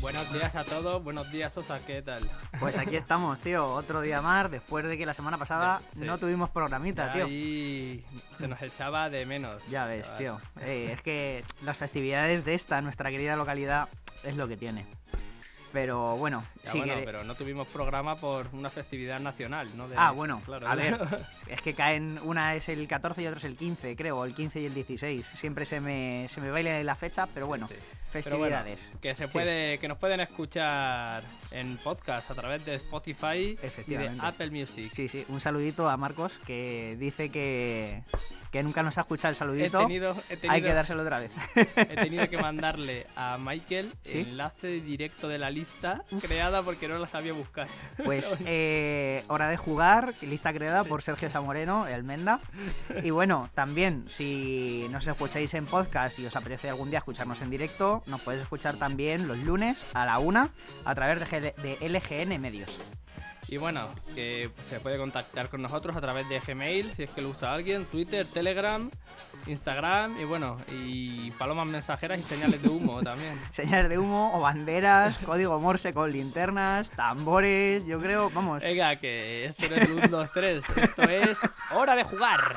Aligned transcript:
Buenos 0.00 0.32
días 0.32 0.54
a 0.54 0.64
todos, 0.64 1.02
buenos 1.02 1.30
días 1.32 1.52
Sosa, 1.52 1.80
¿qué 1.84 2.00
tal? 2.02 2.22
Pues 2.60 2.78
aquí 2.78 2.94
estamos, 2.96 3.38
tío, 3.40 3.66
otro 3.66 4.00
día 4.00 4.22
más, 4.22 4.48
después 4.50 4.84
de 4.86 4.96
que 4.96 5.04
la 5.04 5.12
semana 5.12 5.36
pasada 5.36 5.82
Sí. 5.92 6.04
no 6.04 6.16
tuvimos 6.18 6.50
programita, 6.50 7.12
tío. 7.12 7.26
ahí 7.26 8.04
se 8.38 8.46
nos 8.46 8.62
echaba 8.62 9.10
de 9.10 9.26
menos. 9.26 9.60
Ya 9.68 9.86
ves, 9.86 10.06
chaval. 10.06 10.18
tío. 10.18 10.40
Eh, 10.60 10.92
es 10.92 11.02
que 11.02 11.44
las 11.62 11.76
festividades 11.76 12.44
de 12.44 12.54
esta, 12.54 12.80
nuestra 12.80 13.10
querida 13.10 13.34
localidad, 13.34 13.88
es 14.24 14.36
lo 14.36 14.46
que 14.48 14.56
tiene. 14.56 14.84
Pero 15.72 16.16
bueno, 16.16 16.42
Ya, 16.64 16.72
sí 16.72 16.78
bueno, 16.78 16.94
que- 16.94 17.02
pero 17.02 17.24
no 17.24 17.34
tuvimos 17.34 17.68
programa 17.68 18.16
por 18.16 18.46
una 18.52 18.70
festividad 18.70 19.20
nacional, 19.20 19.68
¿no? 19.76 19.86
De- 19.86 19.96
Ah, 19.98 20.12
bueno, 20.12 20.40
claro, 20.46 20.66
a 20.66 20.74
ver, 20.74 20.98
es 21.46 21.60
que 21.60 21.74
caen, 21.74 22.18
una 22.24 22.54
es 22.54 22.70
el 22.70 22.88
14 22.88 23.22
y 23.22 23.26
otra 23.26 23.38
es 23.38 23.44
el 23.44 23.54
15, 23.56 23.94
creo, 23.94 24.24
el 24.24 24.34
15 24.34 24.60
y 24.60 24.64
el 24.66 24.72
16. 24.72 25.26
Siempre 25.26 25.66
se 25.66 25.80
me, 25.80 26.26
se 26.30 26.40
me 26.40 26.50
baila 26.50 26.82
la 26.82 26.94
fecha, 26.94 27.26
pero 27.34 27.46
bueno, 27.46 27.68
Sí, 27.68 27.74
bueno, 28.12 28.22
festividades. 28.22 28.92
que 29.00 29.14
se 29.14 29.26
Sí. 29.26 29.32
puede, 29.32 29.78
que 29.78 29.88
nos 29.88 29.98
pueden 29.98 30.20
escuchar 30.20 31.22
en 31.50 31.76
podcast 31.78 32.30
a 32.30 32.34
través 32.34 32.64
de 32.64 32.74
Spotify 32.76 33.58
y 33.86 33.94
de. 33.94 34.10
Apple 34.20 34.50
Music. 34.50 34.90
Sí, 34.92 35.08
sí, 35.08 35.24
un 35.28 35.40
saludito 35.40 35.88
a 35.88 35.96
Marcos 35.96 36.38
que 36.46 36.96
dice 36.98 37.30
que, 37.30 38.02
que 38.50 38.62
nunca 38.62 38.82
nos 38.82 38.98
ha 38.98 39.02
escuchado 39.02 39.30
el 39.30 39.36
He 39.36 39.38
saludito. 39.38 39.78
tenido, 39.80 40.16
he 40.30 40.48
Hay 40.48 40.62
que 40.62 40.72
dárselo 40.72 41.02
otra 41.02 41.20
vez. 41.20 41.30
he 41.54 41.96
tenido 41.96 42.28
que 42.28 42.38
mandarle 42.38 43.06
a 43.16 43.36
Michael 43.38 43.92
¿Sí? 44.04 44.18
enlace 44.20 44.80
directo 44.80 45.28
de 45.28 45.38
la 45.38 45.50
lista 45.50 46.04
creada 46.20 46.62
porque 46.62 46.88
no 46.88 46.98
la 46.98 47.06
sabía 47.06 47.32
buscar. 47.32 47.66
Pues 48.04 48.34
eh, 48.46 49.22
hora 49.28 49.48
de 49.48 49.56
jugar, 49.56 50.14
lista 50.22 50.52
creada 50.52 50.84
por 50.84 51.02
Sergio 51.02 51.28
Samoreno, 51.30 51.86
el 51.86 52.04
Menda. 52.04 52.40
Y 53.02 53.10
bueno, 53.10 53.48
también 53.54 54.04
si 54.08 54.86
nos 54.90 55.06
escucháis 55.06 55.52
en 55.54 55.66
podcast 55.66 56.18
y 56.18 56.26
os 56.26 56.34
apetece 56.36 56.68
algún 56.68 56.90
día 56.90 56.98
escucharnos 57.00 57.40
en 57.42 57.50
directo, 57.50 57.97
nos 58.06 58.20
podéis 58.22 58.42
escuchar 58.42 58.76
también 58.76 59.28
los 59.28 59.38
lunes 59.38 59.84
a 59.94 60.04
la 60.06 60.18
una 60.18 60.50
a 60.84 60.94
través 60.94 61.30
de, 61.30 61.52
de 61.52 61.88
LGN 61.88 62.40
Medios. 62.40 62.78
Y 63.50 63.56
bueno, 63.56 63.88
que 64.14 64.50
se 64.68 64.78
puede 64.78 64.98
contactar 64.98 65.48
con 65.48 65.62
nosotros 65.62 65.96
a 65.96 66.02
través 66.02 66.28
de 66.28 66.38
Gmail, 66.38 66.92
si 66.94 67.04
es 67.04 67.10
que 67.10 67.22
lo 67.22 67.30
usa 67.30 67.54
alguien, 67.54 67.86
Twitter, 67.86 68.26
Telegram, 68.26 68.90
Instagram 69.46 70.18
y 70.20 70.24
bueno, 70.24 70.58
y 70.70 71.30
palomas 71.32 71.70
mensajeras 71.70 72.20
y 72.20 72.24
señales 72.24 72.62
de 72.62 72.68
humo 72.68 73.02
también. 73.02 73.40
Señales 73.52 73.88
de 73.88 73.96
humo 73.96 74.36
o 74.36 74.40
banderas, 74.40 75.16
código 75.24 75.58
Morse 75.58 75.94
con 75.94 76.12
linternas, 76.12 76.90
tambores, 76.90 77.86
yo 77.86 77.98
creo, 78.00 78.28
vamos. 78.28 78.62
Venga, 78.62 78.96
que 78.96 79.46
esto 79.46 79.66
no 79.70 79.76
es 79.76 79.82
el 79.82 79.92
1, 79.92 80.08
2, 80.08 80.30
3, 80.34 80.64
esto 80.76 81.02
es 81.04 81.38
hora 81.72 81.96
de 81.96 82.04
jugar. 82.04 82.54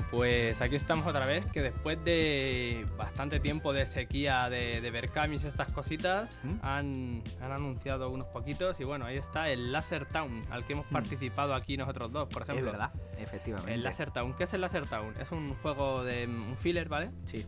Bueno, 0.00 0.06
pues 0.10 0.60
aquí 0.60 0.76
estamos 0.76 1.06
otra 1.06 1.26
vez, 1.26 1.44
que 1.46 1.62
después 1.62 2.02
de 2.04 2.86
bastante 2.96 3.38
tiempo 3.40 3.72
de 3.72 3.86
sequía 3.86 4.48
de, 4.48 4.80
de 4.80 4.90
Berkamis 4.90 5.44
y 5.44 5.46
estas 5.46 5.70
cositas, 5.72 6.40
¿Mm? 6.42 6.54
han, 6.62 7.22
han 7.40 7.52
anunciado 7.52 8.10
unos 8.10 8.26
poquitos 8.28 8.78
y 8.80 8.84
bueno, 8.84 9.04
ahí 9.06 9.16
está 9.18 9.48
el 9.50 9.72
Laser 9.72 10.06
Town, 10.06 10.44
al 10.50 10.64
que 10.64 10.72
hemos 10.74 10.86
participado 10.86 11.54
aquí 11.54 11.76
nosotros 11.76 12.12
dos, 12.12 12.28
por 12.28 12.42
es 12.42 12.48
ejemplo. 12.48 12.72
verdad, 12.72 12.90
efectivamente. 13.18 13.74
El 13.74 13.82
Laser 13.82 14.10
Town, 14.10 14.34
¿qué 14.34 14.44
es 14.44 14.54
el 14.54 14.60
Laser 14.62 14.86
Town? 14.86 15.14
Es 15.20 15.32
un 15.32 15.54
juego 15.56 16.02
de 16.04 16.26
un 16.26 16.56
filler, 16.56 16.88
¿vale? 16.88 17.10
Sí. 17.26 17.44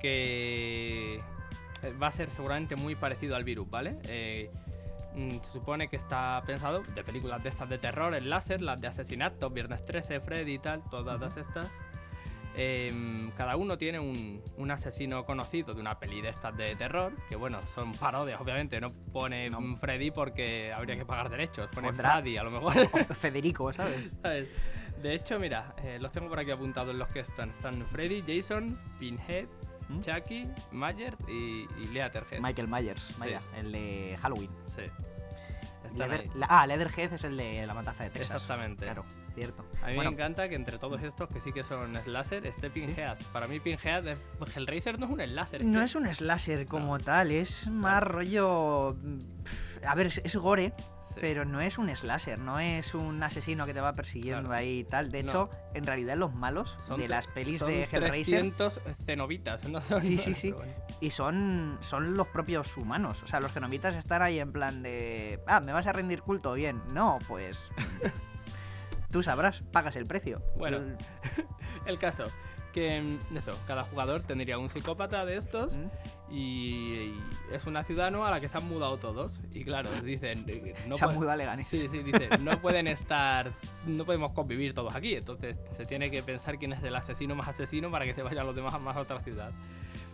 que 0.00 1.20
va 2.00 2.08
a 2.08 2.12
ser 2.12 2.30
seguramente 2.30 2.76
muy 2.76 2.94
parecido 2.96 3.36
al 3.36 3.44
virus, 3.44 3.68
¿vale? 3.70 3.98
Eh, 4.08 4.50
mm, 4.52 4.71
se 5.42 5.50
supone 5.52 5.88
que 5.88 5.96
está 5.96 6.42
pensado 6.46 6.82
de 6.82 7.04
películas 7.04 7.42
de 7.42 7.48
estas 7.50 7.68
de 7.68 7.78
terror, 7.78 8.14
el 8.14 8.30
láser, 8.30 8.60
las 8.62 8.80
de 8.80 8.86
asesinato, 8.88 9.50
Viernes 9.50 9.84
13, 9.84 10.20
Freddy 10.20 10.54
y 10.54 10.58
tal, 10.58 10.82
todas 10.90 11.36
estas. 11.36 11.68
Em, 12.54 13.30
cada 13.30 13.56
uno 13.56 13.78
tiene 13.78 13.98
un, 13.98 14.42
un 14.58 14.70
asesino 14.70 15.24
conocido 15.24 15.72
de 15.72 15.80
una 15.80 15.98
peli 15.98 16.20
de 16.20 16.28
estas 16.28 16.54
de 16.54 16.76
terror, 16.76 17.12
que 17.30 17.34
bueno, 17.36 17.60
son 17.74 17.92
parodias, 17.94 18.38
obviamente, 18.42 18.78
no 18.78 18.90
pone 18.92 19.48
No. 19.48 19.60
mm, 19.62 19.76
Freddy 19.78 20.10
porque 20.10 20.70
habría 20.70 20.96
que 20.96 21.06
pagar 21.06 21.30
derechos, 21.30 21.68
pone 21.74 21.88
Pondrá- 21.88 22.20
Freddy 22.20 22.36
a 22.36 22.42
lo 22.42 22.50
mejor. 22.50 22.74
Federico, 23.16 23.72
¿sabes? 23.72 24.12
¿Sabes? 24.22 24.48
De 25.02 25.14
hecho, 25.14 25.38
mira, 25.40 25.74
eh, 25.82 25.98
los 25.98 26.12
tengo 26.12 26.28
por 26.28 26.38
aquí 26.38 26.50
apuntados 26.50 26.94
los 26.94 27.08
que 27.08 27.20
están. 27.20 27.50
Están 27.50 27.86
Freddy, 27.86 28.22
Jason, 28.26 28.78
Pinhead, 29.00 29.46
¿Mm? 29.92 30.00
Chucky, 30.00 30.48
Myers 30.72 31.16
y, 31.28 31.66
y 31.80 31.88
Leatherhead. 31.92 32.40
Michael 32.40 32.68
Myers, 32.68 33.14
vaya, 33.18 33.40
el 33.56 33.72
de 33.72 34.16
Halloween. 34.20 34.50
Sí. 34.66 34.82
Leather- 35.96 36.30
la- 36.36 36.46
ah, 36.48 36.66
Leatherhead 36.66 37.12
es 37.12 37.24
el 37.24 37.36
de 37.36 37.66
la 37.66 37.74
matanza 37.74 38.04
de 38.04 38.10
Texas. 38.10 38.36
Exactamente. 38.36 38.84
Claro, 38.84 39.04
cierto. 39.34 39.64
A 39.82 39.88
mí 39.88 39.94
Bueno, 39.96 40.10
me 40.10 40.14
encanta 40.16 40.48
que 40.48 40.54
entre 40.54 40.78
todos 40.78 41.02
estos 41.02 41.28
que 41.28 41.40
sí 41.40 41.52
que 41.52 41.64
son 41.64 41.94
slasher, 42.02 42.46
esté 42.46 42.70
Pinhead. 42.70 43.18
Para 43.32 43.46
mí 43.46 43.60
Pinhead, 43.60 44.06
es- 44.08 44.18
pues 44.38 44.56
Hellraiser 44.56 44.98
no 44.98 45.06
es 45.06 45.12
un 45.12 45.20
slasher. 45.20 45.64
No 45.64 45.80
que- 45.80 45.84
es 45.84 45.94
un 45.94 46.06
slasher 46.14 46.66
como 46.66 46.98
tal, 46.98 47.30
es 47.30 47.66
más 47.68 48.02
rollo. 48.02 48.96
A 49.86 49.94
ver, 49.94 50.06
es, 50.06 50.20
es 50.24 50.36
gore, 50.36 50.72
Sí. 51.14 51.18
pero 51.20 51.44
no 51.44 51.60
es 51.60 51.78
un 51.78 51.94
slasher, 51.94 52.38
no 52.38 52.58
es 52.60 52.94
un 52.94 53.22
asesino 53.22 53.66
que 53.66 53.74
te 53.74 53.80
va 53.80 53.94
persiguiendo 53.94 54.48
Claro. 54.48 54.54
ahí 54.60 54.80
y 54.80 54.84
tal. 54.84 55.10
De 55.10 55.22
No. 55.22 55.28
hecho, 55.28 55.50
en 55.74 55.84
realidad 55.84 56.16
los 56.16 56.34
malos 56.34 56.76
Son 56.86 56.98
de 57.00 57.08
las 57.08 57.26
pelis 57.26 57.58
son 57.58 57.68
de 57.68 57.84
Hellraiser 57.84 58.40
300 58.40 58.80
cenobitas, 59.04 59.64
no 59.68 59.80
son... 59.80 60.02
Sí, 60.02 60.18
sí, 60.18 60.34
sí. 60.34 60.52
bueno. 60.52 60.72
y 61.00 61.10
son, 61.10 61.78
son 61.80 62.16
los 62.16 62.28
propios 62.28 62.76
humanos. 62.76 63.22
O 63.22 63.26
sea, 63.26 63.40
los 63.40 63.52
cenobitas 63.52 63.94
están 63.94 64.22
ahí 64.22 64.38
en 64.40 64.52
plan 64.52 64.82
de. 64.82 65.40
Ah, 65.46 65.60
¿me 65.60 65.72
vas 65.72 65.86
a 65.86 65.92
rendir 65.92 66.22
culto? 66.22 66.52
Bien. 66.54 66.80
No, 66.92 67.18
pues. 67.28 67.66
Tú 69.10 69.22
sabrás, 69.22 69.62
pagas 69.72 69.96
el 69.96 70.06
precio. 70.06 70.42
Bueno. 70.56 70.78
El 71.84 71.98
caso, 71.98 72.24
que 72.72 73.00
mm, 73.00 73.36
eso, 73.36 73.52
cada 73.66 73.84
jugador 73.84 74.22
tendría 74.22 74.58
un 74.58 74.68
psicópata 74.68 75.24
de 75.24 75.36
estos 75.36 75.76
¿Mm? 75.76 75.86
y, 76.30 76.38
y 76.38 77.20
es 77.52 77.66
una 77.66 77.84
ciudad 77.84 78.10
¿no? 78.10 78.24
a 78.26 78.30
la 78.30 78.40
que 78.40 78.48
se 78.48 78.58
han 78.58 78.68
mudado 78.68 78.96
todos. 78.98 79.40
Y 79.52 79.64
claro, 79.64 79.90
dicen... 80.02 80.44
eh, 80.48 80.74
No 80.86 80.96
Se 80.98 81.04
han 81.04 81.14
mudado 81.14 81.32
a 81.32 81.36
Leganés. 81.36 81.66
Sí, 81.68 81.86
sí, 81.88 81.98
dice, 82.02 82.28
no 82.40 82.60
pueden 82.60 82.86
estar, 82.88 83.52
no 83.86 84.04
podemos 84.04 84.32
convivir 84.32 84.74
todos 84.74 84.94
aquí, 84.94 85.14
entonces 85.14 85.58
se 85.72 85.86
tiene 85.86 86.10
que 86.10 86.22
pensar 86.22 86.58
quién 86.58 86.72
es 86.72 86.82
el 86.82 86.94
asesino 86.96 87.34
más 87.34 87.48
asesino 87.48 87.90
para 87.90 88.04
que 88.04 88.14
se 88.14 88.22
vayan 88.22 88.46
los 88.46 88.56
demás 88.56 88.80
más 88.80 88.96
a 88.96 89.00
otra 89.00 89.20
ciudad. 89.20 89.52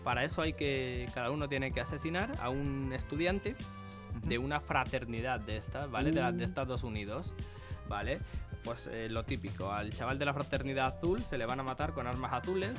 Para 0.04 0.24
eso 0.24 0.42
hay 0.42 0.52
que, 0.54 1.08
cada 1.14 1.30
uno 1.30 1.48
tiene 1.48 1.72
que 1.72 1.80
asesinar 1.80 2.32
a 2.40 2.48
un 2.50 2.92
estudiante 2.92 3.54
de 4.24 4.38
una 4.38 4.60
fraternidad 4.60 5.38
de 5.40 5.58
estas, 5.58 5.90
¿vale? 5.90 6.10
De, 6.12 6.20
las 6.20 6.34
de 6.36 6.44
Mm. 6.44 6.48
Estados 6.48 6.82
Unidos, 6.82 7.32
¿vale? 7.88 8.20
Pues 8.64 8.86
eh, 8.88 9.08
lo 9.08 9.24
típico, 9.24 9.72
al 9.72 9.92
chaval 9.92 10.18
de 10.18 10.24
la 10.24 10.34
fraternidad 10.34 10.86
azul 10.96 11.22
se 11.22 11.38
le 11.38 11.46
van 11.46 11.60
a 11.60 11.62
matar 11.62 11.92
con 11.92 12.06
armas 12.06 12.32
azules, 12.32 12.78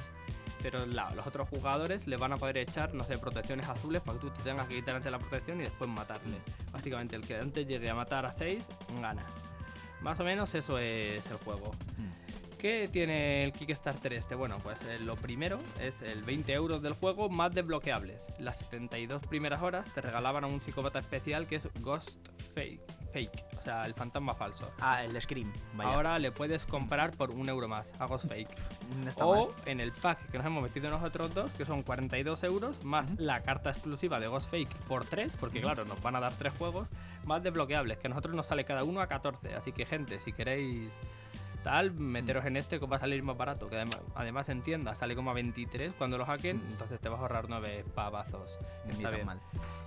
pero 0.62 0.86
la- 0.86 1.12
los 1.16 1.26
otros 1.26 1.48
jugadores 1.50 2.06
le 2.06 2.18
van 2.18 2.34
a 2.34 2.38
poder 2.38 2.58
echar, 2.58 2.94
no 2.94 3.04
sé, 3.04 3.18
protecciones 3.18 3.68
azules 3.68 4.02
para 4.02 4.20
que 4.20 4.28
tú 4.28 4.34
te 4.34 4.42
tengas 4.44 4.68
que 4.68 4.76
quitar 4.76 4.96
antes 4.96 5.12
la 5.12 5.20
protección 5.20 5.60
y 5.60 5.64
después 5.64 5.90
matarle. 5.90 6.38
Básicamente, 6.72 7.16
el 7.16 7.26
que 7.26 7.38
antes 7.38 7.66
llegue 7.66 7.90
a 7.90 7.96
matar 7.96 8.26
a 8.26 8.32
6, 8.34 8.64
gana. 9.02 9.26
Más 10.02 10.20
o 10.20 10.24
menos 10.24 10.54
eso 10.56 10.78
es 10.78 11.26
el 11.28 11.38
juego. 11.38 11.72
Mm. 11.98 12.58
¿Qué 12.58 12.90
tiene 12.92 13.46
el 13.46 13.54
Kickstarter 13.54 14.12
este? 14.12 14.36
Bueno, 14.36 14.58
pues 14.62 14.82
eh, 14.82 15.00
lo 15.00 15.16
primero 15.16 15.60
es 15.80 16.02
el 16.02 16.24
20 16.24 16.52
euros 16.54 16.82
del 16.82 16.92
juego 16.94 17.30
más 17.30 17.54
desbloqueables. 17.56 18.22
Las 18.38 18.58
72 18.58 19.26
primeras 19.28 19.62
horas 19.62 19.88
te 19.94 20.02
regalaban 20.02 20.44
a 20.44 20.48
un 20.48 20.60
psicópata 20.60 21.00
especial 21.00 21.48
que 21.48 21.56
es 21.56 21.70
Ghost 21.80 22.18
Fake, 22.54 22.82
fake 23.12 23.46
o 23.58 23.62
sea, 23.62 23.86
el 23.86 23.94
fantasma 23.94 24.34
falso. 24.34 24.72
Ah, 24.80 25.04
el 25.04 25.12
de 25.14 25.20
Scream. 25.22 25.52
Vaya. 25.74 25.94
Ahora 25.94 26.18
le 26.18 26.32
puedes 26.32 26.66
comprar 26.66 27.12
por 27.12 27.32
un 27.32 27.50
euro 27.50 27.68
más 27.68 27.92
a 28.00 28.06
Ghost 28.06 28.28
Fake. 28.28 28.50
No 29.04 29.10
está 29.10 29.26
O 29.26 29.48
mal. 29.48 29.56
en 29.66 29.80
el 29.82 29.92
pack 29.92 30.30
que 30.30 30.38
nos 30.38 30.48
hemos 30.48 30.64
metido 30.64 30.90
nosotros 30.90 31.34
dos, 31.34 31.52
que 31.52 31.66
son 31.66 31.84
42 31.84 32.44
euros, 32.44 32.84
más 32.86 33.06
la 33.20 33.42
carta 33.42 33.72
exclusiva 33.72 34.20
de 34.20 34.28
Ghost 34.28 34.50
Fake 34.50 34.74
por 34.88 35.06
3, 35.06 35.36
porque 35.40 35.60
claro, 35.62 35.84
nos 35.86 36.02
van 36.02 36.16
a 36.16 36.20
dar 36.22 36.34
3 36.34 36.54
juegos, 36.58 36.88
más 37.26 37.44
desbloqueables, 37.44 37.98
que 37.98 38.08
a 38.08 38.10
nosotros 38.10 38.34
nos 38.34 38.46
sale 38.46 38.64
cada 38.64 38.84
uno 38.86 39.02
a 39.02 39.08
14. 39.08 39.54
Así 39.56 39.72
que 39.74 39.86
gente, 39.86 40.20
si 40.20 40.32
queréis 40.32 40.90
tal, 41.64 41.92
meteros 41.92 42.46
en 42.46 42.58
este 42.58 42.80
que 42.80 42.86
os 42.86 42.92
va 42.92 42.96
a 42.98 43.00
salir 43.00 43.22
más 43.24 43.38
barato, 43.38 43.68
que 43.70 43.76
además, 43.76 44.00
además 44.16 44.50
en 44.50 44.62
tienda 44.62 44.94
sale 44.96 45.16
como 45.16 45.32
a 45.32 45.34
23 45.34 45.94
cuando 45.98 46.18
lo 46.18 46.26
hackeen, 46.26 46.62
entonces 46.70 47.00
te 47.00 47.10
vas 47.10 47.20
a 47.20 47.22
ahorrar 47.24 47.46
9 47.50 47.86
pavazos. 47.96 48.58
Está 48.88 49.10
bien. 49.10 49.26
mal. 49.26 49.40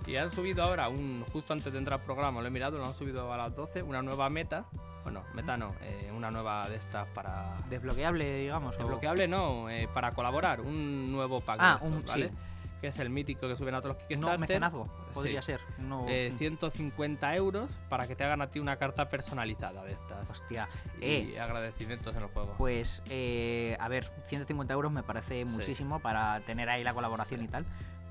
Y 0.05 0.15
han 0.17 0.29
subido 0.31 0.63
ahora, 0.63 0.89
un 0.89 1.23
justo 1.31 1.53
antes 1.53 1.71
de 1.71 1.79
entrar 1.79 1.99
al 1.99 2.05
programa, 2.05 2.41
lo 2.41 2.47
he 2.47 2.51
mirado, 2.51 2.77
lo 2.77 2.85
han 2.85 2.93
subido 2.95 3.31
a 3.31 3.37
las 3.37 3.55
12, 3.55 3.81
una 3.83 4.01
nueva 4.01 4.29
meta. 4.29 4.65
Bueno, 5.03 5.23
meta 5.33 5.57
no, 5.57 5.75
eh, 5.81 6.11
una 6.15 6.31
nueva 6.31 6.67
de 6.69 6.77
estas 6.77 7.07
para... 7.09 7.57
Desbloqueable, 7.69 8.39
digamos. 8.41 8.75
o- 8.75 8.77
Desbloqueable 8.77 9.27
no, 9.27 9.69
eh, 9.69 9.89
para 9.93 10.11
colaborar, 10.11 10.61
un 10.61 11.11
nuevo 11.11 11.41
pack 11.41 11.57
Ah, 11.59 11.77
de 11.81 11.87
estos, 11.87 11.91
un- 11.99 12.05
¿vale? 12.05 12.29
sí. 12.29 12.35
Que 12.83 12.89
es 12.89 12.99
el 12.99 13.09
mítico 13.09 13.47
que 13.47 13.55
suben 13.55 13.73
a 13.75 13.77
otros 13.77 13.95
No, 13.95 14.07
Kickstarter. 14.09 14.39
mecenazgo, 14.39 14.89
podría 15.13 15.41
Sí. 15.41 15.53
ser. 15.53 15.61
No, 15.77 16.05
eh, 16.09 16.31
mm. 16.33 16.37
150 16.37 17.33
euros 17.33 17.79
para 17.87 18.07
que 18.09 18.15
te 18.17 18.25
hagan 18.25 18.41
a 18.41 18.47
ti 18.51 18.59
una 18.59 18.75
carta 18.75 19.07
personalizada 19.07 19.85
de 19.85 19.93
estas. 19.93 20.29
Hostia. 20.29 20.67
y 20.99 21.05
Eh, 21.31 21.39
agradecimientos 21.39 22.13
en 22.13 22.23
el 22.23 22.27
juego. 22.27 22.55
Pues, 22.57 23.01
eh, 23.09 23.77
a 23.79 23.87
ver, 23.87 24.11
150 24.25 24.73
euros 24.73 24.91
me 24.91 25.01
parece 25.01 25.45
Sí. 25.45 25.49
muchísimo 25.49 26.01
para 26.01 26.41
tener 26.41 26.69
ahí 26.69 26.83
la 26.83 26.93
colaboración 26.93 27.41
y 27.45 27.47
tal. 27.47 27.65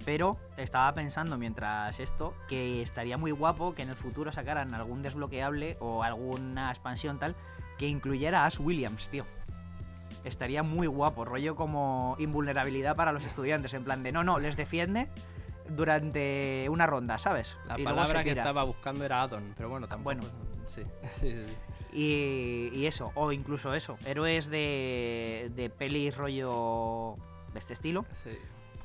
Pero 0.07 0.39
estaba 0.57 0.91
pensando 0.95 1.37
mientras 1.37 2.01
esto 2.01 2.33
que 2.49 2.81
estaría 2.81 3.19
muy 3.19 3.31
guapo 3.31 3.75
que 3.75 3.83
en 3.83 3.91
el 3.91 3.97
futuro 3.97 4.33
sacaran 4.33 4.73
algún 4.73 5.03
desbloqueable 5.03 5.77
o 5.81 6.03
alguna 6.03 6.71
expansión 6.71 7.19
tal 7.19 7.37
que 7.79 7.89
incluyera 7.89 8.45
a 8.45 8.47
Ash 8.47 8.59
Williams, 8.59 9.11
tío. 9.11 9.27
Estaría 10.25 10.63
muy 10.63 10.87
guapo, 10.87 11.25
rollo 11.25 11.57
como 11.57 12.17
invulnerabilidad 12.19 12.97
para 12.97 13.13
los 13.13 13.25
estudiantes, 13.25 13.75
en 13.75 13.85
plan 13.85 14.03
de 14.03 14.13
no, 14.13 14.23
no, 14.23 14.39
les 14.39 14.57
defiende 14.57 15.09
durante 15.69 16.67
una 16.69 16.87
ronda, 16.87 17.19
¿sabes? 17.19 17.57
La 17.67 17.79
Y 17.79 17.85
palabra 17.85 18.23
que 18.23 18.31
estaba 18.31 18.63
buscando 18.65 19.05
era 19.05 19.23
addon, 19.23 19.55
pero 19.57 19.69
bueno, 19.69 19.89
tampoco. 19.89 20.17
Bueno. 20.17 20.23
Sí, 20.67 20.83
sí, 21.21 21.31
sí, 21.33 21.45
sí. 21.47 21.57
Y, 21.93 22.71
y 22.73 22.87
eso, 22.87 23.13
o 23.15 23.33
incluso 23.33 23.75
eso, 23.75 23.99
héroes 24.07 24.49
de, 24.49 25.51
de 25.55 25.69
pelis 25.71 26.17
rollo 26.17 27.17
de 27.53 27.59
este 27.59 27.75
estilo. 27.75 28.07
Sí. 28.13 28.31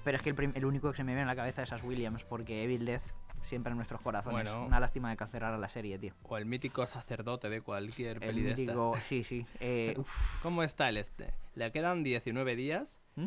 Pero 0.04 0.18
es 0.18 0.24
que 0.24 0.32
el, 0.32 0.52
el 0.56 0.66
único 0.66 0.92
que 0.92 0.98
se 0.98 1.04
me 1.04 1.14
viene 1.14 1.24
a 1.24 1.26
la 1.26 1.36
cabeza 1.36 1.64
es 1.64 1.72
Ash 1.72 1.84
Williams, 1.84 2.24
porque 2.24 2.64
Evil 2.64 2.86
Death 2.86 3.04
siempre 3.48 3.72
en 3.72 3.78
nuestros 3.78 4.02
corazones. 4.02 4.44
Bueno. 4.52 4.66
Una 4.66 4.80
lástima 4.80 5.10
de 5.10 5.18
cancelar 5.18 5.54
a 5.54 5.58
la 5.58 5.70
serie, 5.70 5.98
tío. 5.98 6.14
O 6.24 6.38
el 6.38 6.46
mítico 6.46 6.86
sacerdote 6.86 7.50
de 7.50 7.62
cualquier 7.62 8.18
El 8.18 8.30
peli 8.30 8.42
de 8.44 8.50
estas. 8.52 8.66
mítico, 8.66 8.96
sí, 9.00 9.24
sí. 9.24 9.46
eh, 9.60 9.98
¿Cómo 10.44 10.64
está 10.64 10.90
el 10.90 10.98
este? 10.98 11.34
Le 11.56 11.72
quedan 11.72 12.04
19 12.04 12.56
días. 12.56 13.00
¿Mm? 13.16 13.26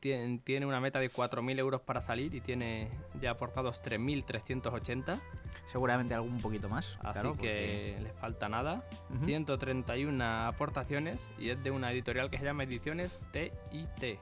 Tien- 0.00 0.42
Tiene 0.44 0.66
una 0.66 0.80
meta 0.80 0.98
de 0.98 1.10
4.000 1.10 1.58
euros 1.58 1.80
para 1.80 2.02
salir 2.02 2.34
y 2.34 2.42
tiene 2.42 2.90
ya 3.22 3.30
aportados 3.30 3.82
3.380. 3.82 5.18
seguramente 5.66 6.14
algún 6.14 6.40
poquito 6.40 6.68
más. 6.68 6.96
Así 7.00 7.12
claro, 7.20 7.36
que 7.36 7.96
le 8.02 8.10
falta 8.12 8.48
nada. 8.48 8.82
porque- 8.90 9.14
Ujú. 9.14 9.24
131 9.26 10.46
aportaciones 10.48 11.26
y 11.38 11.50
es 11.50 11.62
de 11.62 11.70
una 11.70 11.90
editorial 11.92 12.28
que 12.30 12.38
se 12.38 12.44
llama 12.44 12.64
Ediciones 12.64 13.20
TIT. 13.32 14.18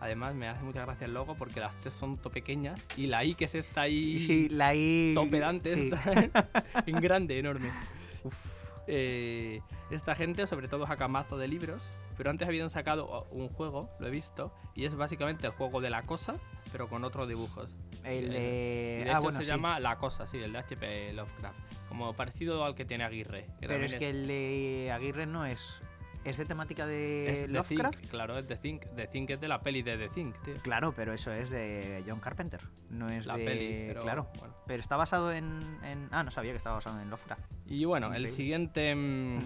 Además, 0.00 0.34
me 0.34 0.48
hace 0.48 0.62
mucha 0.62 0.82
gracia 0.84 1.06
el 1.06 1.14
logo 1.14 1.34
porque 1.34 1.60
las 1.60 1.74
T 1.80 1.90
son 1.90 2.18
to 2.18 2.30
pequeñas 2.30 2.80
y 2.96 3.06
la 3.06 3.24
I 3.24 3.34
que 3.34 3.46
es 3.46 3.54
esta 3.54 3.82
ahí 3.82 4.18
Sí, 4.20 4.48
la 4.48 4.74
I. 4.74 5.12
to 5.14 5.28
pedante 5.28 5.74
sí. 5.74 5.90
esta, 5.92 6.48
en 6.86 7.00
grande, 7.00 7.38
enorme. 7.38 7.70
Eh, 8.86 9.60
esta 9.90 10.14
gente, 10.14 10.46
sobre 10.46 10.66
todo, 10.68 10.86
saca 10.86 11.08
mazo 11.08 11.36
de 11.36 11.46
libros, 11.46 11.92
pero 12.16 12.30
antes 12.30 12.48
habían 12.48 12.70
sacado 12.70 13.26
un 13.30 13.48
juego, 13.48 13.90
lo 14.00 14.06
he 14.06 14.10
visto, 14.10 14.52
y 14.74 14.86
es 14.86 14.94
básicamente 14.94 15.46
el 15.46 15.52
juego 15.52 15.80
de 15.80 15.90
la 15.90 16.02
cosa, 16.02 16.36
pero 16.72 16.88
con 16.88 17.04
otros 17.04 17.28
dibujos. 17.28 17.68
El 18.04 18.30
de. 18.30 18.38
de 18.38 19.04
ah, 19.08 19.12
hecho 19.12 19.22
bueno, 19.22 19.38
se 19.38 19.44
sí. 19.44 19.50
llama 19.50 19.78
La 19.80 19.98
Cosa, 19.98 20.26
sí, 20.26 20.38
el 20.38 20.52
de 20.52 20.58
HP 20.58 21.12
Lovecraft. 21.12 21.58
Como 21.88 22.14
parecido 22.14 22.64
al 22.64 22.74
que 22.74 22.84
tiene 22.84 23.04
Aguirre. 23.04 23.46
que 23.60 23.66
Pero 23.68 23.84
es 23.84 23.94
que 23.94 24.10
el 24.10 24.26
de 24.26 24.90
Aguirre 24.92 25.26
no 25.26 25.44
es. 25.44 25.80
¿Es 26.24 26.36
de 26.36 26.44
temática 26.44 26.86
de 26.86 27.30
es 27.30 27.48
Lovecraft? 27.48 27.98
Think, 27.98 28.10
claro, 28.10 28.38
es 28.38 28.46
The 28.46 28.56
Think. 28.56 28.84
The 28.96 29.06
Think 29.06 29.30
es 29.30 29.40
de 29.40 29.48
la 29.48 29.60
peli 29.60 29.82
de 29.82 29.96
The 29.96 30.08
Think, 30.10 30.36
tío. 30.44 30.54
Claro, 30.62 30.92
pero 30.92 31.12
eso 31.12 31.32
es 31.32 31.48
de 31.50 32.02
John 32.06 32.20
Carpenter. 32.20 32.60
No 32.90 33.08
es 33.08 33.26
La 33.26 33.36
de. 33.36 33.44
peli, 33.44 33.84
pero 33.88 34.02
claro. 34.02 34.28
bueno. 34.38 34.54
Pero 34.66 34.80
está 34.80 34.96
basado 34.96 35.32
en, 35.32 35.60
en- 35.84 36.08
Ah, 36.10 36.22
no 36.22 36.30
sabía 36.30 36.50
que 36.52 36.56
estaba 36.58 36.76
basado 36.76 37.00
en 37.00 37.08
Lovecraft. 37.08 37.42
Y 37.66 37.84
bueno, 37.84 38.12
el 38.14 38.28
siguiente. 38.28 38.94
mm, 38.94 39.38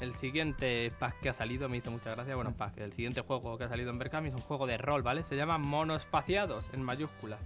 El 0.00 0.14
siguiente 0.14 0.90
pack 0.98 1.20
que 1.20 1.28
ha 1.28 1.34
salido 1.34 1.68
me 1.68 1.76
hizo 1.76 1.90
mucha 1.90 2.10
gracia. 2.10 2.34
Mm. 2.34 2.36
Bueno, 2.38 2.54
pack. 2.56 2.78
El 2.78 2.92
siguiente 2.92 3.20
juego 3.20 3.56
que 3.58 3.64
ha 3.64 3.68
salido 3.68 3.90
en 3.90 3.98
Berkami 3.98 4.28
es 4.30 4.34
un 4.34 4.40
juego 4.40 4.66
de 4.66 4.78
rol, 4.78 5.02
¿vale? 5.02 5.22
Se 5.22 5.36
llama 5.36 5.58
Monospaciados 5.58 6.70
en 6.72 6.82
mayúscula. 6.82 7.38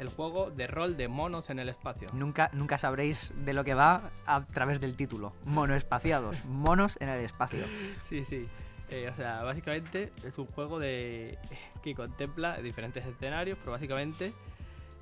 El 0.00 0.08
juego 0.08 0.50
de 0.50 0.66
rol 0.66 0.96
de 0.96 1.08
monos 1.08 1.50
en 1.50 1.58
el 1.58 1.68
espacio. 1.68 2.08
Nunca, 2.14 2.48
nunca 2.54 2.78
sabréis 2.78 3.34
de 3.44 3.52
lo 3.52 3.64
que 3.64 3.74
va 3.74 4.10
a 4.24 4.46
través 4.46 4.80
del 4.80 4.96
título. 4.96 5.34
Monoespaciados. 5.44 6.42
Monos 6.46 6.96
en 7.00 7.10
el 7.10 7.20
espacio. 7.20 7.66
Sí, 8.08 8.24
sí. 8.24 8.48
Eh, 8.88 9.10
o 9.10 9.14
sea, 9.14 9.42
básicamente 9.42 10.10
es 10.24 10.38
un 10.38 10.46
juego 10.46 10.78
de 10.78 11.38
que 11.82 11.94
contempla 11.94 12.56
diferentes 12.62 13.04
escenarios, 13.04 13.58
pero 13.58 13.72
básicamente 13.72 14.32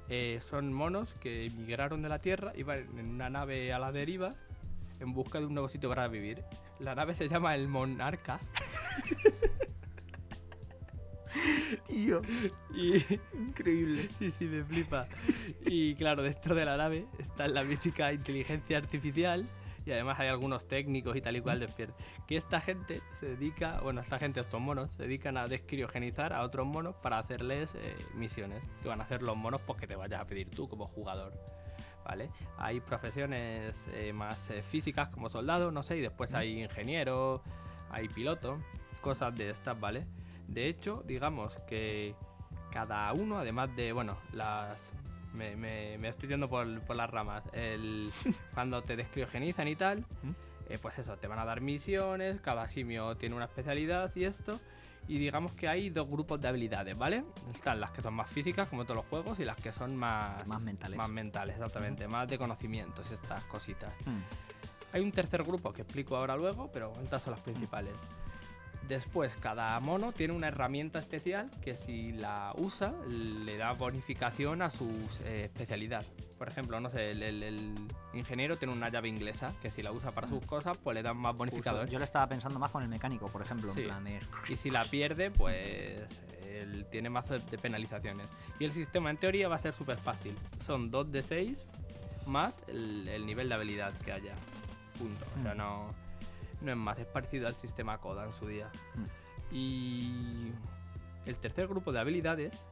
eh, 0.09 0.39
son 0.41 0.73
monos 0.73 1.15
que 1.21 1.47
emigraron 1.47 2.03
de 2.03 2.09
la 2.09 2.19
Tierra 2.19 2.53
y 2.57 2.65
van 2.65 2.87
en 2.99 3.09
una 3.11 3.31
nave 3.31 3.73
a 3.73 3.79
la 3.79 3.93
deriva 3.93 4.35
en 4.99 5.13
busca 5.13 5.39
de 5.39 5.47
un 5.47 5.55
nuevo 5.55 5.69
sitio 5.69 5.89
para 5.89 6.09
vivir. 6.09 6.43
La 6.81 6.97
nave 6.97 7.15
se 7.15 7.29
llama 7.29 7.55
el 7.55 7.69
Monarca 7.69 8.41
Tío, 11.87 12.23
y 12.75 13.05
increíble. 13.35 14.09
sí, 14.19 14.31
sí, 14.31 14.45
me 14.47 14.65
flipa. 14.65 15.07
Y 15.67 15.95
claro, 15.95 16.23
dentro 16.23 16.55
de 16.55 16.65
la 16.65 16.77
nave 16.77 17.07
está 17.19 17.49
la 17.49 17.65
mítica 17.65 18.13
inteligencia 18.13 18.79
artificial 18.79 19.47
y 19.89 19.93
además 19.93 20.21
hay 20.21 20.29
algunos 20.29 20.69
técnicos 20.69 21.17
y 21.17 21.23
tal 21.23 21.37
y 21.37 21.41
cual. 21.41 21.67
Que 22.27 22.37
esta 22.37 22.61
gente 22.61 23.01
se 23.21 23.27
dedica, 23.27 23.81
bueno, 23.81 24.03
esta 24.03 24.19
gente, 24.19 24.41
estos 24.41 24.61
monos, 24.61 24.91
se 24.93 25.05
dedican 25.05 25.39
a 25.39 25.49
descriogenizar 25.49 26.35
a 26.35 26.43
otros 26.43 26.67
monos 26.67 26.95
para 26.97 27.19
hacerles 27.19 27.75
eh, 27.75 27.97
misiones 28.15 28.63
que 28.83 28.89
van 28.89 29.01
a 29.01 29.05
hacer 29.05 29.23
los 29.23 29.35
monos 29.35 29.63
pues 29.63 29.81
que 29.81 29.87
te 29.87 29.97
vayas 29.97 30.21
a 30.21 30.27
pedir 30.27 30.51
tú 30.51 30.69
como 30.69 30.87
jugador. 30.89 31.33
¿Vale? 32.05 32.31
Hay 32.59 32.81
profesiones 32.81 33.75
eh, 33.95 34.13
más 34.13 34.51
eh, 34.51 34.63
físicas 34.63 35.09
como 35.09 35.31
soldado, 35.31 35.71
no 35.71 35.83
sé, 35.83 35.97
y 35.97 36.01
después 36.01 36.35
hay 36.35 36.63
ingeniero, 36.63 37.43
hay 37.91 38.09
piloto, 38.09 38.59
cosas 39.01 39.35
de 39.37 39.51
estas, 39.51 39.79
¿vale? 39.79 40.07
De 40.49 40.67
hecho, 40.69 41.03
digamos 41.07 41.59
que 41.69 42.15
cada 42.73 43.13
uno, 43.13 43.39
además 43.39 43.75
de, 43.77 43.93
bueno, 43.93 44.17
las... 44.33 44.79
Me, 45.35 45.55
me- 45.57 45.99
me 45.99 46.09
estoy 46.09 46.29
yendo 46.31 46.49
por, 46.49 46.81
por 46.81 46.97
las 46.97 47.09
ramas. 47.11 47.45
El, 47.53 48.11
cuando 48.55 48.83
te 48.83 48.97
descriogenizan 48.97 49.69
y 49.69 49.77
tal, 49.77 50.01
¿Mm? 50.23 50.31
eh, 50.71 50.79
pues 50.81 50.99
eso, 50.99 51.17
te 51.19 51.29
van 51.29 51.39
a 51.39 51.45
dar 51.45 51.61
misiones, 51.61 52.41
cada 52.41 52.67
simio 52.67 53.17
tiene 53.17 53.35
una 53.37 53.45
especialidad 53.45 54.11
y 54.17 54.25
esto. 54.25 54.59
Y 55.07 55.19
digamos 55.19 55.53
que 55.53 55.69
hay 55.69 55.89
dos 55.91 56.07
grupos 56.09 56.39
de 56.41 56.49
habilidades, 56.49 56.97
¿vale? 56.97 57.25
Están 57.55 57.81
las 57.81 57.91
que 57.93 58.03
son 58.03 58.13
más 58.15 58.29
físicas, 58.31 58.69
como 58.69 58.85
todos 58.85 58.97
los 58.97 59.07
juegos, 59.07 59.39
y 59.41 59.45
las 59.45 59.57
que 59.57 59.73
son 59.73 59.97
más... 59.97 60.47
Más 60.47 60.61
mentales. 60.61 60.99
Más 60.99 61.09
mentales, 61.09 61.57
exactamente. 61.57 62.07
Más 62.09 62.29
de 62.29 62.37
conocimientos, 62.37 63.11
estas 63.11 63.45
cositas. 63.45 63.91
Hmm. 64.05 64.19
Hay 64.93 65.01
un 65.03 65.13
tercer 65.13 65.43
grupo 65.45 65.73
que 65.73 65.83
explico 65.83 66.17
ahora 66.17 66.37
luego, 66.37 66.71
pero 66.73 66.93
estas 67.03 67.23
son 67.23 67.33
las 67.33 67.41
principales. 67.41 67.95
Después, 68.89 69.37
cada 69.41 69.79
mono 69.81 70.13
tiene 70.13 70.33
una 70.33 70.49
herramienta 70.49 70.99
especial 70.99 71.51
que 71.63 71.77
si 71.77 72.13
la 72.13 72.53
usa 72.57 72.95
le 73.07 73.57
da 73.59 73.73
bonificación 73.73 74.63
a 74.63 74.71
su 74.71 74.89
eh, 75.25 75.43
especialidad. 75.45 76.07
Por 76.39 76.49
ejemplo, 76.49 76.81
no 76.81 76.89
sé, 76.89 77.11
el, 77.11 77.23
el- 77.23 77.43
el 77.43 77.75
ingeniero 78.15 78.57
tiene 78.57 78.73
una 78.73 78.89
llave 78.89 79.09
inglesa 79.09 79.53
que 79.61 79.71
si 79.71 79.83
la 79.83 79.93
usa 79.93 80.13
para 80.13 80.27
sus 80.29 80.43
cosas, 80.47 80.79
pues 80.79 80.95
le 80.95 81.03
dan 81.03 81.17
más 81.19 81.37
bonificador. 81.37 81.81
Justo, 81.83 81.93
Yo 81.93 81.99
le 81.99 82.05
estaba 82.07 82.27
pensando 82.29 82.59
más 82.59 82.71
con 82.71 82.83
el 82.83 82.89
mecánico, 82.89 83.29
por 83.29 83.43
ejemplo. 83.43 83.75
Sí. 83.75 83.81
En 83.83 83.87
plan 83.89 84.05
de. 84.05 84.21
Y 84.49 84.57
si 84.57 84.71
la 84.71 84.85
pierde, 84.85 85.31
pues 85.31 86.07
él 86.47 86.87
tiene 86.91 87.11
más 87.11 87.29
de 87.29 87.59
penalizaciones. 87.59 88.27
Y 88.59 88.65
el 88.65 88.73
sistema 88.73 89.11
en 89.11 89.19
teoría 89.19 89.49
va 89.49 89.57
a 89.57 89.59
ser 89.59 89.75
súper 89.75 89.99
fácil. 89.99 90.35
Son 90.65 90.91
2 90.91 91.11
de 91.13 91.23
6 91.23 91.67
más 92.27 92.61
el, 92.69 93.07
el 93.09 93.27
nivel 93.27 93.49
de 93.51 93.55
habilidad 93.55 93.93
que 94.05 94.13
haya. 94.13 94.35
Punto. 94.99 95.27
O 95.39 95.43
sea, 95.43 95.55
Mm. 95.55 95.59
no, 95.59 95.95
no 96.61 96.71
es 96.71 96.77
más. 96.77 96.99
Es 96.99 97.07
parecido 97.07 97.47
al 97.47 97.55
sistema 97.55 97.99
CODA 97.99 98.25
en 98.25 98.33
su 98.33 98.47
día. 98.47 98.71
Mm. 98.95 99.55
Y 99.55 100.53
el 101.27 101.37
tercer 101.37 101.69
grupo 101.69 101.93
de 101.93 102.01
habilidades 102.01 102.67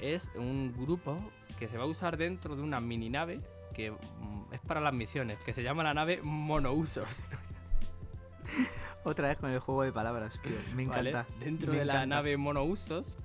es 0.00 0.30
un 0.34 0.72
grupo 0.76 1.18
que 1.58 1.68
se 1.68 1.78
va 1.78 1.84
a 1.84 1.86
usar 1.86 2.16
dentro 2.16 2.56
de 2.56 2.62
una 2.62 2.80
mini 2.80 3.10
nave 3.10 3.40
que 3.72 3.90
mm, 3.90 4.52
es 4.52 4.60
para 4.60 4.80
las 4.80 4.92
misiones, 4.92 5.38
que 5.38 5.52
se 5.52 5.62
llama 5.62 5.82
la 5.82 5.94
nave 5.94 6.20
monousos. 6.22 7.24
Otra 9.04 9.28
vez 9.28 9.38
con 9.38 9.50
el 9.50 9.58
juego 9.58 9.82
de 9.82 9.92
palabras, 9.92 10.40
tío. 10.42 10.52
Me 10.74 10.86
¿vale? 10.86 11.10
encanta. 11.10 11.34
Dentro 11.40 11.72
me 11.72 11.80
de 11.80 11.84
la 11.84 12.06
nave 12.06 12.36
monousos. 12.36 13.16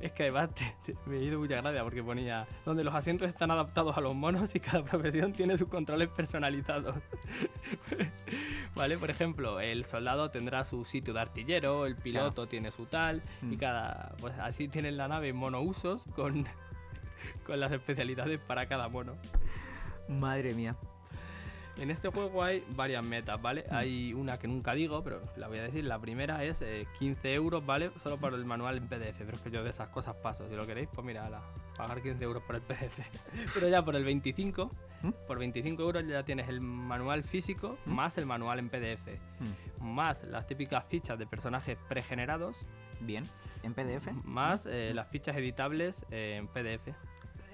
Es 0.00 0.12
que 0.12 0.22
además 0.24 0.50
te- 0.54 0.76
te- 0.84 0.98
me 1.10 1.16
ha 1.16 1.20
ido 1.20 1.38
mucha 1.40 1.56
gracia 1.60 1.82
porque 1.82 2.02
ponía 2.04 2.46
donde 2.64 2.84
los 2.84 2.94
asientos 2.94 3.28
están 3.28 3.50
adaptados 3.50 3.96
a 3.96 4.00
los 4.00 4.14
monos 4.14 4.54
y 4.54 4.60
cada 4.60 4.84
profesión 4.84 5.32
tiene 5.32 5.58
sus 5.58 5.68
controles 5.68 6.08
personalizados. 6.08 6.94
¿Vale? 8.76 8.96
Por 8.96 9.10
ejemplo, 9.10 9.58
el 9.60 9.84
soldado 9.84 10.30
tendrá 10.30 10.64
su 10.64 10.84
sitio 10.84 11.12
de 11.14 11.20
artillero, 11.20 11.84
el 11.86 11.96
piloto 11.96 12.46
tiene 12.46 12.70
su 12.70 12.86
tal, 12.86 13.22
y 13.42 13.56
Mm. 13.56 13.58
cada. 13.58 14.14
Pues 14.20 14.38
así 14.38 14.68
tienen 14.68 14.96
la 14.96 15.08
nave 15.08 15.32
monousos 15.32 16.04
con, 16.14 16.46
con 17.46 17.58
las 17.58 17.72
especialidades 17.72 18.38
para 18.38 18.66
cada 18.68 18.88
mono. 18.88 19.14
Madre 20.08 20.54
mía. 20.54 20.76
En 21.78 21.90
este 21.90 22.08
juego 22.08 22.42
hay 22.42 22.64
varias 22.70 23.04
metas, 23.04 23.40
¿vale? 23.40 23.64
Mm. 23.70 23.74
Hay 23.74 24.12
una 24.12 24.38
que 24.38 24.48
nunca 24.48 24.74
digo, 24.74 25.02
pero 25.02 25.20
la 25.36 25.48
voy 25.48 25.58
a 25.58 25.62
decir. 25.62 25.84
La 25.84 25.98
primera 25.98 26.44
es 26.44 26.60
eh, 26.60 26.86
15 26.98 27.34
euros, 27.34 27.64
¿vale? 27.64 27.90
Solo 27.96 28.18
por 28.18 28.34
el 28.34 28.44
manual 28.44 28.76
en 28.76 28.88
PDF. 28.88 29.18
Pero 29.18 29.36
es 29.36 29.40
que 29.40 29.50
yo 29.50 29.62
de 29.62 29.70
esas 29.70 29.88
cosas 29.88 30.16
paso. 30.16 30.48
Si 30.48 30.56
lo 30.56 30.66
queréis, 30.66 30.88
pues 30.92 31.06
mira, 31.06 31.26
ala, 31.26 31.42
pagar 31.76 32.02
15 32.02 32.22
euros 32.24 32.42
por 32.42 32.56
el 32.56 32.62
PDF. 32.62 32.98
pero 33.54 33.68
ya 33.68 33.84
por 33.84 33.94
el 33.94 34.04
25, 34.04 34.70
¿Mm? 35.02 35.10
por 35.26 35.38
25 35.38 35.82
euros 35.82 36.04
ya 36.06 36.24
tienes 36.24 36.48
el 36.48 36.60
manual 36.60 37.22
físico 37.22 37.78
¿Mm? 37.86 37.92
más 37.92 38.18
el 38.18 38.26
manual 38.26 38.58
en 38.58 38.68
PDF. 38.68 39.08
Más 39.80 40.22
las 40.24 40.46
típicas 40.46 40.84
fichas 40.86 41.18
de 41.18 41.26
personajes 41.26 41.78
pregenerados 41.88 42.66
Bien. 43.00 43.24
¿En 43.62 43.74
PDF? 43.74 44.12
Más 44.24 44.66
eh, 44.66 44.92
las 44.94 45.08
fichas 45.08 45.36
editables 45.36 46.04
eh, 46.10 46.36
en 46.38 46.48
PDF. 46.48 46.94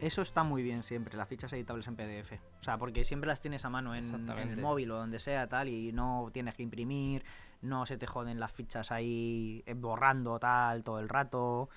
Eso 0.04 0.20
está 0.20 0.42
muy 0.42 0.62
bien 0.62 0.82
siempre, 0.82 1.16
las 1.16 1.26
fichas 1.26 1.50
editables 1.54 1.86
en 1.88 1.96
PDF. 1.96 2.32
O 2.60 2.62
sea, 2.62 2.76
porque 2.76 3.06
siempre 3.06 3.26
las 3.26 3.40
tienes 3.40 3.64
a 3.64 3.70
mano 3.70 3.94
en, 3.94 4.14
en 4.14 4.48
el 4.50 4.60
móvil 4.60 4.90
o 4.90 4.96
donde 4.96 5.18
sea, 5.18 5.48
tal, 5.48 5.70
y 5.70 5.92
no 5.92 6.28
tienes 6.30 6.54
que 6.54 6.62
imprimir, 6.62 7.24
no 7.62 7.86
se 7.86 7.96
te 7.96 8.06
joden 8.06 8.38
las 8.38 8.52
fichas 8.52 8.92
ahí 8.92 9.62
eh, 9.64 9.72
borrando, 9.72 10.38
tal, 10.38 10.84
todo 10.84 11.00
el 11.00 11.08
rato. 11.08 11.70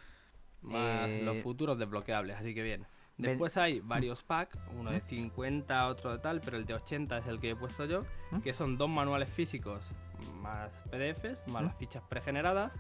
Más 0.62 1.07
Eh, 1.07 1.22
los 1.24 1.38
futuros 1.38 1.79
desbloqueables, 1.79 2.36
así 2.36 2.53
que 2.53 2.63
bien. 2.63 2.86
Después 3.17 3.55
hay 3.55 3.79
varios 3.79 4.24
packs, 4.24 4.60
uno 4.77 4.91
de 4.91 5.00
50, 5.00 5.88
otro 5.88 6.12
de 6.12 6.19
tal, 6.19 6.41
pero 6.41 6.57
el 6.57 6.65
de 6.65 6.74
80 6.74 7.19
es 7.19 7.27
el 7.27 7.39
que 7.39 7.51
he 7.51 7.55
puesto 7.55 7.86
yo, 7.86 8.03
¿Mm? 8.31 8.41
que 8.41 8.53
son 8.53 8.77
dos 8.77 8.89
manuales 8.89 9.29
físicos 9.29 9.89
más 10.41 10.69
PDFs, 10.91 11.48
más 11.48 11.63
¿Mm? 11.63 11.65
las 11.67 11.75
fichas 11.77 12.03
pregeneradas, 12.10 12.74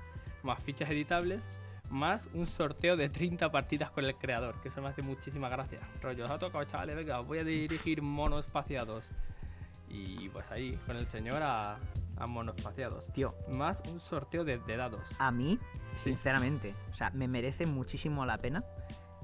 más 0.43 0.61
fichas 0.61 0.89
editables, 0.89 1.41
más 1.89 2.27
un 2.33 2.45
sorteo 2.47 2.95
de 2.97 3.09
30 3.09 3.51
partidas 3.51 3.89
con 3.91 4.03
el 4.05 4.15
creador, 4.15 4.59
que 4.61 4.69
eso 4.69 4.81
me 4.81 4.89
hace 4.89 5.01
muchísima 5.01 5.49
gracia. 5.49 5.79
Rollo, 6.01 6.25
os 6.25 6.31
ha 6.31 6.37
tocado, 6.39 6.63
chavales, 6.65 6.95
venga, 6.95 7.19
voy 7.19 7.39
a 7.39 7.43
dirigir 7.43 8.01
monoespaciados. 8.01 9.09
Y 9.89 10.27
pues 10.29 10.51
ahí, 10.51 10.77
con 10.85 10.97
el 10.97 11.07
señor 11.07 11.41
a, 11.43 11.77
a 12.17 12.27
monoespaciados. 12.27 13.07
Tío, 13.13 13.35
Más 13.49 13.81
un 13.89 13.99
sorteo 14.01 14.43
de, 14.43 14.57
de 14.59 14.75
dados. 14.77 15.15
a 15.19 15.31
mí, 15.31 15.57
Sí. 15.95 16.11
sinceramente, 16.11 16.75
o 16.91 16.93
sea, 16.93 17.09
me 17.11 17.27
merece 17.27 17.65
muchísimo 17.65 18.25
la 18.25 18.37
pena 18.37 18.63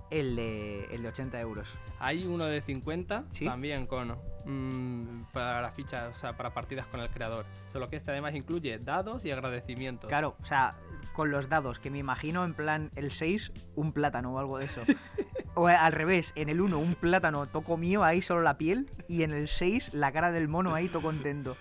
el 0.10 0.36
de, 0.36 0.86
el 0.86 1.02
de 1.04 1.08
80 1.10 1.40
euros. 1.42 1.68
Hay 2.00 2.26
uno 2.26 2.46
de 2.46 2.62
50 2.62 3.26
¿Sí? 3.30 3.46
también 3.46 3.86
con 3.88 4.18
mm, 4.46 5.26
para 5.34 5.62
la 5.62 5.72
ficha, 5.72 6.08
o 6.10 6.14
sea, 6.14 6.36
para 6.38 6.54
partidas 6.54 6.88
con 6.88 7.00
el 7.02 7.10
creador. 7.10 7.46
Solo 7.72 7.90
que 7.90 7.98
este 7.98 8.12
además 8.12 8.34
incluye 8.36 8.78
dados 8.80 9.26
y 9.26 9.32
agradecimientos. 9.32 10.08
Claro, 10.08 10.36
o 10.42 10.46
sea, 10.46 10.76
con 11.14 11.32
los 11.32 11.48
dados, 11.50 11.80
que 11.80 11.90
me 11.90 12.00
imagino 12.00 12.44
en 12.44 12.54
plan 12.54 12.92
el 12.96 13.12
6, 13.12 13.52
un 13.76 13.94
plátano 13.94 14.34
o 14.34 14.40
algo 14.40 14.58
de 14.58 14.66
eso. 14.66 14.82
o 15.56 15.68
al 15.68 15.92
revés, 15.94 16.34
en 16.36 16.50
el 16.50 16.60
1 16.60 16.78
un 16.78 16.96
plátano 16.96 17.46
toco 17.48 17.78
mío, 17.78 18.04
ahí 18.04 18.22
solo 18.22 18.42
la 18.42 18.58
piel, 18.58 18.90
y 19.08 19.24
en 19.24 19.32
el 19.32 19.48
6 19.48 19.94
la 19.94 20.12
cara 20.12 20.32
del 20.32 20.48
mono 20.48 20.74
ahí 20.76 20.88
todo 20.90 21.02
contento. 21.04 21.56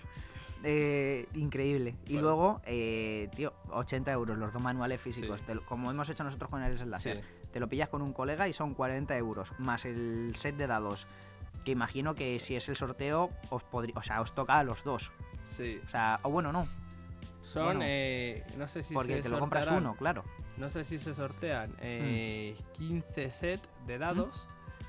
Eh, 0.65 1.27
increíble. 1.33 1.95
Y 2.07 2.17
luego, 2.19 2.61
eh, 2.65 3.29
tío, 3.35 3.53
80 3.71 4.11
euros 4.13 4.37
los 4.37 4.53
dos 4.53 4.61
manuales 4.61 5.01
físicos. 5.01 5.39
Sí. 5.41 5.45
Te 5.47 5.55
lo- 5.55 5.65
como 5.65 5.91
hemos 5.91 6.07
hecho 6.09 6.23
nosotros 6.23 6.49
con 6.49 6.61
el 6.63 6.77
Sí, 6.77 6.85
láser. 6.85 7.21
Te 7.51 7.59
lo 7.59 7.67
pillas 7.67 7.89
con 7.89 8.01
un 8.01 8.13
colega 8.13 8.47
y 8.47 8.53
son 8.53 8.73
40 8.73 9.15
euros. 9.17 9.51
Más 9.59 9.83
el 9.85 10.33
set 10.37 10.55
de 10.55 10.67
dados. 10.67 11.05
Que 11.65 11.71
imagino 11.71 12.15
que 12.15 12.39
si 12.39 12.55
es 12.55 12.67
el 12.69 12.77
sorteo, 12.77 13.29
os 13.49 13.63
podría. 13.63 13.93
O 13.97 14.01
sea, 14.03 14.21
os 14.21 14.33
toca 14.33 14.57
a 14.57 14.63
los 14.63 14.83
dos. 14.85 15.11
sí. 15.51 15.79
O 15.85 15.87
sea, 15.89 16.19
o 16.23 16.29
bueno, 16.29 16.51
no. 16.53 16.65
Son, 17.43 17.65
Bueno, 17.65 17.81
eh, 17.83 18.43
no 18.57 18.65
sé 18.67 18.81
si 18.83 18.93
Porque 18.93 19.17
se 19.17 19.23
te 19.23 19.29
lo 19.29 19.39
compras 19.39 19.67
uno, 19.67 19.95
claro. 19.95 20.23
No 20.57 20.69
sé 20.69 20.83
si 20.83 20.97
se 20.97 21.13
sortean 21.13 21.75
eh, 21.79 22.55
Mm. 22.57 22.71
15 22.73 23.31
sets 23.31 23.69
de 23.85 23.97
dados, 23.97 24.47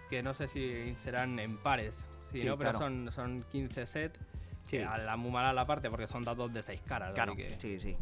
que 0.08 0.22
no 0.22 0.34
sé 0.34 0.46
si 0.48 0.94
serán 1.02 1.38
en 1.40 1.56
pares. 1.58 2.06
Si 2.30 2.40
Sí, 2.40 2.46
no, 2.46 2.56
pero 2.56 2.70
claro. 2.70 2.86
son, 2.86 3.10
son 3.12 3.42
15 3.50 3.86
sets. 3.86 4.18
Sí. 4.66 4.78
A 4.78 4.96
la 4.98 5.16
muy 5.16 5.30
mala 5.30 5.52
la 5.52 5.66
parte 5.66 5.90
porque 5.90 6.06
son 6.06 6.22
dados 6.24 6.52
de 6.52 6.62
6 6.62 6.80
caras. 6.86 7.12
Claro, 7.14 7.34
que- 7.36 7.58
sí, 7.58 7.78
sí. 7.78 7.96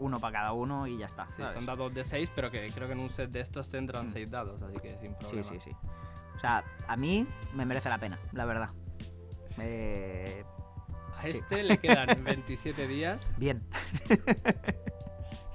Uno 0.00 0.18
para 0.18 0.32
cada 0.38 0.52
uno 0.52 0.86
y 0.88 0.98
ya 0.98 1.06
está. 1.06 1.26
Sí, 1.36 1.42
son 1.54 1.64
dados 1.64 1.94
de 1.94 2.02
6, 2.04 2.28
pero 2.34 2.50
que 2.50 2.66
creo 2.74 2.88
que 2.88 2.94
en 2.94 3.00
un 3.00 3.10
set 3.10 3.30
de 3.30 3.40
estos 3.40 3.68
tendrán 3.68 4.08
Mm. 4.08 4.10
6 4.10 4.30
dados, 4.30 4.60
así 4.60 4.76
que 4.80 4.98
sin 4.98 5.10
Sí, 5.12 5.16
problema. 5.20 5.42
sí, 5.44 5.60
sí. 5.60 5.70
O 6.36 6.40
sea, 6.40 6.64
a 6.88 6.96
mí 6.96 7.26
me 7.54 7.64
merece 7.64 7.88
la 7.88 7.98
pena, 7.98 8.18
la 8.32 8.44
verdad. 8.44 8.70
Eh, 9.60 10.44
A 11.24 11.30
Sí. 11.30 11.38
este 11.38 11.62
le 11.62 11.78
quedan 11.78 12.22
27 12.24 12.86
días, 12.86 13.26
bien. 13.38 13.62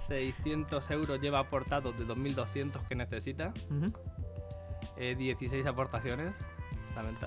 600 0.07 0.89
euros 0.91 1.21
lleva 1.21 1.39
aportados 1.39 1.97
de 1.97 2.05
2.200 2.05 2.87
que 2.87 2.95
necesita, 2.95 3.53
Ujú. 3.69 3.91
eh, 4.97 5.15
16 5.15 5.65
aportaciones, 5.67 6.33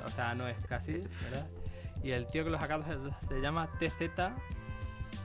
o 0.04 0.10
sea, 0.10 0.34
no 0.34 0.48
es 0.48 0.64
casi, 0.66 0.92
¿verdad? 1.22 1.48
Y 2.02 2.10
el 2.10 2.26
tío 2.26 2.42
que 2.44 2.50
lo 2.50 2.56
ha 2.56 2.60
sacado 2.60 2.84
se, 2.84 3.28
se 3.28 3.40
llama 3.40 3.68
TZ, 3.78 4.10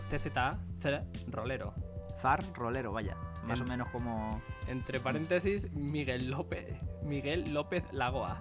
TZA, 0.10 0.60
C- 0.82 1.02
Rolero. 1.32 1.74
Zar 2.22 2.44
rolero, 2.54 2.92
vaya. 2.94 3.16
Más 3.44 3.60
En- 3.60 3.66
o 3.66 3.70
menos 3.70 3.90
como. 3.90 4.42
Entre 4.68 5.00
paréntesis, 5.00 5.72
Miguel 5.72 6.30
López, 6.30 6.76
Miguel 7.04 7.54
López 7.54 7.84
Lagoa. 7.92 8.40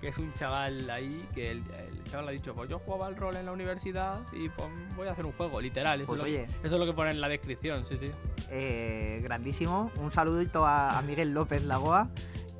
Que 0.00 0.08
es 0.08 0.18
un 0.18 0.32
chaval 0.34 0.88
ahí 0.90 1.26
que 1.34 1.50
el, 1.50 1.58
el 1.58 2.04
chaval 2.04 2.28
ha 2.28 2.30
dicho, 2.30 2.54
pues 2.54 2.70
yo 2.70 2.78
jugaba 2.78 3.06
al 3.08 3.16
rol 3.16 3.36
en 3.36 3.46
la 3.46 3.52
universidad 3.52 4.20
y 4.32 4.48
pues 4.48 4.68
voy 4.96 5.08
a 5.08 5.12
hacer 5.12 5.26
un 5.26 5.32
juego, 5.32 5.60
literal. 5.60 6.00
Eso, 6.00 6.06
Pues 6.06 6.20
es, 6.20 6.26
lo, 6.26 6.32
oye. 6.32 6.44
eso 6.62 6.74
es 6.74 6.78
lo 6.80 6.86
que 6.86 6.92
pone 6.92 7.10
en 7.10 7.20
la 7.20 7.28
descripción, 7.28 7.84
sí, 7.84 7.96
sí. 7.98 8.10
eh, 8.50 9.20
grandísimo. 9.24 9.90
Un 9.96 10.12
saludito 10.12 10.64
a, 10.64 10.96
a 10.98 11.02
Miguel 11.02 11.32
López 11.34 11.62
Lagoa. 11.64 12.08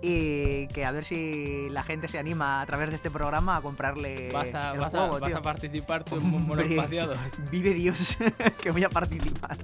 Y 0.00 0.68
que 0.68 0.84
a 0.84 0.92
ver 0.92 1.04
si 1.04 1.68
la 1.70 1.82
gente 1.82 2.06
se 2.06 2.20
anima 2.20 2.60
a 2.60 2.66
través 2.66 2.90
de 2.90 2.94
este 2.96 3.10
programa 3.10 3.56
a 3.56 3.62
comprarle 3.62 4.30
Vas 4.32 4.54
a, 4.54 4.74
el 4.74 4.78
vas 4.80 4.94
a- 4.94 4.98
juego, 5.00 5.18
vas 5.18 5.28
tío. 5.28 5.38
a 5.38 5.42
participar 5.42 6.04
tú 6.04 6.16
en. 6.16 7.50
Vive 7.50 7.74
Dios 7.74 8.16
que 8.62 8.70
voy 8.70 8.84
a 8.84 8.90
participar. 8.90 9.56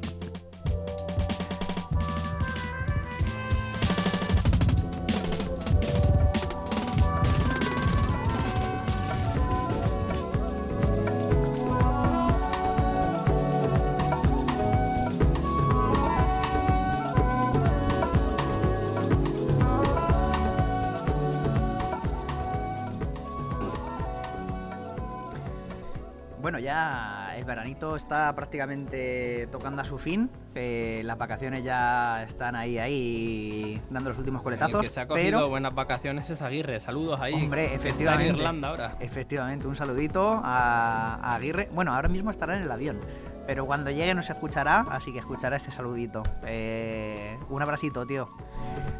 El 27.44 27.48
veranito 27.48 27.94
está 27.94 28.34
prácticamente 28.34 29.46
tocando 29.52 29.82
a 29.82 29.84
su 29.84 29.98
fin. 29.98 30.30
eh, 30.54 31.02
las 31.04 31.18
vacaciones 31.18 31.62
ya 31.62 32.22
están 32.22 32.56
ahí, 32.56 32.78
ahí, 32.78 33.82
dando 33.90 34.08
los 34.10 34.18
últimos 34.18 34.40
El 34.40 34.44
coletazos. 34.44 34.80
que 34.82 34.88
se 34.90 35.00
ha 35.00 35.06
cogido 35.06 35.26
pero, 35.40 35.48
buenas 35.50 35.74
vacaciones 35.74 36.30
es 36.30 36.40
Aguirre. 36.40 36.80
Saludos 36.80 37.20
ahí. 37.20 37.34
Hombre, 37.34 37.64
Está 37.66 37.76
efectivamente. 37.76 38.28
en 38.30 38.36
Irlanda 38.36 38.68
ahora. 38.68 38.96
efectivamente, 38.98 39.66
un 39.66 39.76
saludito 39.76 40.40
a, 40.42 41.16
a 41.16 41.34
Aguirre. 41.34 41.68
Bueno, 41.72 41.92
ahora 41.94 42.08
mismo 42.08 42.30
estará 42.30 42.56
en 42.56 42.62
el 42.62 42.72
avión, 42.72 42.98
pero 43.46 43.66
cuando 43.66 43.90
llegue 43.90 44.14
nos 44.14 44.30
escuchará, 44.30 44.86
así 44.90 45.12
que 45.12 45.18
escuchará 45.18 45.56
este 45.56 45.70
saludito. 45.70 46.22
Eh, 46.46 47.36
un 47.50 47.60
abracito, 47.60 48.06
tío. 48.06 48.30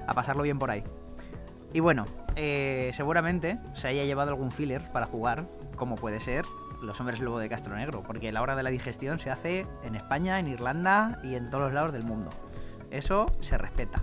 A 0.07 0.13
pasarlo 0.13 0.43
bien 0.43 0.59
por 0.59 0.71
ahí. 0.71 0.85
Y 1.73 1.81
bueno, 1.81 2.05
eh, 2.37 2.91
seguramente 2.93 3.59
se 3.73 3.89
haya 3.89 4.05
llevado 4.05 4.31
algún 4.31 4.53
filler 4.53 4.93
para 4.93 5.07
jugar, 5.07 5.47
como 5.77 5.97
puede 5.97 6.21
ser 6.21 6.45
los 6.85 7.01
hombres 7.01 7.21
lobo 7.21 7.39
de 7.39 7.49
Castro 7.49 7.77
Negro, 7.77 8.03
porque 8.03 8.33
la 8.33 8.43
hora 8.43 8.57
de 8.57 8.63
la 8.63 8.71
digestión 8.71 9.19
se 9.19 9.31
hace 9.31 9.67
en 9.83 9.95
España, 9.95 10.39
en 10.39 10.49
Irlanda 10.49 11.19
y 11.23 11.35
en 11.35 11.51
todos 11.51 11.65
los 11.65 11.73
lados 11.73 11.93
del 11.93 12.05
mundo. 12.05 12.31
Eso 12.91 13.27
se 13.41 13.59
respeta. 13.59 14.03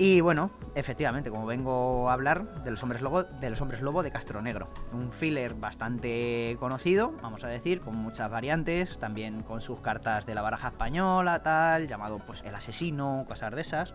Y 0.00 0.20
bueno, 0.20 0.52
efectivamente, 0.76 1.28
como 1.28 1.44
vengo 1.44 2.08
a 2.08 2.12
hablar 2.12 2.62
de 2.62 2.70
los 2.70 2.80
hombres 2.84 3.02
lobo 3.02 3.24
de 3.24 3.50
los 3.50 3.60
hombres 3.60 3.82
lobo 3.82 4.04
de 4.04 4.12
Castro 4.12 4.40
Negro, 4.40 4.68
un 4.92 5.10
filler 5.10 5.54
bastante 5.54 6.56
conocido, 6.60 7.12
vamos 7.20 7.42
a 7.42 7.48
decir, 7.48 7.80
con 7.80 7.96
muchas 7.96 8.30
variantes, 8.30 9.00
también 9.00 9.42
con 9.42 9.60
sus 9.60 9.80
cartas 9.80 10.24
de 10.24 10.36
la 10.36 10.42
baraja 10.42 10.68
española, 10.68 11.42
tal, 11.42 11.88
llamado 11.88 12.20
pues 12.24 12.44
el 12.44 12.54
asesino, 12.54 13.24
cosas 13.26 13.52
de 13.56 13.60
esas. 13.60 13.94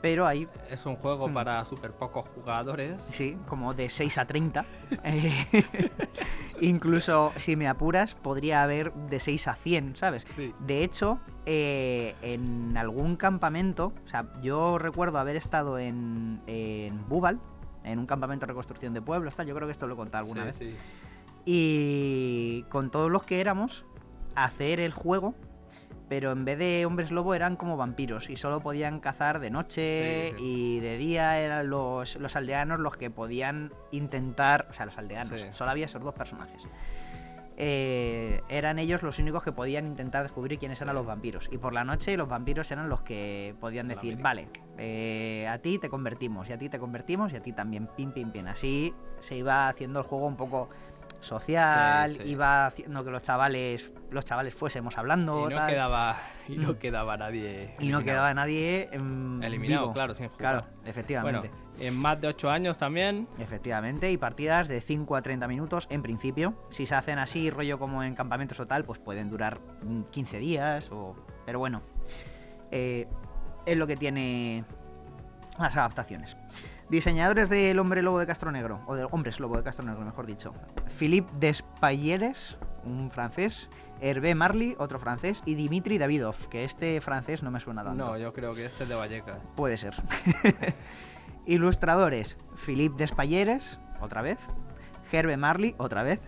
Pero 0.00 0.26
hay 0.26 0.46
Es 0.70 0.86
un 0.86 0.94
juego 0.96 1.28
Hmm. 1.28 1.34
para 1.34 1.64
súper 1.64 1.92
pocos 1.92 2.26
jugadores. 2.34 3.00
Sí, 3.10 3.36
como 3.48 3.74
de 3.74 3.88
6 3.88 4.18
a 4.18 4.26
30. 4.26 4.64
Eh, 5.04 5.44
incluso, 6.60 7.32
si 7.36 7.56
me 7.56 7.68
apuras, 7.68 8.14
podría 8.14 8.62
haber 8.62 8.92
de 8.92 9.20
6 9.20 9.48
a 9.48 9.54
100, 9.54 9.96
¿sabes? 9.96 10.24
Sí. 10.26 10.52
De 10.60 10.82
hecho, 10.84 11.18
eh, 11.46 12.14
en 12.22 12.76
algún 12.76 13.16
campamento, 13.16 13.92
o 14.04 14.08
sea, 14.08 14.26
yo 14.42 14.78
recuerdo 14.78 15.18
haber 15.18 15.36
estado 15.36 15.78
en, 15.78 16.40
en 16.46 17.06
Bubal, 17.08 17.40
en 17.84 17.98
un 17.98 18.06
campamento 18.06 18.44
de 18.46 18.48
reconstrucción 18.50 18.92
de 18.94 19.02
pueblos, 19.02 19.34
yo 19.36 19.54
creo 19.54 19.66
que 19.66 19.72
esto 19.72 19.86
lo 19.86 19.94
he 19.94 19.96
contado 19.96 20.22
alguna 20.24 20.44
vez. 20.44 20.56
sí. 20.56 20.74
Y 21.50 22.64
con 22.68 22.90
todos 22.90 23.10
los 23.10 23.24
que 23.24 23.40
éramos, 23.40 23.84
hacer 24.34 24.80
el 24.80 24.92
juego, 24.92 25.34
pero 26.08 26.32
en 26.32 26.44
vez 26.44 26.58
de 26.58 26.86
hombres 26.86 27.10
lobo 27.10 27.34
eran 27.34 27.56
como 27.56 27.76
vampiros 27.76 28.30
y 28.30 28.36
solo 28.36 28.60
podían 28.60 29.00
cazar 29.00 29.40
de 29.40 29.50
noche 29.50 30.30
Sí, 30.30 30.34
sí. 30.38 30.44
y 30.44 30.80
de 30.80 30.96
día 30.98 31.38
eran 31.38 31.68
los, 31.68 32.16
los 32.16 32.34
aldeanos 32.36 32.80
los 32.80 32.96
que 32.96 33.10
podían 33.10 33.72
intentar, 33.90 34.66
o 34.70 34.72
sea, 34.72 34.86
los 34.86 34.96
aldeanos, 34.98 35.40
Sí. 35.40 35.46
solo 35.50 35.70
había 35.70 35.84
esos 35.86 36.02
dos 36.02 36.14
personajes. 36.14 36.66
Eh, 37.60 38.40
eran 38.48 38.78
ellos 38.78 39.02
los 39.02 39.18
únicos 39.18 39.42
que 39.42 39.50
podían 39.50 39.84
intentar 39.88 40.22
descubrir 40.22 40.60
quiénes 40.60 40.80
eran 40.80 40.94
los 40.94 41.04
vampiros. 41.04 41.48
Y 41.50 41.58
por 41.58 41.72
la 41.74 41.82
noche 41.82 42.16
los 42.16 42.28
vampiros 42.28 42.70
eran 42.70 42.88
los 42.88 43.00
que 43.02 43.56
podían 43.60 43.88
decir, 43.88 44.16
vale, 44.22 44.48
eh, 44.78 45.48
a 45.50 45.58
ti 45.58 45.78
te 45.80 45.88
convertimos, 45.88 46.48
y 46.48 46.52
a 46.52 46.58
ti 46.58 46.68
te 46.68 46.78
convertimos, 46.78 47.32
y 47.32 47.36
a 47.36 47.42
ti 47.42 47.52
también, 47.52 47.88
pim, 47.96 48.12
pim, 48.12 48.30
pim. 48.30 48.46
Así 48.46 48.94
se 49.18 49.36
iba 49.36 49.68
haciendo 49.68 49.98
el 49.98 50.04
juego 50.06 50.26
un 50.26 50.36
poco 50.36 50.68
social, 51.20 52.10
Sí, 52.12 52.20
sí. 52.22 52.28
iba 52.30 52.66
haciendo 52.66 53.04
que 53.04 53.10
los 53.10 53.22
chavales, 53.22 53.92
los 54.10 54.24
chavales 54.24 54.54
fuésemos 54.54 54.96
hablando, 54.98 55.46
Y 55.48 55.50
no 55.52 55.56
tal, 55.56 55.70
quedaba, 55.70 56.16
y 56.48 56.56
no 56.56 56.72
Mm. 56.72 56.76
quedaba 56.76 57.16
nadie. 57.16 57.62
y 57.62 57.66
no 57.66 57.98
eliminado. 57.98 58.04
quedaba 58.04 58.34
nadie 58.34 58.88
em, 58.92 59.42
eliminado, 59.42 59.82
vivo. 59.82 59.92
claro, 59.94 60.14
sin 60.14 60.28
jugar. 60.28 60.38
Claro, 60.38 60.60
Bueno, 60.76 60.88
efectivamente. 60.90 61.50
en 61.80 61.96
más 61.96 62.20
de 62.20 62.28
8 62.28 62.50
años 62.50 62.78
también. 62.78 63.28
Efectivamente, 63.38 64.10
y 64.10 64.16
partidas 64.16 64.68
de 64.68 64.80
5 64.80 65.16
a 65.16 65.22
30 65.22 65.46
minutos 65.48 65.86
en 65.90 66.02
principio. 66.02 66.54
Si 66.70 66.86
se 66.86 66.94
hacen 66.94 67.18
así, 67.18 67.50
rollo 67.50 67.78
como 67.78 68.02
en 68.02 68.14
campamentos 68.14 68.58
o 68.60 68.66
tal, 68.66 68.84
pues 68.84 68.98
pueden 68.98 69.28
durar 69.30 69.58
mm, 69.82 70.02
15 70.04 70.38
días 70.38 70.90
o... 70.92 71.16
Pero 71.46 71.58
bueno, 71.58 71.82
eh, 72.70 73.06
es 73.66 73.76
lo 73.76 73.86
que 73.86 73.96
tiene 73.96 74.64
las 75.58 75.76
adaptaciones. 75.76 76.36
Diseñadores 76.90 77.50
del 77.50 77.78
Hombre 77.78 78.00
Lobo 78.00 78.18
de 78.18 78.26
Castro 78.26 78.50
Negro, 78.50 78.80
o 78.86 78.94
del 78.94 79.08
Hombres 79.10 79.40
Lobo 79.40 79.58
de 79.58 79.62
Castro 79.62 79.84
Negro, 79.84 80.04
mejor 80.04 80.24
dicho. 80.24 80.54
Philippe 80.98 81.30
Despayeres, 81.38 82.56
un 82.82 83.10
francés, 83.10 83.68
Hervé 84.00 84.34
Marly, 84.34 84.74
otro 84.78 84.98
francés, 84.98 85.42
y 85.44 85.54
Dimitri 85.54 85.98
Davidov, 85.98 86.48
que 86.48 86.64
este 86.64 87.00
francés 87.02 87.42
no 87.42 87.50
me 87.50 87.60
suena 87.60 87.84
tanto. 87.84 88.06
No, 88.06 88.16
yo 88.16 88.32
creo 88.32 88.54
que 88.54 88.64
este 88.64 88.84
es 88.84 88.88
de 88.88 88.94
Vallecas. 88.94 89.38
Puede 89.54 89.76
ser. 89.76 89.96
Ilustradores: 91.46 92.38
Philippe 92.64 92.96
Despayeres, 92.96 93.78
otra 94.00 94.22
vez. 94.22 94.38
Herbe 95.12 95.36
Marley, 95.36 95.74
otra 95.76 96.02
vez. 96.02 96.20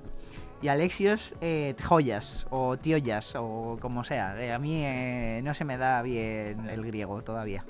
Y 0.60 0.68
Alexios 0.68 1.34
eh, 1.40 1.74
Joyas, 1.82 2.46
o 2.50 2.76
Tioyas, 2.76 3.34
o 3.34 3.78
como 3.80 4.04
sea. 4.04 4.38
Eh, 4.38 4.52
a 4.52 4.58
mí 4.58 4.84
eh, 4.84 5.40
no 5.42 5.54
se 5.54 5.64
me 5.64 5.78
da 5.78 6.02
bien 6.02 6.68
el 6.68 6.84
griego 6.84 7.22
todavía. 7.22 7.64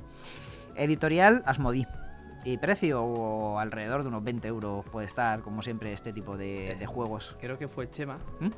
Editorial 0.74 1.44
Asmodi. 1.46 1.86
Y 2.44 2.56
precio 2.58 3.02
o 3.02 3.58
alrededor 3.58 4.02
de 4.02 4.08
unos 4.08 4.24
20 4.24 4.48
euros 4.48 4.84
puede 4.86 5.06
estar, 5.06 5.42
como 5.42 5.60
siempre, 5.62 5.92
este 5.92 6.12
tipo 6.12 6.36
de, 6.36 6.76
de 6.78 6.86
juegos. 6.86 7.36
Creo 7.40 7.58
que 7.58 7.68
fue 7.68 7.90
Chema 7.90 8.18
¿Mm? 8.40 8.48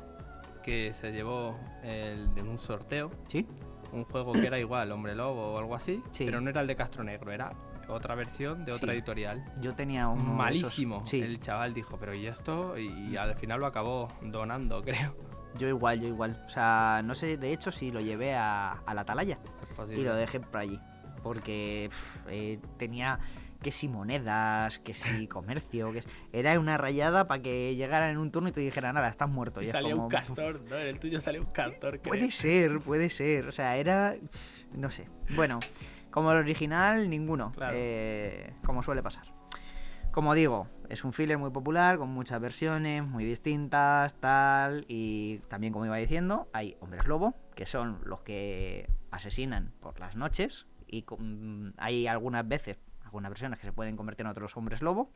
que 0.63 0.93
se 0.93 1.11
llevó 1.11 1.57
el, 1.83 2.33
de 2.33 2.41
un 2.41 2.57
sorteo 2.57 3.11
¿Sí? 3.27 3.45
un 3.91 4.05
juego 4.05 4.31
que 4.33 4.47
era 4.47 4.57
igual, 4.57 4.91
Hombre 4.91 5.13
Lobo 5.13 5.53
o 5.53 5.57
algo 5.59 5.75
así, 5.75 6.01
Sí. 6.11 6.25
pero 6.25 6.39
no 6.41 6.49
era 6.49 6.61
el 6.61 6.67
de 6.67 6.75
Castro 6.75 7.03
Negro, 7.03 7.31
era 7.31 7.51
otra 7.89 8.15
versión 8.15 8.63
de 8.65 8.71
otra 8.71 8.91
Sí. 8.93 8.97
editorial. 8.97 9.43
Yo 9.61 9.75
tenía 9.75 10.03
esos. 10.03 10.23
Malísimo. 10.23 11.05
Sí. 11.05 11.21
El 11.21 11.39
chaval 11.41 11.73
dijo, 11.73 11.97
pero 11.99 12.13
¿y 12.13 12.25
esto? 12.25 12.75
Y, 12.77 13.15
al 13.17 13.35
final 13.35 13.59
lo 13.59 13.67
acabó 13.67 14.07
donando, 14.21 14.81
creo. 14.85 15.15
Yo 15.59 15.67
igual, 15.67 15.99
yo 15.99 16.07
igual. 16.07 16.41
O 16.47 16.49
sea, 16.49 17.01
no 17.03 17.13
sé, 17.13 17.37
de 17.37 17.51
hecho, 17.53 17.71
si 17.71 17.91
lo 17.91 17.99
llevé 17.99 18.33
a, 18.33 18.71
a 18.71 18.93
la 18.95 19.01
atalaya. 19.01 19.37
Y 19.95 20.01
lo 20.01 20.15
dejé 20.15 20.39
por 20.39 20.57
allí. 20.61 20.79
Porque 21.21 21.89
eh, 22.29 22.59
tenía 22.77 23.19
que 23.63 23.71
si 23.71 23.87
monedas, 23.87 24.77
que 24.79 24.93
si 24.93 25.27
comercio, 25.27 25.91
que 25.91 26.03
si- 26.03 26.09
era 26.31 26.59
una 26.59 26.77
rayada 26.77 27.27
para 27.27 27.41
que 27.41 27.75
llegaran 27.75 28.11
en 28.11 28.17
un 28.19 28.29
turno 28.31 28.49
y 28.49 28.51
te 28.51 28.61
dijeran, 28.61 28.93
nada, 28.93 29.07
estás 29.09 29.29
muerto. 29.29 29.61
Y 29.63 29.65
es 29.65 29.71
salía 29.71 29.93
como, 29.93 30.03
un 30.03 30.09
castor, 30.11 30.61
¿no? 30.69 30.77
En 30.77 30.87
el 30.87 30.99
tuyo 30.99 31.19
salía 31.19 31.41
un 31.41 31.47
castor, 31.49 31.99
creo. 31.99 32.11
Puede 32.11 32.29
ser, 32.29 32.79
puede 32.79 33.09
ser. 33.09 33.47
O 33.47 33.51
sea, 33.51 33.75
era. 33.77 34.15
No 34.75 34.91
sé. 34.91 35.07
Bueno, 35.35 35.59
como 36.11 36.31
el 36.31 36.37
original, 36.37 37.09
ninguno. 37.09 37.51
Claro. 37.53 37.73
eh, 37.75 38.53
como 38.63 38.83
suele 38.83 39.01
pasar. 39.01 39.25
Como 40.11 40.35
digo, 40.35 40.67
es 40.89 41.03
un 41.03 41.11
filler 41.11 41.39
muy 41.39 41.49
popular, 41.49 41.97
con 41.97 42.09
muchas 42.09 42.39
versiones, 42.39 43.03
muy 43.03 43.25
distintas, 43.25 44.13
tal. 44.19 44.85
Y 44.87 45.39
también, 45.47 45.73
como 45.73 45.87
iba 45.87 45.95
diciendo, 45.97 46.47
hay 46.53 46.77
hombres 46.81 47.07
lobo, 47.07 47.33
que 47.55 47.65
son 47.65 47.99
los 48.05 48.21
que 48.21 48.87
asesinan 49.09 49.71
por 49.79 49.99
las 49.99 50.15
noches. 50.15 50.67
Y 50.85 51.03
hay 51.77 52.05
algunas 52.05 52.47
veces, 52.47 52.77
algunas 53.13 53.29
versiones 53.29 53.59
que 53.59 53.67
se 53.67 53.71
pueden 53.73 53.95
convertir 53.95 54.25
en 54.25 54.31
otros 54.31 54.57
hombres 54.57 54.81
lobo. 54.81 55.11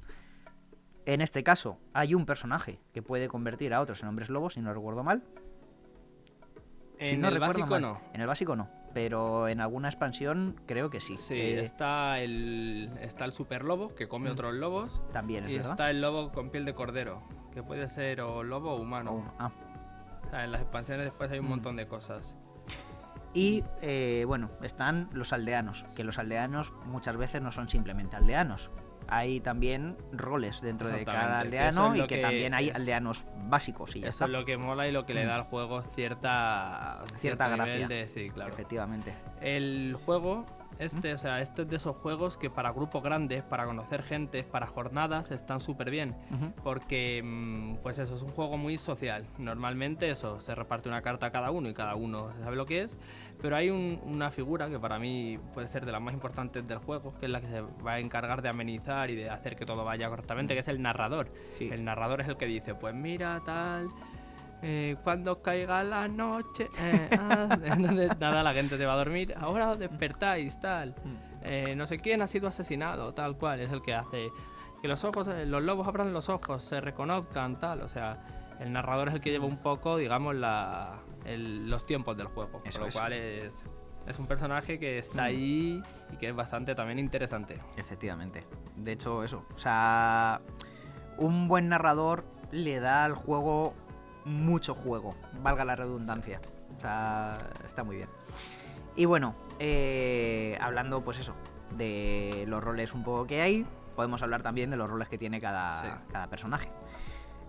En 1.05 1.21
este 1.21 1.43
caso, 1.43 1.79
hay 1.93 2.13
un 2.13 2.25
personaje 2.27 2.79
que 2.93 3.01
puede 3.01 3.27
convertir 3.27 3.73
a 3.73 3.81
otros 3.81 4.03
en 4.03 4.09
hombres 4.09 4.29
lobo, 4.29 4.51
si 4.51 4.61
no 4.61 4.71
recuerdo 4.71 5.03
mal. 5.03 5.23
Si 6.99 7.15
En 7.15 7.21
no 7.21 7.29
el 7.29 7.33
recuerdo 7.35 7.53
básico 7.61 7.69
mal. 7.71 7.81
no. 7.81 8.01
En 8.13 8.21
el 8.21 8.27
básico 8.27 8.55
no, 8.55 8.69
pero 8.93 9.47
en 9.47 9.61
alguna 9.61 9.87
expansión 9.87 10.61
creo 10.67 10.89
que 10.91 10.99
sí. 10.99 11.17
Sí, 11.17 11.33
Eh, 11.35 11.61
está 11.61 12.19
el 12.19 12.91
está 13.01 13.25
el 13.25 13.31
super 13.31 13.63
lobo 13.63 13.95
que 13.95 14.07
come 14.07 14.29
Mm. 14.29 14.33
otros 14.33 14.53
lobos 14.55 15.01
También 15.11 15.45
es 15.45 15.51
y 15.51 15.53
verdad. 15.57 15.71
está 15.71 15.89
el 15.89 16.01
lobo 16.01 16.31
con 16.31 16.49
piel 16.51 16.65
de 16.65 16.75
cordero, 16.75 17.23
que 17.51 17.63
puede 17.63 17.87
ser 17.87 18.21
o 18.21 18.43
lobo 18.43 18.73
o 18.73 18.81
humano. 18.81 19.33
Ah. 19.39 19.51
O 20.25 20.29
sea, 20.29 20.43
en 20.43 20.51
las 20.51 20.61
expansiones 20.61 21.05
después 21.05 21.31
hay 21.31 21.39
un 21.39 21.45
Mm. 21.45 21.49
montón 21.49 21.75
de 21.77 21.87
cosas. 21.87 22.35
Y 23.33 23.63
eh, 23.81 24.23
bueno, 24.27 24.49
están 24.63 25.09
los 25.13 25.33
aldeanos, 25.33 25.85
que 25.95 26.03
los 26.03 26.17
aldeanos 26.17 26.71
muchas 26.85 27.17
veces 27.17 27.41
no 27.41 27.51
son 27.51 27.69
simplemente 27.69 28.15
aldeanos. 28.15 28.71
Hay 29.09 29.39
también 29.39 29.95
roles 30.11 30.59
dentro 30.61 30.89
de 30.89 31.05
cada 31.05 31.39
aldeano 31.39 31.93
es 31.93 31.99
y 31.99 32.01
que, 32.07 32.15
que 32.15 32.21
también 32.21 32.53
hay 32.53 32.69
es- 32.69 32.75
aldeanos 32.75 33.23
básicos 33.47 33.95
y 33.95 34.01
ya 34.01 34.07
Eso 34.09 34.15
está. 34.15 34.25
es 34.25 34.31
lo 34.31 34.43
que 34.43 34.57
mola 34.57 34.85
y 34.87 34.91
lo 34.91 35.05
que 35.05 35.13
le 35.13 35.23
Mm. 35.23 35.27
da 35.27 35.35
al 35.35 35.43
juego 35.43 35.81
cierta 35.81 37.03
Cierta 37.19 37.47
gracia. 37.47 37.87
de 37.87 38.07
sí, 38.07 38.29
claro. 38.29 38.51
Efectivamente. 38.51 39.13
El 39.39 39.95
juego 40.05 40.45
este, 40.79 41.13
o 41.13 41.17
sea, 41.17 41.41
este 41.41 41.63
es 41.63 41.69
de 41.69 41.75
esos 41.77 41.95
juegos 41.97 42.37
que 42.37 42.49
para 42.49 42.71
grupos 42.71 43.01
grandes, 43.03 43.43
para 43.43 43.65
conocer 43.65 44.03
gente, 44.03 44.43
para 44.43 44.67
jornadas 44.67 45.31
están 45.31 45.59
súper 45.59 45.89
bien. 45.89 46.15
Porque, 46.63 47.21
mm, 47.23 47.75
pues 47.83 47.97
eso, 47.99 48.15
es 48.15 48.21
un 48.21 48.29
juego 48.29 48.57
muy 48.57 48.77
social. 48.77 49.25
Normalmente 49.37 50.09
eso, 50.09 50.39
se 50.41 50.53
reparte 50.55 50.89
una 50.89 51.01
carta 51.01 51.27
a 51.27 51.31
cada 51.31 51.51
uno 51.51 51.69
y 51.69 51.73
cada 51.73 51.95
uno 51.95 52.31
sabe 52.43 52.55
lo 52.55 52.65
que 52.65 52.81
es. 52.83 52.97
Pero 53.41 53.55
hay 53.55 53.69
un- 53.69 53.99
una 54.03 54.31
figura 54.31 54.67
que 54.69 54.79
para 54.79 54.97
mí 54.99 55.37
puede 55.53 55.67
ser 55.67 55.85
de 55.85 55.91
las 55.91 56.01
más 56.01 56.13
importantes 56.13 56.67
del 56.67 56.79
juego, 56.79 57.13
que 57.19 57.25
es 57.27 57.31
la 57.31 57.39
que 57.41 57.47
se 57.47 57.61
va 57.61 57.93
a 57.93 57.99
encargar 57.99 58.41
de 58.41 58.49
amenizar 58.49 59.09
y 59.09 59.15
de 59.15 59.29
hacer 59.29 59.55
que 59.55 59.65
todo 59.65 59.85
vaya 59.85 60.09
correctamente, 60.09 60.53
que 60.53 60.61
es 60.61 60.67
el 60.67 60.81
narrador. 60.81 61.29
Sí. 61.51 61.69
El 61.71 61.83
narrador 61.85 62.21
es 62.21 62.27
el 62.27 62.37
que 62.37 62.45
dice, 62.45 62.73
pues 62.75 62.95
mira, 62.95 63.41
tal... 63.45 63.89
eh, 64.61 64.95
cuando 65.03 65.41
caiga 65.41 65.83
la 65.83 66.07
noche, 66.07 66.69
eh, 66.79 67.09
ah", 67.19 67.57
entonces 67.63 68.17
nada, 68.19 68.41
la 68.43 68.53
gente 68.53 68.77
se 68.77 68.85
va 68.85 68.93
a 68.93 68.97
dormir, 68.97 69.33
ahora 69.39 69.71
os 69.71 69.79
despertáis, 69.79 70.59
tal, 70.59 70.95
Mm. 71.03 71.15
eh, 71.43 71.75
no 71.75 71.85
sé 71.85 71.99
quién 71.99 72.21
ha 72.21 72.27
sido 72.27 72.47
asesinado, 72.47 73.13
tal 73.13 73.37
cual, 73.37 73.59
es 73.59 73.71
el 73.71 73.81
que 73.81 73.93
hace 73.93 74.29
que 74.81 74.87
los 74.87 75.03
ojos, 75.03 75.27
los 75.27 75.63
lobos 75.63 75.87
abran 75.87 76.13
los 76.13 76.29
ojos, 76.29 76.61
se 76.63 76.79
reconozcan, 76.81 77.59
tal, 77.59 77.81
o 77.81 77.87
sea, 77.87 78.23
el 78.59 78.71
narrador 78.73 79.07
es 79.09 79.15
el 79.15 79.21
que 79.21 79.31
lleva 79.31 79.45
un 79.45 79.57
poco, 79.57 79.97
digamos, 79.97 80.35
la, 80.35 80.99
el- 81.25 81.69
los 81.69 81.85
tiempos 81.85 82.15
del 82.17 82.27
juego, 82.27 82.61
Eso 82.65 82.73
por 82.79 82.81
lo 82.81 82.87
es. 82.87 82.95
cual 82.95 83.13
es, 83.13 83.63
es 84.07 84.19
un 84.19 84.27
personaje 84.27 84.77
que 84.79 84.99
está 84.99 85.23
ahí 85.25 85.81
y 86.13 86.17
que 86.17 86.29
es 86.29 86.35
bastante 86.35 86.73
también 86.75 86.97
interesante. 86.99 87.59
Efectivamente. 87.75 88.45
De 88.75 88.91
hecho, 88.93 89.23
eso. 89.23 89.45
O 89.55 89.57
sea, 89.59 90.41
un 91.17 91.47
buen 91.47 91.69
narrador 91.69 92.23
le 92.51 92.79
da 92.79 93.03
al 93.03 93.13
juego 93.15 93.73
mucho 94.27 94.75
juego, 94.75 95.15
valga 95.41 95.65
la 95.65 95.75
redundancia. 95.75 96.41
O 96.77 96.79
sea, 96.79 97.37
está 97.65 97.83
muy 97.83 97.95
bien. 97.95 98.09
Y 98.95 99.05
bueno, 99.05 99.35
eh, 99.59 100.57
hablando 100.61 101.03
pues 101.03 101.19
eso, 101.19 101.33
de 101.75 102.45
los 102.47 102.63
roles 102.63 102.93
un 102.93 103.03
poco 103.03 103.25
que 103.25 103.41
hay, 103.41 103.65
podemos 103.95 104.21
hablar 104.21 104.43
también 104.43 104.69
de 104.69 104.77
los 104.77 104.89
roles 104.89 105.09
que 105.09 105.17
tiene 105.17 105.39
cada, 105.39 105.81
Sí. 105.81 105.87
cada 106.11 106.27
personaje. 106.27 106.69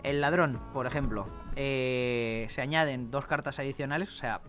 El 0.02 0.20
ladrón, 0.20 0.60
por 0.72 0.86
ejemplo, 0.86 1.26
eh, 1.56 2.46
se 2.48 2.62
añaden 2.62 3.10
dos 3.10 3.26
cartas 3.26 3.58
adicionales, 3.58 4.08
o 4.10 4.16
sea, 4.16 4.40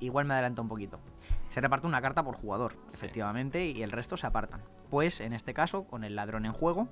igual 0.00 0.24
me 0.24 0.34
adelanto 0.34 0.62
un 0.62 0.68
poquito. 0.68 0.98
Se 1.50 1.60
reparte 1.60 1.86
una 1.86 2.00
carta 2.00 2.22
por 2.22 2.36
jugador, 2.36 2.72
Sí. 2.86 2.96
efectivamente, 2.96 3.66
y 3.66 3.82
el 3.82 3.92
resto 3.92 4.16
se 4.16 4.26
apartan. 4.26 4.62
Pues 4.90 5.20
en 5.20 5.32
este 5.32 5.52
caso, 5.52 5.84
con 5.84 6.04
el 6.04 6.16
ladrón 6.16 6.46
en 6.46 6.52
juego, 6.52 6.88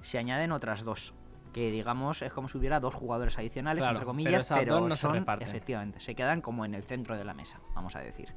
se 0.00 0.18
añaden 0.18 0.50
otras 0.52 0.82
dos. 0.82 1.14
Que 1.54 1.70
digamos 1.70 2.20
es 2.20 2.32
como 2.32 2.48
si 2.48 2.58
hubiera 2.58 2.80
dos 2.80 2.94
jugadores 2.94 3.38
adicionales, 3.38 3.80
Claro, 3.80 3.94
entre 3.98 4.06
comillas, 4.06 4.46
pero, 4.52 4.80
no 4.86 4.94
se 4.96 5.00
son, 5.02 5.12
reparten. 5.14 5.48
efectivamente, 5.48 6.00
se 6.00 6.14
quedan 6.14 6.40
como 6.42 6.64
en 6.66 6.74
el 6.74 6.82
centro 6.82 7.16
de 7.16 7.24
la 7.24 7.32
mesa, 7.32 7.60
vamos 7.74 7.94
a 7.96 8.00
decir. 8.00 8.34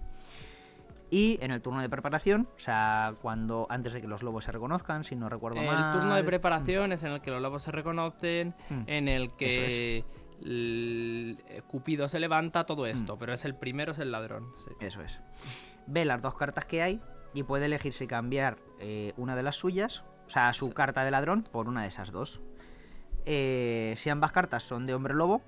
Y 1.09 1.39
en 1.41 1.51
el 1.51 1.61
turno 1.61 1.81
de 1.81 1.89
preparación, 1.89 2.47
o 2.55 2.59
sea, 2.59 3.15
cuando 3.21 3.65
antes 3.69 3.93
de 3.93 4.01
que 4.01 4.07
los 4.07 4.23
lobos 4.23 4.43
se 4.43 4.51
reconozcan, 4.51 5.03
si 5.03 5.15
no 5.15 5.29
recuerdo 5.29 5.59
El 5.61 5.65
mal. 5.65 5.93
turno 5.93 6.15
de 6.15 6.23
preparación 6.23 6.91
es 6.91 7.01
en 7.03 7.13
el 7.13 7.21
que 7.21 7.31
los 7.31 7.41
lobos 7.41 7.63
se 7.63 7.71
reconocen, 7.71 8.53
Mm. 8.69 8.81
en 8.87 9.07
el 9.07 9.31
que 9.31 10.03
el- 10.43 11.37
Cupido 11.67 12.07
se 12.09 12.19
levanta, 12.19 12.65
todo 12.65 12.85
esto, 12.85 13.15
Mm. 13.15 13.19
pero 13.19 13.33
es 13.33 13.45
el 13.45 13.55
primero, 13.55 13.93
es 13.93 13.99
el 13.99 14.11
ladrón. 14.11 14.51
sí. 14.57 14.71
Eso 14.79 15.01
es. 15.01 15.19
Ve 15.87 16.05
las 16.05 16.21
dos 16.21 16.35
cartas 16.35 16.65
que 16.65 16.81
hay 16.83 17.01
y 17.33 17.43
puede 17.43 17.65
elegir 17.65 17.93
si 17.93 18.05
cambiar 18.05 18.57
eh, 18.79 19.13
una 19.17 19.35
de 19.35 19.41
las 19.43 19.55
suyas, 19.55 20.03
o 20.27 20.29
sea, 20.29 20.53
su 20.53 20.71
carta 20.71 21.03
de 21.03 21.09
ladrón, 21.11 21.43
por 21.51 21.67
una 21.67 21.81
de 21.81 21.87
esas 21.87 22.11
dos. 22.11 22.41
Eh, 23.29 23.93
si 23.97 24.09
ambas 24.09 24.31
cartas 24.31 24.63
son 24.63 24.85
de 24.85 24.93
hombre 24.95 25.13
lobo, 25.13 25.41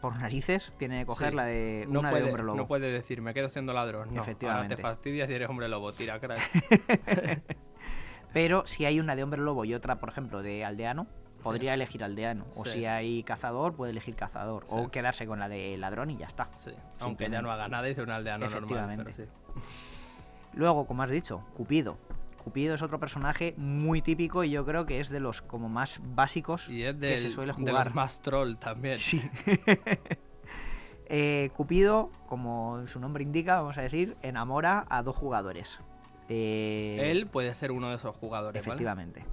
por 0.00 0.16
narices, 0.16 0.72
tiene 0.78 1.00
que 1.00 1.06
coger 1.06 1.30
Sí. 1.30 1.36
la 1.36 1.44
de 1.44 1.84
No 1.88 2.00
una 2.00 2.08
puede, 2.10 2.22
de 2.22 2.28
hombre 2.30 2.42
lobo. 2.44 2.56
no 2.56 2.66
puede 2.66 2.90
decir, 2.90 3.20
me 3.20 3.34
quedo 3.34 3.50
siendo 3.50 3.74
ladrón. 3.74 4.08
No, 4.08 4.20
ahora 4.20 4.22
Efectivamente. 4.22 4.76
te 4.76 4.82
fastidias 4.82 5.28
y 5.28 5.34
eres 5.34 5.48
hombre 5.50 5.68
lobo, 5.68 5.92
tira, 5.92 6.18
crack. 6.18 6.40
Pero 8.32 8.66
si 8.66 8.84
hay 8.86 9.00
una 9.00 9.14
de 9.16 9.22
hombre 9.22 9.40
lobo 9.42 9.64
y 9.64 9.74
otra, 9.74 9.96
por 9.98 10.08
ejemplo, 10.08 10.40
de 10.42 10.64
aldeano, 10.64 11.06
podría 11.42 11.74
elegir 11.74 12.02
aldeano. 12.04 12.46
O 12.54 12.64
Sí. 12.64 12.78
si 12.78 12.86
hay 12.86 13.22
cazador, 13.24 13.74
puede 13.74 13.90
elegir 13.92 14.14
cazador. 14.14 14.62
Sí. 14.64 14.68
O 14.74 14.90
quedarse 14.90 15.26
con 15.26 15.38
la 15.40 15.48
de 15.48 15.76
ladrón 15.76 16.10
y 16.10 16.16
ya 16.16 16.26
está. 16.26 16.48
Sí, 16.54 16.70
Aunque 17.00 17.28
ya 17.28 17.42
no 17.42 17.50
haga 17.52 17.68
nada 17.68 17.88
y 17.88 17.94
sea 17.94 18.04
un 18.04 18.10
aldeano 18.10 18.46
normal. 18.46 18.64
Pero 18.68 19.00
Efectivamente. 19.10 19.28
Luego, 20.54 20.86
como 20.86 21.02
has 21.02 21.10
dicho, 21.10 21.44
Cupido. 21.56 21.98
Cupido 22.42 22.74
es 22.74 22.82
otro 22.82 22.98
personaje 22.98 23.54
muy 23.56 24.02
típico 24.02 24.42
y 24.44 24.50
yo 24.50 24.64
creo 24.64 24.86
que 24.86 24.98
es 25.00 25.08
de 25.10 25.20
los 25.20 25.42
como 25.42 25.68
más 25.68 26.00
básicos 26.02 26.68
Y 26.68 26.82
es 26.82 26.96
que 26.96 27.18
se 27.18 27.30
suele 27.30 27.52
de 27.52 27.58
jugar. 27.58 27.86
los 27.86 27.94
más 27.94 28.20
troll 28.22 28.56
también. 28.56 28.98
Sí. 28.98 29.22
Eh, 31.12 31.50
Cupido, 31.56 32.10
como 32.26 32.86
su 32.86 33.00
nombre 33.00 33.24
indica, 33.24 33.56
vamos 33.60 33.76
a 33.78 33.82
decir, 33.82 34.16
enamora 34.22 34.86
a 34.88 35.02
dos 35.02 35.16
jugadores. 35.16 35.80
Eh, 36.28 36.98
Él 37.10 37.26
puede 37.26 37.52
ser 37.54 37.72
uno 37.72 37.88
de 37.88 37.96
esos 37.96 38.16
jugadores, 38.16 38.62
¿vale? 38.62 38.74
efectivamente. 38.74 39.24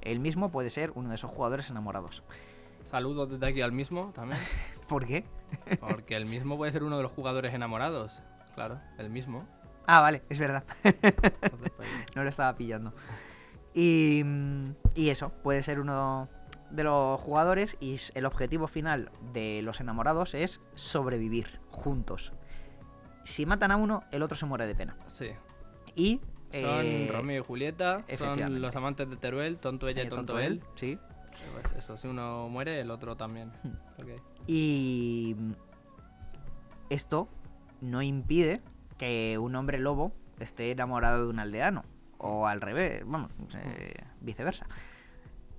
Él 0.00 0.20
mismo 0.20 0.50
puede 0.50 0.70
ser 0.70 0.90
uno 0.94 1.10
de 1.10 1.16
esos 1.16 1.30
jugadores 1.30 1.68
enamorados. 1.68 2.22
Saludos 2.86 3.28
desde 3.30 3.46
aquí 3.46 3.60
al 3.60 3.72
mismo 3.72 4.10
también. 4.14 4.40
¿Por 4.88 5.06
qué? 5.06 5.24
Porque 5.80 6.16
el 6.16 6.24
mismo 6.24 6.56
puede 6.56 6.72
ser 6.72 6.82
uno 6.82 6.96
de 6.96 7.02
los 7.02 7.12
jugadores 7.12 7.52
enamorados. 7.52 8.22
Claro, 8.54 8.80
el 8.96 9.10
mismo. 9.10 9.46
Ah, 9.90 10.02
vale, 10.02 10.22
es 10.28 10.38
verdad. 10.38 10.64
Pues, 10.82 10.94
no 12.14 12.22
lo 12.22 12.28
estaba 12.28 12.54
pillando. 12.54 12.92
Y, 13.72 14.22
y 14.94 15.08
eso, 15.08 15.30
puede 15.42 15.62
ser 15.62 15.80
uno 15.80 16.28
de 16.70 16.84
los 16.84 17.18
jugadores 17.18 17.78
y 17.80 17.96
el 18.14 18.26
objetivo 18.26 18.66
final 18.68 19.10
de 19.32 19.62
los 19.62 19.80
enamorados 19.80 20.34
es 20.34 20.60
sobrevivir 20.74 21.58
juntos. 21.70 22.34
Si 23.24 23.46
matan 23.46 23.70
a 23.70 23.78
uno, 23.78 24.04
el 24.10 24.22
otro 24.22 24.36
se 24.36 24.44
muere 24.44 24.66
de 24.66 24.74
pena. 24.74 24.96
sí. 25.06 25.30
Y... 25.94 26.20
Son 26.52 26.86
eh, 26.86 27.10
Romeo 27.12 27.42
y 27.42 27.44
Julieta, 27.44 28.04
son 28.16 28.62
los 28.62 28.74
amantes 28.74 29.10
de 29.10 29.16
Teruel, 29.16 29.58
tonto 29.58 29.86
ella 29.86 30.04
y 30.04 30.06
eh, 30.06 30.08
tonto, 30.08 30.38
él. 30.38 30.62
Sí. 30.76 30.98
Pues 31.52 31.72
eso, 31.76 31.98
si 31.98 32.08
uno 32.08 32.48
muere, 32.48 32.80
el 32.80 32.90
otro 32.90 33.16
también. 33.16 33.52
Hmm. 33.62 33.74
Y 34.46 35.34
mm, 35.36 35.52
esto 36.88 37.28
no 37.82 38.00
impide 38.00 38.62
que 38.98 39.38
un 39.38 39.54
hombre 39.56 39.78
lobo 39.78 40.12
esté 40.38 40.70
enamorado 40.70 41.24
de 41.24 41.30
un 41.30 41.38
aldeano. 41.38 41.84
O 42.18 42.46
al 42.46 42.60
revés, 42.60 43.02
vamos, 43.06 43.30
eh, 43.54 43.94
viceversa. 44.20 44.66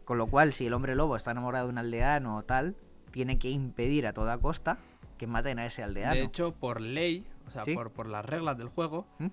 Con 0.04 0.18
lo 0.18 0.28
cual, 0.28 0.54
si 0.54 0.68
el 0.68 0.74
hombre 0.74 0.96
lobo 0.96 1.16
está 1.16 1.32
enamorado 1.32 1.68
de 1.68 1.72
un 1.72 1.78
aldeano 1.78 2.38
o 2.38 2.44
tal, 2.44 2.76
tiene 3.12 3.40
que 3.40 3.50
impedir 3.50 4.06
a 4.08 4.14
toda 4.14 4.38
costa 4.38 4.78
que 5.18 5.28
maten 5.28 5.60
a 5.60 5.66
ese 5.66 5.84
aldeano. 5.84 6.16
De 6.16 6.24
hecho, 6.24 6.54
por 6.54 6.82
ley, 6.82 7.26
o 7.48 7.52
sea, 7.52 7.64
¿Sí? 7.64 7.74
por, 7.74 7.92
por 7.92 8.08
las 8.08 8.26
reglas 8.26 8.58
del 8.58 8.70
juego, 8.70 9.08
¿Mm? 9.20 9.28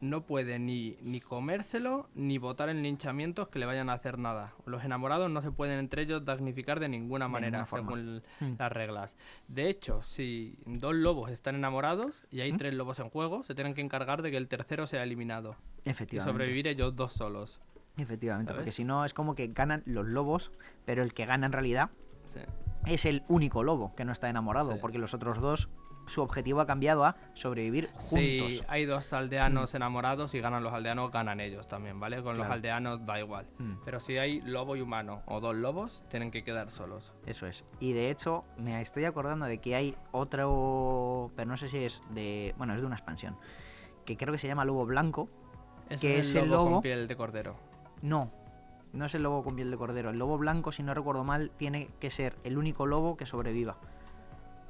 No 0.00 0.22
puede 0.26 0.58
ni, 0.58 0.96
ni 1.02 1.20
comérselo 1.20 2.08
ni 2.14 2.38
votar 2.38 2.68
en 2.68 2.82
linchamientos 2.82 3.48
que 3.48 3.58
le 3.58 3.66
vayan 3.66 3.90
a 3.90 3.94
hacer 3.94 4.18
nada. 4.18 4.52
Los 4.66 4.84
enamorados 4.84 5.30
no 5.30 5.40
se 5.42 5.50
pueden 5.50 5.78
entre 5.78 6.02
ellos 6.02 6.24
damnificar 6.24 6.80
de 6.80 6.88
ninguna 6.88 7.28
manera, 7.28 7.64
según 7.66 8.22
Mm. 8.40 8.52
las 8.58 8.72
reglas. 8.72 9.16
De 9.48 9.68
hecho, 9.68 10.02
si 10.02 10.58
dos 10.66 10.94
lobos 10.94 11.30
están 11.30 11.54
enamorados 11.56 12.26
y 12.30 12.40
hay 12.40 12.52
¿Mm? 12.52 12.56
tres 12.56 12.74
lobos 12.74 12.98
en 13.00 13.10
juego, 13.10 13.42
se 13.42 13.54
tienen 13.54 13.74
que 13.74 13.80
encargar 13.80 14.22
de 14.22 14.30
que 14.30 14.36
el 14.36 14.48
tercero 14.48 14.86
sea 14.86 15.02
eliminado 15.02 15.56
y 15.84 15.90
Efectivamente. 15.90 16.32
sobrevivir 16.32 16.66
ellos 16.68 16.94
dos 16.94 17.12
solos. 17.12 17.60
Efectivamente, 17.96 18.50
¿Sabes? 18.52 18.60
porque 18.62 18.72
si 18.72 18.84
no 18.84 19.04
es 19.04 19.12
como 19.14 19.34
que 19.34 19.48
ganan 19.48 19.82
los 19.84 20.06
lobos, 20.06 20.52
pero 20.84 21.02
el 21.02 21.12
que 21.14 21.26
gana 21.26 21.46
en 21.46 21.52
realidad 21.52 21.90
Sí. 22.26 22.40
es 22.86 23.04
el 23.06 23.24
único 23.28 23.64
lobo 23.64 23.94
que 23.96 24.04
no 24.04 24.12
está 24.12 24.28
enamorado, 24.28 24.74
Sí. 24.74 24.78
porque 24.80 24.98
los 24.98 25.14
otros 25.14 25.40
dos, 25.40 25.68
su 26.08 26.22
objetivo 26.22 26.60
ha 26.60 26.66
cambiado 26.66 27.04
a 27.04 27.16
sobrevivir 27.34 27.90
juntos. 27.94 28.52
Si 28.52 28.60
hay 28.68 28.84
dos 28.86 29.12
aldeanos 29.12 29.74
enamorados 29.74 30.34
y 30.34 30.40
ganan 30.40 30.62
los 30.64 30.72
aldeanos, 30.72 31.10
ganan 31.12 31.40
ellos 31.40 31.66
también, 31.68 32.00
¿vale? 32.00 32.22
Con 32.22 32.38
los 32.38 32.46
aldeanos 32.46 33.04
da 33.04 33.18
igual. 33.20 33.46
Mm. 33.58 33.74
Pero 33.84 34.00
si 34.00 34.18
hay 34.18 34.40
lobo 34.40 34.76
y 34.76 34.80
humano 34.80 35.22
o 35.26 35.40
dos 35.40 35.54
lobos, 35.54 36.04
tienen 36.08 36.30
que 36.30 36.42
quedar 36.44 36.70
solos. 36.70 37.12
Eso 37.26 37.46
es. 37.46 37.64
Y 37.80 37.92
de 37.92 38.10
hecho, 38.10 38.44
me 38.56 38.80
estoy 38.80 39.04
acordando 39.04 39.46
de 39.46 39.58
que 39.58 39.74
hay 39.74 39.94
otro, 40.12 41.30
pero 41.36 41.48
no 41.48 41.56
sé 41.56 41.68
si 41.68 41.78
es 41.84 42.02
de, 42.10 42.54
bueno, 42.58 42.74
es 42.74 42.80
de 42.80 42.86
una 42.86 42.96
expansión, 42.96 43.36
que 44.04 44.16
creo 44.16 44.32
que 44.32 44.38
se 44.38 44.46
llama 44.48 44.64
Lobo 44.64 44.86
Blanco. 44.86 45.28
Ese 45.88 46.00
Que 46.06 46.18
es 46.18 46.28
es 46.28 46.34
el 46.34 46.50
lobo. 46.50 46.70
con 46.72 46.82
piel 46.82 47.08
de 47.08 47.16
cordero. 47.16 47.56
No, 48.02 48.30
no 48.92 49.06
es 49.06 49.14
el 49.14 49.22
lobo 49.22 49.42
con 49.42 49.56
piel 49.56 49.70
de 49.70 49.76
cordero. 49.76 50.10
El 50.10 50.18
lobo 50.18 50.36
blanco, 50.38 50.70
si 50.72 50.82
no 50.82 50.92
recuerdo 50.94 51.24
mal, 51.24 51.50
tiene 51.56 51.88
que 51.98 52.10
ser 52.10 52.36
el 52.44 52.58
único 52.58 52.86
lobo 52.86 53.16
que 53.16 53.26
sobreviva. 53.26 53.78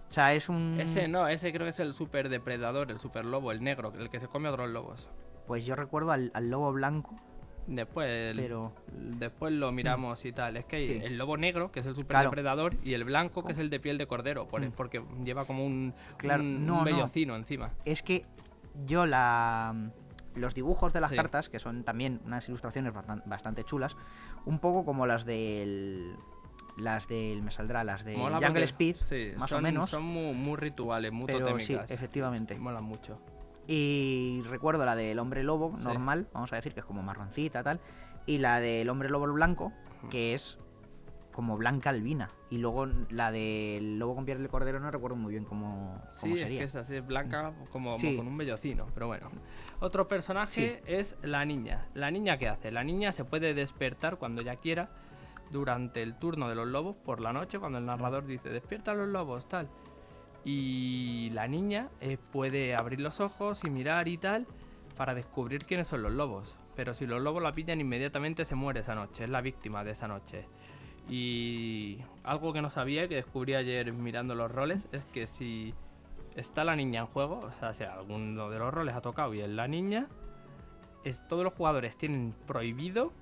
O 0.08 0.10
sea, 0.10 0.32
es 0.32 0.48
un... 0.48 0.78
Ese 0.80 1.06
no, 1.06 1.28
ese 1.28 1.52
creo 1.52 1.64
que 1.66 1.70
es 1.70 1.80
el 1.80 1.92
super 1.92 2.28
depredador, 2.30 2.90
el 2.90 2.98
super 2.98 3.24
lobo, 3.26 3.52
el 3.52 3.62
negro, 3.62 3.92
el 3.98 4.08
que 4.08 4.20
se 4.20 4.26
come 4.28 4.48
a 4.48 4.52
otros 4.52 4.70
lobos. 4.70 5.08
Pues 5.46 5.66
yo 5.66 5.76
recuerdo 5.76 6.12
al, 6.12 6.30
al 6.34 6.48
lobo 6.50 6.72
blanco, 6.72 7.14
Después, 7.66 8.08
el- 8.08 8.36
pero... 8.40 8.72
después 8.90 9.52
lo 9.52 9.70
miramos 9.72 10.24
y 10.24 10.32
tal. 10.32 10.56
Es 10.56 10.64
que 10.64 10.76
hay 10.76 10.86
Sí. 10.86 11.00
el 11.02 11.18
lobo 11.18 11.36
negro, 11.36 11.70
que 11.70 11.80
es 11.80 11.86
el 11.86 11.94
super 11.94 12.14
Claro. 12.14 12.30
depredador, 12.30 12.74
y 12.82 12.94
el 12.94 13.04
blanco, 13.04 13.44
que 13.44 13.52
es 13.52 13.58
el 13.58 13.68
de 13.68 13.78
piel 13.78 13.98
de 13.98 14.06
cordero, 14.06 14.48
por- 14.48 14.62
Mm. 14.66 14.72
porque 14.72 15.04
lleva 15.22 15.44
como 15.44 15.66
un, 15.66 15.92
Claro, 16.16 16.42
un, 16.42 16.64
no, 16.64 16.72
un 16.74 16.78
no. 16.78 16.84
vellocino 16.86 17.36
encima. 17.36 17.72
Es 17.84 18.02
que 18.02 18.24
yo 18.86 19.04
la... 19.04 19.90
Los 20.34 20.54
dibujos 20.54 20.92
de 20.94 21.00
las 21.02 21.10
Sí. 21.10 21.16
cartas, 21.16 21.50
que 21.50 21.58
son 21.58 21.84
también 21.84 22.20
unas 22.24 22.48
ilustraciones 22.48 22.94
bastan- 22.94 23.22
bastante 23.26 23.64
chulas, 23.64 23.96
un 24.46 24.58
poco 24.60 24.86
como 24.86 25.04
las 25.06 25.26
del... 25.26 26.14
Las 26.78 27.08
del... 27.08 27.42
Me 27.42 27.50
saldrá, 27.50 27.84
las 27.84 28.04
de 28.04 28.16
Mola 28.16 28.36
Jungle 28.36 28.48
porque- 28.48 28.64
Speed, 28.64 28.96
sí, 28.96 29.32
más 29.38 29.50
son- 29.50 29.58
o 29.58 29.62
menos. 29.62 29.90
Son 29.90 30.02
muy, 30.02 30.32
muy 30.34 30.56
rituales, 30.56 31.12
muy 31.12 31.26
pero 31.26 31.38
sí, 31.58 31.74
totémicas. 31.74 31.90
efectivamente. 31.90 32.54
Molan 32.58 32.84
mucho. 32.84 33.20
Y 33.66 34.42
recuerdo 34.48 34.84
la 34.84 34.96
del 34.96 35.18
hombre 35.18 35.42
lobo 35.42 35.76
Sí. 35.76 35.84
normal, 35.84 36.26
vamos 36.32 36.52
a 36.52 36.56
decir 36.56 36.72
que 36.72 36.80
es 36.80 36.86
como 36.86 37.02
marroncita 37.02 37.62
tal, 37.62 37.80
y 38.26 38.38
la 38.38 38.60
del 38.60 38.88
hombre 38.88 39.08
lobo 39.10 39.26
blanco, 39.32 39.72
que 40.10 40.34
es 40.34 40.58
como 41.32 41.56
blanca 41.56 41.90
albina. 41.90 42.30
Y 42.50 42.58
luego 42.58 42.86
la 43.10 43.30
del 43.30 43.98
lobo 43.98 44.14
con 44.16 44.24
piel 44.24 44.42
de 44.42 44.48
cordero 44.48 44.80
no 44.80 44.90
recuerdo 44.90 45.16
muy 45.16 45.32
bien 45.32 45.44
cómo, 45.44 46.00
cómo 46.00 46.12
Sí, 46.12 46.32
es 46.32 46.38
sería. 46.40 46.58
que 46.60 46.64
es 46.64 46.74
así, 46.74 46.96
es 46.96 47.06
blanca, 47.06 47.52
como, 47.70 47.96
Sí. 47.98 48.16
con 48.16 48.26
un 48.26 48.36
vellocino, 48.38 48.86
pero 48.94 49.06
bueno. 49.06 49.28
Otro 49.80 50.08
personaje 50.08 50.82
es 50.86 51.14
la 51.22 51.44
niña. 51.44 51.88
¿La 51.94 52.10
niña 52.10 52.38
qué 52.38 52.48
hace? 52.48 52.70
La 52.72 52.82
niña 52.84 53.12
se 53.12 53.24
puede 53.24 53.52
despertar 53.54 54.16
cuando 54.16 54.40
ella 54.40 54.56
quiera 54.56 54.88
durante 55.50 56.02
el 56.02 56.18
turno 56.18 56.48
de 56.48 56.54
los 56.54 56.66
lobos 56.68 56.96
por 56.96 57.20
la 57.20 57.32
noche, 57.32 57.58
cuando 57.58 57.78
el 57.78 57.86
narrador 57.86 58.26
dice, 58.26 58.50
despierta 58.50 58.92
a 58.92 58.94
los 58.94 59.08
lobos, 59.08 59.48
tal. 59.48 59.68
Y 60.44 61.30
la 61.32 61.46
niña 61.48 61.88
eh, 62.00 62.18
puede 62.32 62.74
abrir 62.74 63.00
los 63.00 63.20
ojos 63.20 63.64
y 63.64 63.70
mirar 63.70 64.08
y 64.08 64.18
tal 64.18 64.46
para 64.96 65.14
descubrir 65.14 65.64
quiénes 65.64 65.88
son 65.88 66.02
los 66.02 66.12
lobos. 66.12 66.56
Pero 66.76 66.94
si 66.94 67.06
los 67.06 67.20
lobos 67.20 67.42
la 67.42 67.52
pillan, 67.52 67.80
inmediatamente 67.80 68.44
se 68.44 68.54
muere 68.54 68.80
esa 68.80 68.94
noche, 68.94 69.24
es 69.24 69.30
la 69.30 69.40
víctima 69.40 69.84
de 69.84 69.92
esa 69.92 70.08
noche. 70.08 70.46
Y 71.08 71.98
algo 72.22 72.52
que 72.52 72.60
no 72.60 72.70
sabía 72.70 73.08
que 73.08 73.14
descubrí 73.16 73.54
ayer 73.54 73.92
mirando 73.92 74.34
los 74.34 74.50
roles 74.50 74.88
es 74.92 75.04
que 75.06 75.26
si 75.26 75.74
está 76.36 76.64
la 76.64 76.76
niña 76.76 77.00
en 77.00 77.06
juego, 77.06 77.40
o 77.40 77.52
sea, 77.52 77.72
si 77.72 77.84
alguno 77.84 78.50
de 78.50 78.58
los 78.58 78.72
roles 78.72 78.94
ha 78.94 79.00
tocado 79.00 79.34
y 79.34 79.40
es 79.40 79.48
la 79.48 79.66
niña, 79.68 80.06
es, 81.04 81.26
todos 81.26 81.44
los 81.44 81.54
jugadores 81.54 81.96
tienen 81.96 82.34
prohibido 82.46 83.12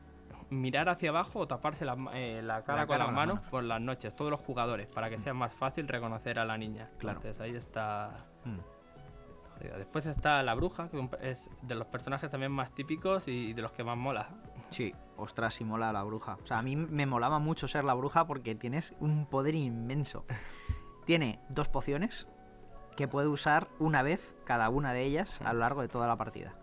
mirar 0.51 0.89
hacia 0.89 1.11
abajo 1.11 1.41
o 1.41 1.47
taparse 1.47 1.85
la, 1.85 1.97
eh, 2.15 2.41
la 2.43 2.62
cara 2.65 2.83
La 2.83 2.87
con 2.87 2.95
cara 2.95 3.05
las 3.07 3.15
manos 3.15 3.41
por 3.51 3.65
las 3.65 3.81
noches, 3.81 4.15
todos 4.15 4.31
los 4.31 4.41
jugadores, 4.41 4.91
para 4.91 5.11
que 5.11 5.19
sea 5.19 5.35
más 5.35 5.53
fácil 5.53 5.89
reconocer 5.89 6.39
a 6.39 6.45
la 6.45 6.57
niña. 6.57 6.91
Claro. 6.99 7.19
Entonces 7.19 7.41
ahí 7.41 7.55
está... 7.55 8.27
Mm. 8.45 8.77
Después 9.79 10.05
está 10.05 10.43
la 10.43 10.55
bruja, 10.55 10.91
que 10.91 11.09
es 11.23 11.49
de 11.62 11.75
los 11.75 11.87
personajes 11.87 12.31
también 12.31 12.53
más 12.53 12.73
típicos 12.73 13.27
y 13.27 13.55
de 13.55 13.62
los 13.62 13.73
que 13.73 13.85
más 13.85 13.97
mola. 13.97 14.29
Sí, 14.69 14.95
ostras, 15.17 15.55
sí 15.55 15.65
mola 15.65 15.93
la 15.93 16.03
bruja. 16.03 16.37
O 16.43 16.47
sea, 16.47 16.59
a 16.59 16.62
mí 16.62 16.77
me 16.77 17.07
molaba 17.07 17.39
mucho 17.39 17.67
ser 17.67 17.85
la 17.85 17.95
bruja 17.95 18.27
porque 18.27 18.55
tienes 18.55 18.95
un 19.01 19.25
poder 19.27 19.55
inmenso. 19.55 20.27
Tiene 21.07 21.41
dos 21.49 21.69
pociones 21.69 22.29
que 22.97 23.09
puede 23.09 23.29
usar 23.29 23.69
una 23.79 24.03
vez 24.03 24.37
cada 24.45 24.69
una 24.69 24.93
de 24.93 25.05
ellas 25.05 25.41
a 25.43 25.53
lo 25.53 25.61
largo 25.61 25.83
de 25.83 25.89
toda 25.89 26.07
la 26.07 26.17
partida. 26.17 26.55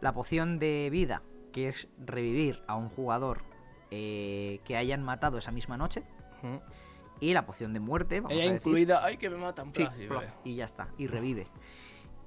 La 0.00 0.12
poción 0.12 0.58
de 0.58 0.88
vida, 0.90 1.22
que 1.58 1.68
es 1.68 1.88
revivir 1.98 2.62
a 2.68 2.76
un 2.76 2.88
jugador 2.88 3.42
eh, 3.90 4.60
que 4.64 4.76
hayan 4.76 5.02
matado 5.02 5.38
esa 5.38 5.50
misma 5.50 5.76
noche. 5.76 6.04
Y 7.20 7.32
la 7.34 7.46
poción 7.46 7.72
de 7.72 7.80
muerte, 7.80 8.20
vamos 8.20 8.32
Ella 8.36 8.48
a 8.50 8.52
decir. 8.52 8.68
incluida, 8.68 9.04
ay 9.04 9.16
que 9.16 9.28
me 9.28 9.36
matan, 9.38 9.72
Sí, 9.74 9.84
plof, 10.06 10.24
y 10.44 10.54
ya 10.54 10.64
está, 10.64 10.88
y 10.98 11.08
revive. 11.08 11.48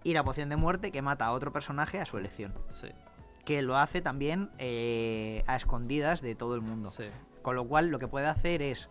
Y 0.03 0.13
la 0.13 0.23
poción 0.23 0.49
de 0.49 0.57
muerte 0.57 0.91
que 0.91 1.01
mata 1.01 1.25
a 1.27 1.31
otro 1.31 1.53
personaje 1.53 1.99
a 2.01 2.05
su 2.05 2.17
elección. 2.17 2.53
Sí, 2.73 2.89
Que 3.45 3.61
lo 3.61 3.77
hace 3.77 4.01
también 4.01 4.49
eh, 4.57 5.43
a 5.47 5.55
escondidas 5.55 6.21
de 6.21 6.35
todo 6.35 6.55
el 6.55 6.61
mundo. 6.61 6.91
sí. 6.91 7.05
Con 7.41 7.55
lo 7.55 7.65
cual 7.67 7.87
lo 7.87 7.97
que 7.99 8.07
puede 8.07 8.27
hacer 8.27 8.61
es, 8.61 8.87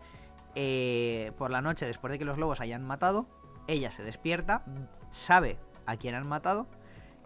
eh, 0.55 1.31
por 1.37 1.51
la 1.51 1.61
noche, 1.61 1.85
después 1.85 2.11
de 2.11 2.19
que 2.19 2.25
los 2.25 2.37
lobos 2.37 2.59
hayan 2.61 2.83
matado, 2.83 3.27
ella 3.67 3.91
se 3.91 4.03
despierta, 4.03 4.65
sabe 5.09 5.57
a 5.85 5.95
quién 5.97 6.15
han 6.15 6.27
matado, 6.27 6.67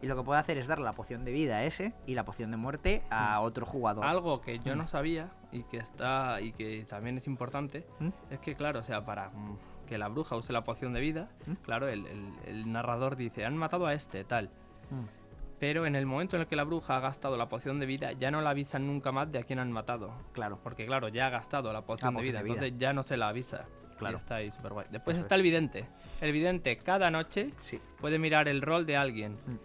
y 0.01 0.07
lo 0.07 0.15
que 0.15 0.23
puede 0.23 0.39
hacer 0.39 0.57
es 0.57 0.67
darle 0.67 0.85
la 0.85 0.93
poción 0.93 1.23
de 1.25 1.31
vida 1.31 1.57
a 1.57 1.63
ese 1.63 1.93
y 2.05 2.15
la 2.15 2.25
poción 2.25 2.51
de 2.51 2.57
muerte 2.57 3.01
a 3.09 3.39
otro 3.41 3.65
jugador. 3.65 4.05
Algo 4.05 4.41
que 4.41 4.59
yo 4.59 4.75
Mm. 4.75 4.77
no 4.79 4.87
sabía 4.87 5.29
y 5.51 5.63
que 5.63 5.77
está 5.77 6.41
y 6.41 6.51
que 6.51 6.85
también 6.87 7.17
es 7.17 7.27
importante 7.27 7.85
¿Mm? 7.99 8.09
es 8.31 8.39
que 8.39 8.55
claro, 8.55 8.79
o 8.79 8.83
sea, 8.83 9.05
para 9.05 9.29
mm, 9.29 9.57
que 9.87 9.97
la 9.97 10.07
bruja 10.09 10.35
use 10.35 10.51
la 10.53 10.63
poción 10.63 10.93
de 10.93 10.99
vida, 10.99 11.29
¿Mm? 11.45 11.53
claro, 11.63 11.87
el, 11.87 12.05
el- 12.07 12.33
el 12.45 12.71
narrador 12.71 13.15
dice, 13.15 13.45
han 13.45 13.55
matado 13.57 13.85
a 13.85 13.93
este, 13.93 14.23
tal. 14.23 14.49
Mm. 14.91 15.05
Pero 15.57 15.85
en 15.85 15.95
el 15.95 16.05
momento 16.05 16.35
en 16.35 16.41
el 16.41 16.47
que 16.47 16.57
la 16.57 16.65
bruja 16.65 16.97
ha 16.97 16.99
gastado 16.99 17.37
la 17.37 17.47
poción 17.47 17.79
de 17.79 17.85
vida, 17.85 18.11
ya 18.11 18.29
no 18.29 18.41
la 18.41 18.49
avisan 18.49 18.85
nunca 18.85 19.13
más 19.13 19.31
de 19.31 19.39
a 19.39 19.43
quién 19.43 19.59
han 19.59 19.71
matado. 19.71 20.11
Claro, 20.33 20.59
Porque 20.61 20.85
claro, 20.85 21.07
ya 21.07 21.27
ha 21.27 21.29
gastado 21.29 21.71
la 21.71 21.81
poción, 21.83 22.07
La 22.07 22.11
de, 22.11 22.15
poción 22.17 22.31
vida, 22.33 22.37
de 22.39 22.43
vida. 22.43 22.53
entonces 22.55 22.77
ya 22.79 22.91
no 22.93 23.03
se 23.03 23.15
la 23.15 23.29
avisa. 23.29 23.65
Claro. 23.97 24.15
Y 24.15 24.17
está 24.17 24.35
ahí 24.35 24.51
súper 24.51 24.73
guay. 24.73 24.87
Después 24.91 25.15
Eso 25.15 25.25
está 25.25 25.35
es. 25.35 25.39
el 25.39 25.43
vidente. 25.43 25.85
El 26.19 26.33
vidente 26.33 26.75
cada 26.77 27.09
noche 27.09 27.51
sí. 27.61 27.79
puede 28.01 28.19
mirar 28.19 28.49
el 28.49 28.61
rol 28.61 28.85
de 28.85 28.97
alguien. 28.97 29.35
Mm. 29.47 29.55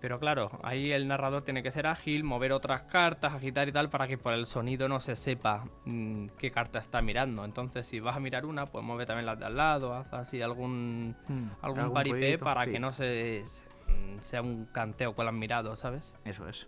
Pero 0.00 0.18
claro, 0.18 0.50
ahí 0.62 0.92
el 0.92 1.06
narrador 1.08 1.42
tiene 1.42 1.62
que 1.62 1.70
ser 1.70 1.86
ágil, 1.86 2.24
mover 2.24 2.52
otras 2.52 2.82
cartas, 2.82 3.34
agitar 3.34 3.68
y 3.68 3.72
tal, 3.72 3.90
para 3.90 4.08
que 4.08 4.16
por 4.16 4.32
el 4.32 4.46
sonido 4.46 4.88
no 4.88 4.98
se 4.98 5.14
sepa 5.14 5.64
mm, 5.84 6.28
qué 6.38 6.50
carta 6.50 6.78
está 6.78 7.02
mirando. 7.02 7.44
Entonces, 7.44 7.86
si 7.86 8.00
vas 8.00 8.16
a 8.16 8.20
mirar 8.20 8.46
una, 8.46 8.64
pues 8.66 8.82
mueve 8.84 9.04
también 9.04 9.26
las 9.26 9.38
de 9.38 9.44
al 9.44 9.56
lado, 9.58 9.92
haz 9.94 10.12
así 10.14 10.40
algún, 10.40 11.14
Hmm, 11.28 11.48
algún, 11.60 11.80
algún 11.80 12.38
para 12.42 12.64
sí. 12.64 12.70
que 12.72 12.80
no 12.80 12.92
se, 12.92 13.42
se- 13.44 13.66
mm, 13.92 14.20
sea 14.20 14.40
un 14.40 14.64
canteo 14.72 15.14
con 15.14 15.26
las 15.26 15.34
miradas, 15.34 15.78
¿sabes? 15.78 16.14
Eso 16.24 16.48
es. 16.48 16.66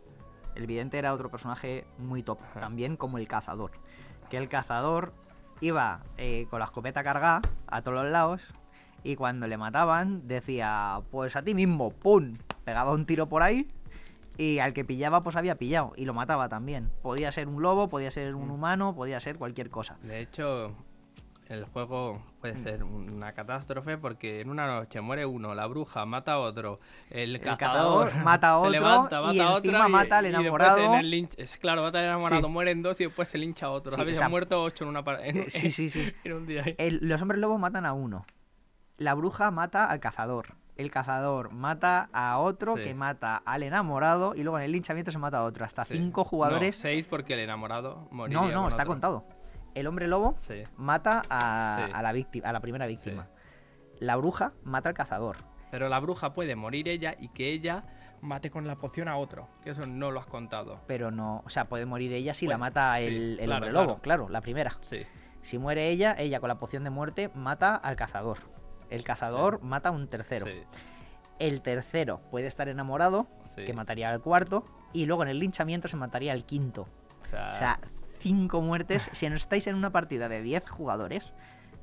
El 0.54 0.66
vidente 0.66 0.98
era 0.98 1.14
otro 1.14 1.30
personaje 1.30 1.86
muy 1.96 2.22
top, 2.22 2.38
Ajá. 2.42 2.60
también 2.60 2.98
como 2.98 3.16
el 3.16 3.26
cazador. 3.26 3.70
Que 4.28 4.36
el 4.36 4.50
cazador 4.50 5.14
iba 5.62 6.00
eh, 6.18 6.46
con 6.50 6.58
la 6.58 6.66
escopeta 6.66 7.02
cargada 7.02 7.40
a 7.66 7.80
todos 7.80 8.02
los 8.02 8.10
lados 8.12 8.52
y 9.04 9.16
cuando 9.16 9.46
le 9.46 9.56
mataban 9.56 10.26
decía, 10.28 11.00
pues 11.10 11.36
a 11.36 11.42
ti 11.42 11.54
mismo, 11.54 11.90
¡pum! 11.90 12.36
Pegaba 12.64 12.92
un 12.92 13.06
tiro 13.06 13.28
por 13.28 13.42
ahí 13.42 13.68
y 14.38 14.58
al 14.60 14.72
que 14.72 14.84
pillaba 14.84 15.22
pues 15.22 15.36
había 15.36 15.56
pillado 15.56 15.92
y 15.96 16.04
lo 16.04 16.14
mataba 16.14 16.48
también. 16.48 16.90
Podía 17.02 17.30
ser 17.32 17.48
un 17.48 17.60
lobo, 17.62 17.88
podía 17.88 18.10
ser 18.10 18.34
un 18.34 18.48
Mm. 18.48 18.52
humano, 18.52 18.94
podía 18.94 19.20
ser 19.20 19.36
cualquier 19.36 19.68
cosa. 19.70 19.96
De 20.02 20.20
hecho, 20.20 20.72
el 21.48 21.64
juego 21.66 22.22
puede 22.40 22.54
Mm. 22.54 22.62
ser 22.62 22.84
una 22.84 23.32
catástrofe 23.32 23.98
porque 23.98 24.40
en 24.40 24.48
una 24.48 24.66
noche 24.66 25.00
muere 25.02 25.26
uno, 25.26 25.54
la 25.54 25.66
bruja 25.66 26.06
mata 26.06 26.32
a 26.34 26.38
otro, 26.38 26.80
el, 27.10 27.34
El 27.36 27.40
cazador, 27.42 28.06
cazador 28.06 28.24
mata 28.24 28.48
a 28.48 28.52
se 28.54 28.58
otro 28.60 28.70
levanta, 28.70 29.20
y 29.20 29.24
mata 29.38 29.48
a 29.52 29.56
encima 29.58 29.88
mata 29.88 30.18
al 30.18 30.26
enamorado. 30.26 30.78
en 30.78 30.94
el 30.94 31.28
es 31.36 31.58
claro, 31.58 31.82
mata 31.82 31.98
al 31.98 32.04
enamorado, 32.06 32.42
Sí. 32.46 32.48
mueren 32.52 32.80
dos 32.82 32.98
y 33.00 33.04
después 33.04 33.28
se 33.28 33.36
lincha 33.38 33.66
a 33.66 33.70
otro. 33.70 33.92
Sí, 33.92 33.96
¿sabes? 33.98 34.14
o 34.14 34.16
sea, 34.16 34.26
Han 34.26 34.30
muerto 34.30 34.62
ocho 34.62 34.84
en 34.84 34.90
una 34.90 35.04
en, 35.22 35.50
sí, 35.50 35.70
sí, 35.70 35.88
sí. 35.90 36.10
en 36.24 36.32
un 36.32 36.46
día. 36.46 36.62
ahí. 36.64 36.74
El- 36.78 37.00
los 37.02 37.20
hombres 37.20 37.38
lobos 37.40 37.60
matan 37.60 37.84
a 37.84 37.92
uno. 37.92 38.24
La 39.02 39.14
bruja 39.14 39.50
mata 39.50 39.86
al 39.86 39.98
cazador. 39.98 40.54
El 40.76 40.90
cazador 40.92 41.50
mata 41.52 42.08
a 42.12 42.38
otro 42.38 42.76
Sí. 42.76 42.84
que 42.84 42.94
mata 42.94 43.36
al 43.44 43.64
enamorado 43.64 44.34
y 44.36 44.42
luego 44.44 44.58
en 44.58 44.64
el 44.64 44.70
linchamiento 44.72 45.10
se 45.10 45.18
mata 45.18 45.38
a 45.38 45.42
otro. 45.42 45.64
Hasta 45.64 45.84
Sí. 45.84 45.94
cinco 45.98 46.22
jugadores. 46.22 46.76
No, 46.78 46.82
seis 46.82 47.06
porque 47.06 47.34
el 47.34 47.40
enamorado 47.40 48.06
moriría 48.12 48.40
No, 48.40 48.48
no, 48.48 48.60
con 48.62 48.68
está 48.68 48.82
otro. 48.82 48.92
contado. 48.92 49.24
El 49.74 49.86
hombre 49.88 50.06
lobo 50.06 50.34
Sí, 50.38 50.62
mata 50.76 51.22
a, 51.28 52.00
la 52.00 52.12
víctima, 52.12 52.48
a 52.48 52.52
la 52.52 52.60
primera 52.60 52.86
víctima. 52.86 53.26
La 53.98 54.14
bruja 54.16 54.52
mata 54.62 54.88
al 54.90 54.94
cazador. 54.94 55.36
pero 55.72 55.88
la 55.88 55.98
bruja 56.00 56.32
puede 56.34 56.54
morir 56.54 56.86
ella 56.88 57.14
y 57.18 57.28
que 57.30 57.50
ella 57.50 57.84
mate 58.20 58.50
con 58.50 58.66
la 58.68 58.76
poción 58.76 59.08
a 59.08 59.16
otro, 59.16 59.48
que 59.64 59.70
eso 59.70 59.82
no 59.88 60.10
lo 60.12 60.20
has 60.20 60.26
contado. 60.26 60.80
Pero 60.86 61.10
no, 61.10 61.42
o 61.46 61.48
sea, 61.50 61.64
puede 61.64 61.86
morir 61.86 62.12
ella 62.12 62.34
si 62.34 62.46
la 62.46 62.56
mata 62.58 63.00
el, 63.00 63.38
el 63.40 63.46
claro, 63.46 63.54
hombre 63.56 63.70
claro. 63.70 63.86
lobo, 63.86 63.98
claro, 64.00 64.28
la 64.28 64.42
primera. 64.42 64.76
Sí, 64.80 65.00
Si 65.40 65.58
muere 65.58 65.88
ella, 65.88 66.14
ella 66.18 66.38
con 66.38 66.48
la 66.48 66.58
poción 66.60 66.84
de 66.84 66.90
muerte 66.90 67.30
mata 67.34 67.74
al 67.74 67.96
cazador. 67.96 68.38
El 68.94 69.04
cazador 69.04 69.62
mata 69.62 69.88
a 69.88 69.92
un 69.92 70.08
tercero. 70.08 70.46
sí, 70.46 70.52
El 71.38 71.62
tercero 71.62 72.20
puede 72.30 72.46
estar 72.46 72.68
enamorado, 72.68 73.26
sí. 73.54 73.64
que 73.64 73.72
mataría 73.72 74.10
al 74.10 74.20
cuarto, 74.20 74.64
y 74.92 75.06
luego 75.06 75.22
en 75.22 75.30
el 75.30 75.38
linchamiento 75.38 75.88
se 75.88 75.96
mataría 75.96 76.32
al 76.32 76.44
quinto. 76.44 76.86
O 77.22 77.26
sea, 77.26 77.50
O 77.50 77.54
sea, 77.58 77.78
cinco 78.18 78.60
muertes. 78.60 79.08
Si 79.12 79.28
no 79.28 79.36
estáis 79.36 79.66
en 79.66 79.74
una 79.76 79.90
partida 79.90 80.28
de 80.28 80.42
10 80.42 80.68
jugadores, 80.68 81.32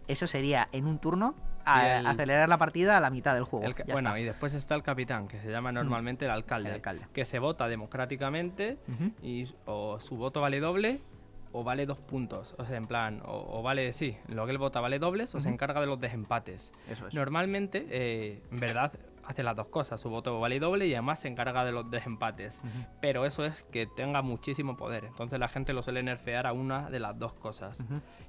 eso 0.08 0.28
sería 0.28 0.70
en 0.72 0.86
un 0.88 1.00
turno 1.00 1.36
a- 1.66 1.84
Y 1.84 2.00
el- 2.00 2.08
acelerar 2.08 2.48
la 2.48 2.58
partida 2.58 2.96
a 2.98 3.00
la 3.02 3.10
mitad 3.10 3.34
del 3.34 3.44
juego. 3.44 3.66
el 3.66 3.74
bueno, 3.74 4.10
está. 4.10 4.14
Mm. 4.14 4.18
y 4.18 4.24
después 4.24 4.54
está 4.54 4.76
el 4.76 4.84
capitán, 4.84 5.28
que 5.28 5.40
se 5.42 5.52
llama 5.52 5.72
normalmente 5.72 6.26
el 6.26 6.32
alcalde, 6.32 6.70
El 6.70 6.76
alcalde. 6.76 7.06
que 7.14 7.26
se 7.26 7.38
vota 7.40 7.68
democráticamente 7.68 8.78
y 9.22 9.48
o 9.66 10.00
su 10.00 10.16
voto 10.16 10.42
vale 10.42 10.60
doble 10.60 11.02
o 11.52 11.64
vale 11.64 11.86
dos 11.86 12.00
puntos. 12.00 12.56
O 12.58 12.66
sea, 12.66 12.78
en 12.78 12.86
plan, 12.88 13.22
o, 13.26 13.60
o 13.60 13.62
vale, 13.64 13.92
sí, 13.94 14.18
lo 14.28 14.46
que 14.46 14.52
él 14.52 14.58
vota 14.58 14.80
vale 14.82 15.00
dobles 15.00 15.34
o 15.36 15.40
se 15.40 15.50
encarga 15.50 15.82
de 15.82 15.88
los 15.88 16.00
desempates. 16.00 16.72
Eso 16.90 17.08
es. 17.08 17.14
Normalmente, 17.14 17.88
eh, 17.90 18.42
en 18.52 18.60
verdad, 18.60 18.94
hace 19.26 19.44
las 19.44 19.56
dos 19.56 19.68
cosas. 19.68 20.00
Su 20.02 20.10
voto 20.10 20.40
vale 20.40 20.60
doble 20.60 20.88
y 20.88 20.94
además 20.94 21.20
se 21.20 21.28
encarga 21.28 21.64
de 21.66 21.72
los 21.72 21.90
desempates. 21.90 22.60
Ujú. 22.60 22.86
Pero 23.02 23.26
eso 23.26 23.46
es 23.46 23.64
que 23.72 23.86
tenga 23.88 24.22
muchísimo 24.22 24.76
poder. 24.78 25.06
Entonces 25.06 25.40
la 25.40 25.48
gente 25.48 25.74
lo 25.74 25.82
suele 25.84 26.02
nerfear 26.04 26.48
a 26.48 26.54
una 26.54 26.90
de 26.90 27.00
las 27.00 27.18
dos 27.18 27.34
cosas. 27.34 27.84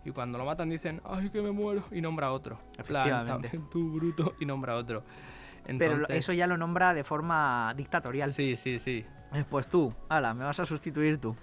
Y 0.04 0.11
cuando 0.12 0.38
lo 0.38 0.44
matan 0.44 0.68
dicen, 0.70 1.00
ay, 1.04 1.30
que 1.30 1.42
me 1.42 1.50
muero. 1.52 1.85
Y 1.90 2.00
nombra 2.00 2.28
a 2.28 2.33
otro. 2.33 2.59
En 2.78 2.85
plan, 2.85 3.02
Efectivamente. 3.09 3.48
también 3.48 3.70
tú, 3.70 3.92
bruto. 3.92 4.35
Y 4.40 4.46
nombra 4.46 4.74
a 4.74 4.76
otro. 4.76 5.02
Pero 5.78 6.09
eso 6.09 6.33
ya 6.33 6.46
lo 6.46 6.56
nombra 6.56 6.94
de 6.94 7.04
forma 7.04 7.72
dictatorial. 7.76 8.33
Sí, 8.33 8.56
sí, 8.56 8.78
sí. 8.78 9.04
Eh, 9.33 9.44
Pues 9.48 9.68
tú, 9.68 9.94
ala, 10.09 10.35
me 10.35 10.44
vas 10.44 10.59
a 10.59 10.66
sustituir 10.66 11.18
tú. 11.18 11.37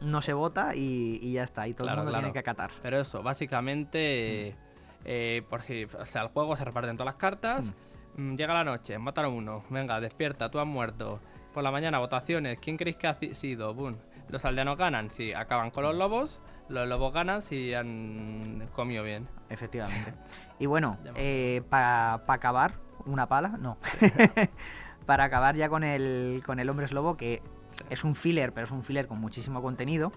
No 0.00 0.20
se 0.22 0.32
vota 0.32 0.74
y, 0.74 1.18
y 1.22 1.32
ya 1.32 1.44
está. 1.44 1.66
Y 1.68 1.72
todo 1.72 1.84
Claro, 1.86 2.00
el 2.02 2.04
mundo 2.06 2.10
claro. 2.12 2.22
tiene 2.24 2.32
que 2.32 2.38
acatar. 2.40 2.70
Pero 2.82 3.00
eso, 3.00 3.22
básicamente, 3.22 4.56
eh, 5.04 5.42
por 5.48 5.62
si, 5.62 5.84
o 5.84 6.06
sea, 6.06 6.22
el 6.22 6.28
juego 6.28 6.56
se 6.56 6.64
reparten 6.64 6.96
todas 6.96 7.12
las 7.14 7.20
cartas. 7.20 7.72
mm, 8.16 8.34
Llega 8.36 8.54
la 8.54 8.64
noche, 8.64 8.98
mataron 8.98 9.32
uno. 9.34 9.62
Venga, 9.70 10.00
despierta, 10.00 10.50
tú 10.50 10.58
has 10.58 10.66
muerto. 10.66 11.20
Por 11.52 11.62
la 11.62 11.70
mañana, 11.70 11.98
votaciones. 11.98 12.58
¿Quién 12.60 12.76
creéis 12.76 12.96
que 12.96 13.06
ha 13.06 13.14
sido? 13.34 13.72
Boom. 13.74 13.96
Los 14.28 14.44
aldeanos 14.44 14.76
ganan 14.76 15.10
si 15.10 15.32
acaban 15.32 15.70
con 15.70 15.84
los 15.84 15.94
lobos. 15.94 16.40
Los 16.68 16.88
lobos 16.88 17.12
ganan 17.12 17.42
si 17.42 17.74
han 17.74 18.68
comido 18.72 19.04
bien. 19.04 19.28
Efectivamente. 19.50 20.14
Y 20.58 20.66
bueno, 20.66 20.98
me 21.14 21.62
para 21.68 22.14
acabar, 22.26 22.74
una 23.06 23.28
pala, 23.28 23.50
no. 23.58 23.76
para 25.06 25.24
acabar 25.24 25.54
ya 25.56 25.68
con 25.68 25.84
el, 25.84 26.42
con 26.44 26.58
el 26.58 26.68
hombre 26.70 26.88
lobo, 26.88 27.16
que 27.16 27.42
es 27.90 28.04
un 28.04 28.14
filler, 28.14 28.52
pero 28.52 28.66
es 28.66 28.70
un 28.72 28.82
filler 28.82 29.06
con 29.06 29.20
muchísimo 29.20 29.62
contenido. 29.62 30.12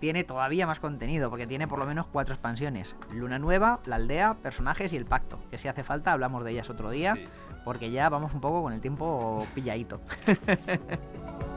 Tiene 0.00 0.24
todavía 0.24 0.66
más 0.66 0.78
contenido, 0.78 1.30
porque 1.30 1.46
tiene 1.46 1.66
por 1.66 1.78
lo 1.78 1.86
menos 1.86 2.06
cuatro 2.06 2.34
expansiones. 2.34 2.94
Luna 3.14 3.38
Nueva, 3.38 3.80
la 3.86 3.96
aldea, 3.96 4.34
personajes 4.34 4.92
y 4.92 4.96
el 4.96 5.06
pacto. 5.06 5.38
Que 5.50 5.56
si 5.58 5.68
hace 5.68 5.82
falta 5.84 6.12
hablamos 6.12 6.44
de 6.44 6.50
ellas 6.50 6.68
otro 6.68 6.90
día, 6.90 7.14
Sí. 7.14 7.24
porque 7.64 7.90
ya 7.90 8.08
vamos 8.10 8.34
un 8.34 8.40
poco 8.42 8.62
con 8.62 8.72
el 8.74 8.80
tiempo 8.82 9.46
pilladito. 9.54 10.00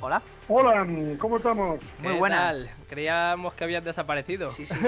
Hola. 0.00 0.22
Hola, 0.48 0.86
¿cómo 1.18 1.36
estamos? 1.36 1.78
Muy 1.98 2.12
¿Qué 2.14 2.18
buenas. 2.18 2.54
tal? 2.56 2.70
Creíamos 2.88 3.52
que 3.54 3.64
habías 3.64 3.84
desaparecido. 3.84 4.50
Sí, 4.52 4.66
sí. 4.66 4.74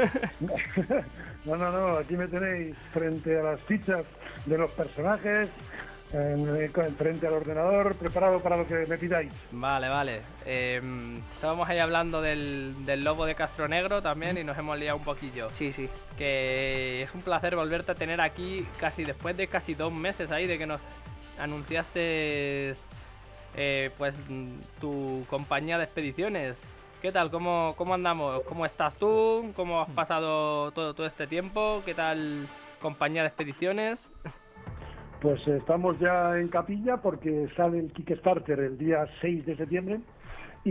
No, 1.44 1.56
no, 1.56 1.72
no, 1.72 1.96
aquí 1.98 2.16
me 2.16 2.28
tenéis 2.28 2.76
frente 2.92 3.36
a 3.40 3.42
las 3.42 3.60
fichas 3.62 4.04
de 4.46 4.56
los 4.56 4.70
personajes, 4.70 5.48
en- 6.12 6.72
frente 6.96 7.26
al 7.26 7.32
ordenador, 7.32 7.96
preparado 7.96 8.38
para 8.40 8.56
lo 8.58 8.64
que 8.64 8.86
me 8.86 8.96
pidáis. 8.96 9.32
Vale, 9.50 9.88
vale. 9.88 10.20
Em, 10.46 11.18
estábamos 11.32 11.68
ahí 11.68 11.80
hablando 11.80 12.22
del, 12.22 12.86
del 12.86 13.02
lobo 13.02 13.26
de 13.26 13.34
Castro 13.34 13.66
Negro 13.66 14.00
también 14.00 14.38
y 14.38 14.44
nos 14.44 14.56
hemos 14.56 14.78
liado 14.78 14.98
un 14.98 15.02
poquillo. 15.04 15.50
Sí, 15.50 15.72
sí. 15.72 15.88
Que 16.16 17.02
es 17.02 17.12
un 17.12 17.22
placer 17.22 17.56
volverte 17.56 17.90
a 17.90 17.94
tener 17.96 18.20
aquí 18.20 18.64
casi 18.78 19.04
después 19.04 19.36
de 19.36 19.48
casi 19.48 19.74
dos 19.74 19.92
meses 19.92 20.30
ahí 20.30 20.46
de 20.46 20.58
que 20.58 20.66
nos 20.66 20.80
anunciaste 21.40 22.76
eh, 23.56 23.90
pues 23.98 24.14
mm, 24.28 24.80
tu 24.80 25.24
compañía 25.28 25.78
de 25.78 25.84
expediciones. 25.84 26.56
¿Qué 27.00 27.10
tal? 27.10 27.30
¿Cómo, 27.30 27.74
¿Cómo 27.76 27.94
andamos? 27.94 28.42
¿Cómo 28.42 28.64
estás 28.64 28.96
tú? 28.96 29.52
¿Cómo 29.56 29.82
has 29.82 29.90
pasado 29.90 30.70
todo, 30.70 30.94
todo 30.94 31.06
este 31.06 31.26
tiempo? 31.26 31.82
¿Qué 31.84 31.94
tal 31.94 32.46
compañía 32.80 33.22
de 33.22 33.28
expediciones? 33.28 34.10
Pues 35.20 35.46
estamos 35.46 35.98
ya 35.98 36.38
en 36.38 36.48
capilla 36.48 36.96
porque 36.98 37.48
sale 37.56 37.78
el 37.78 37.92
Kickstarter 37.92 38.58
el 38.58 38.78
día 38.78 39.06
6 39.20 39.46
de 39.46 39.56
septiembre 39.56 40.00
y 40.64 40.70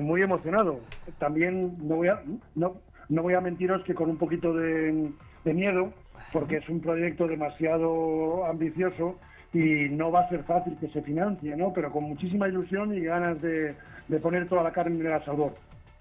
muy 0.00 0.22
emocionado. 0.22 0.80
También 1.18 1.76
no 1.86 1.96
voy 1.96 2.08
a, 2.08 2.22
no, 2.54 2.76
no 3.08 3.22
voy 3.22 3.34
a 3.34 3.40
mentiros 3.40 3.82
que 3.84 3.94
con 3.94 4.10
un 4.10 4.16
poquito 4.16 4.54
de, 4.54 5.10
de 5.44 5.54
miedo 5.54 5.92
porque 6.32 6.58
es 6.58 6.68
un 6.68 6.80
proyecto 6.80 7.26
demasiado 7.26 8.46
ambicioso 8.46 9.18
y 9.52 9.88
no 9.90 10.10
va 10.10 10.20
a 10.20 10.28
ser 10.28 10.44
fácil 10.44 10.76
que 10.78 10.88
se 10.88 11.02
financie, 11.02 11.56
¿no? 11.56 11.72
Pero 11.72 11.90
con 11.90 12.04
muchísima 12.04 12.48
ilusión 12.48 12.94
y 12.94 13.00
ganas 13.00 13.40
de, 13.42 13.74
de 14.08 14.18
poner 14.20 14.48
toda 14.48 14.62
la 14.62 14.72
carne 14.72 15.00
en 15.00 15.06
el 15.06 15.12
asador. 15.12 15.54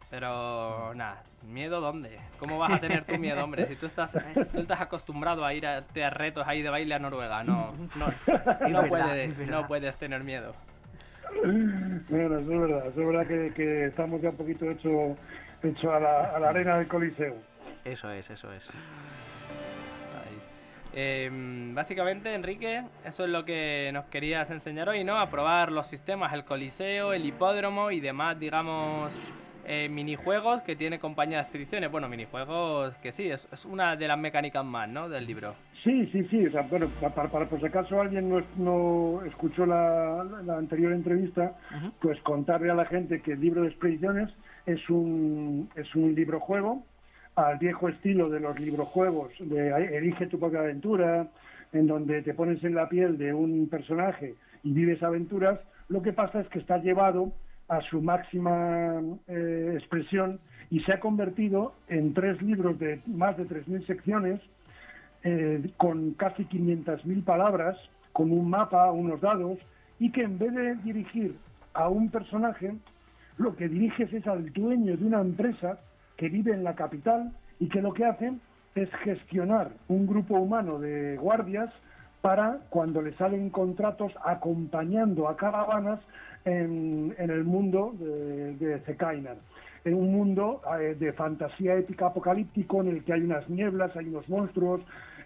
Pero 0.10 0.94
nada, 0.96 1.24
¿Miedo 1.48 1.80
dónde? 1.80 2.20
¿Cómo 2.38 2.58
vas 2.58 2.74
a 2.74 2.80
tener 2.80 3.06
tu 3.06 3.18
miedo, 3.18 3.44
hombre? 3.44 3.66
Si 3.68 3.76
tú 3.76 3.86
estás, 3.86 4.14
eh, 4.16 4.46
tú 4.52 4.60
estás 4.60 4.82
acostumbrado 4.82 5.46
a 5.46 5.54
ir 5.54 5.66
a, 5.66 5.78
a 5.78 6.10
retos 6.10 6.46
ahí 6.46 6.62
de 6.62 6.70
baile 6.70 6.94
a 6.96 7.00
Noruega, 7.00 7.44
no, 7.44 7.74
no, 7.96 8.08
no, 8.70 8.88
puedes, 8.88 9.38
no 9.48 9.68
puedes 9.68 9.96
tener 9.96 10.24
miedo. 10.24 10.54
Bueno, 11.42 12.40
eso 12.40 12.54
es 12.54 12.60
verdad, 12.60 12.88
eso 12.88 13.02
es 13.02 13.08
verdad 13.08 13.28
que, 13.28 13.54
que 13.54 13.86
estamos 13.86 14.22
ya 14.22 14.30
un 14.30 14.36
poquito 14.36 14.70
hecho, 14.70 15.16
hecho 15.64 15.94
a, 15.94 16.00
la, 16.00 16.24
a 16.36 16.40
la 16.40 16.50
arena 16.50 16.78
del 16.78 16.88
Coliseo. 16.88 17.36
Eso 17.86 18.12
es, 18.12 18.30
eso 18.30 18.52
es. 18.54 18.70
Eh, 20.94 21.30
básicamente, 21.74 22.34
Enrique, 22.34 22.84
eso 23.06 23.26
es 23.26 23.30
lo 23.30 23.46
que 23.46 23.92
nos 23.94 24.06
querías 24.06 24.50
enseñar 24.50 24.90
hoy, 24.90 25.04
¿no? 25.04 25.18
A 25.20 25.30
probar 25.30 25.72
los 25.72 25.88
sistemas, 25.88 26.34
el 26.34 26.46
coliseo, 26.46 27.14
el 27.14 27.26
hipódromo 27.26 27.92
y 27.92 28.00
demás, 28.00 28.40
digamos, 28.40 29.14
eh, 29.66 29.88
minijuegos 29.88 30.64
que 30.64 30.76
tiene 30.76 30.98
compañía 30.98 31.38
de 31.38 31.44
expediciones. 31.44 31.92
Bueno, 31.92 32.10
minijuegos 32.10 32.96
que 32.98 33.12
sí, 33.12 33.30
es, 33.30 33.48
es, 33.52 33.66
una 33.66 33.96
de 33.96 34.08
las 34.08 34.18
mecánicas 34.18 34.66
más, 34.66 34.90
¿no? 34.90 35.08
Del 35.10 35.28
libro. 35.28 35.54
Sí, 35.84 36.08
sí, 36.08 36.24
sí. 36.26 36.48
O 36.48 36.52
sea, 36.52 36.64
bueno, 36.64 36.88
para, 37.00 37.30
para 37.30 37.48
por 37.48 37.60
si 37.60 37.68
acaso 37.68 38.02
alguien 38.02 38.28
no, 38.30 38.42
no 38.58 39.24
escuchó 39.26 39.68
la, 39.68 40.26
la, 40.44 40.58
anterior 40.58 40.92
entrevista, 40.92 41.56
uh 41.72 41.76
-huh. 41.76 41.92
pues 42.02 42.20
contarle 42.22 42.72
a 42.72 42.74
la 42.74 42.86
gente 42.86 43.22
que 43.22 43.34
el 43.34 43.42
libro 43.42 43.62
de 43.62 43.68
expediciones 43.68 44.30
es 44.66 44.90
un, 44.90 45.70
es 45.76 45.94
un 45.94 46.16
libro 46.16 46.40
juego 46.40 46.84
al 47.48 47.58
viejo 47.58 47.90
estilo 47.90 48.30
de 48.30 48.40
los 48.40 48.60
librojuegos, 48.60 49.32
de 49.40 49.70
Elige 49.98 50.28
tu 50.28 50.40
propia 50.40 50.60
aventura, 50.60 51.28
en 51.72 51.88
donde 51.88 52.22
te 52.22 52.34
pones 52.34 52.64
en 52.64 52.76
la 52.76 52.90
piel 52.90 53.18
de 53.18 53.34
un 53.34 53.70
personaje 53.70 54.36
y 54.64 54.74
vives 54.74 55.02
aventuras, 55.04 55.60
lo 55.88 56.02
que 56.02 56.14
pasa 56.14 56.42
es 56.42 56.48
que 56.50 56.60
está 56.60 56.78
llevado 56.80 57.32
a 57.68 57.82
su 57.82 58.02
máxima 58.02 59.02
eh, 59.28 59.74
expresión 59.76 60.40
y 60.70 60.82
se 60.82 60.94
ha 60.94 61.00
convertido 61.00 61.74
en 61.88 62.14
tres 62.14 62.42
libros 62.42 62.78
de 62.80 63.02
más 63.08 63.38
de 63.38 63.48
3.000 63.48 63.86
secciones, 63.86 64.42
eh, 65.24 65.72
con 65.78 66.12
casi 66.14 66.46
500.000 66.46 67.24
palabras, 67.24 67.78
con 68.12 68.32
un 68.32 68.50
mapa, 68.50 68.92
unos 68.92 69.22
dados, 69.22 69.58
y 70.00 70.12
que 70.12 70.24
en 70.24 70.38
vez 70.38 70.54
de 70.54 70.76
dirigir 70.76 71.36
a 71.74 71.90
un 71.90 72.10
personaje, 72.10 72.74
lo 73.38 73.56
que 73.56 73.68
diriges 73.68 74.12
es 74.14 74.28
al 74.28 74.52
dueño 74.52 74.98
de 74.98 75.06
una 75.06 75.22
empresa 75.22 75.80
que 76.20 76.28
vive 76.28 76.54
en 76.54 76.66
la 76.66 76.76
capital 76.76 77.32
y 77.60 77.70
que 77.70 77.82
lo 77.82 77.94
que 77.94 78.04
hacen 78.04 78.42
es 78.76 78.90
gestionar 79.06 79.72
un 79.88 80.06
grupo 80.06 80.38
humano 80.38 80.78
de 80.78 81.16
guardias 81.16 81.74
para 82.20 82.60
cuando 82.70 83.02
le 83.02 83.14
salen 83.14 83.50
contratos 83.50 84.12
acompañando 84.26 85.30
a 85.30 85.38
caravanas 85.38 86.02
en, 86.44 87.16
en 87.18 87.30
el 87.30 87.46
mundo 87.46 87.96
de, 87.98 88.54
de 88.58 88.80
Zekainar. 88.82 89.38
En 89.86 89.94
un 89.94 90.12
mundo 90.12 90.62
eh, 90.82 90.98
de 91.00 91.14
fantasía 91.14 91.76
épica 91.76 92.08
apocalíptico 92.08 92.82
en 92.82 92.90
el 92.90 93.06
que 93.06 93.14
hay 93.14 93.22
unas 93.22 93.50
nieblas, 93.50 93.96
hay 93.96 94.10
unos 94.10 94.28
monstruos, 94.28 94.82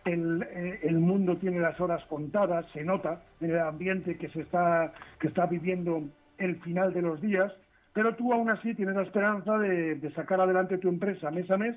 el, 0.05 0.43
eh, 0.43 0.79
el, 0.83 0.99
mundo 0.99 1.37
tiene 1.37 1.59
las 1.59 1.79
horas 1.81 2.05
contadas, 2.05 2.67
se 2.71 2.83
nota 2.83 3.23
en 3.41 3.49
el 3.49 3.59
ambiente 3.59 4.15
que 4.19 4.29
se 4.29 4.41
está, 4.41 4.93
que 5.19 5.27
está 5.27 5.47
viviendo 5.47 6.03
el 6.37 6.57
final 6.57 6.93
de 6.93 7.01
los 7.01 7.19
días 7.19 7.51
pero 7.93 8.15
tú 8.15 8.33
aún 8.33 8.49
así 8.49 8.73
tienes 8.73 8.95
la 8.95 9.03
esperanza 9.03 9.57
de, 9.59 10.11
sacar 10.15 10.41
adelante 10.41 10.79
tu 10.79 10.89
empresa 10.89 11.31
mes 11.31 11.49
a 11.49 11.57
mes 11.57 11.75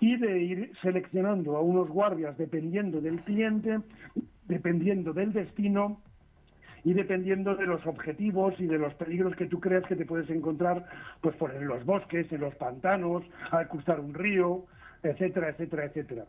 y 0.00 0.16
de 0.16 0.38
ir 0.42 0.72
seleccionando 0.82 1.56
a 1.56 1.60
unos 1.60 1.88
guardias 1.88 2.36
dependiendo 2.36 3.00
del 3.00 3.20
cliente, 3.22 3.80
dependiendo 4.46 5.12
del 5.12 5.32
destino 5.32 6.00
y 6.84 6.92
dependiendo 6.92 7.56
de 7.56 7.66
los 7.66 7.86
objetivos 7.86 8.54
y 8.58 8.66
de 8.66 8.78
los 8.78 8.92
peligros 8.94 9.34
que 9.36 9.46
tú 9.46 9.58
creas 9.58 9.84
que 9.86 9.96
te 9.96 10.04
puedes 10.04 10.28
encontrar 10.28 10.84
pues 11.22 11.34
por 11.36 11.54
en 11.54 11.66
los 11.66 11.84
bosques, 11.86 12.30
en 12.30 12.42
los 12.42 12.54
pantanos, 12.56 13.24
al 13.50 13.68
cruzar 13.68 14.00
un 14.00 14.12
río, 14.12 14.66
etcétera, 15.02 15.48
etcétera, 15.48 15.86
etcétera. 15.86 16.24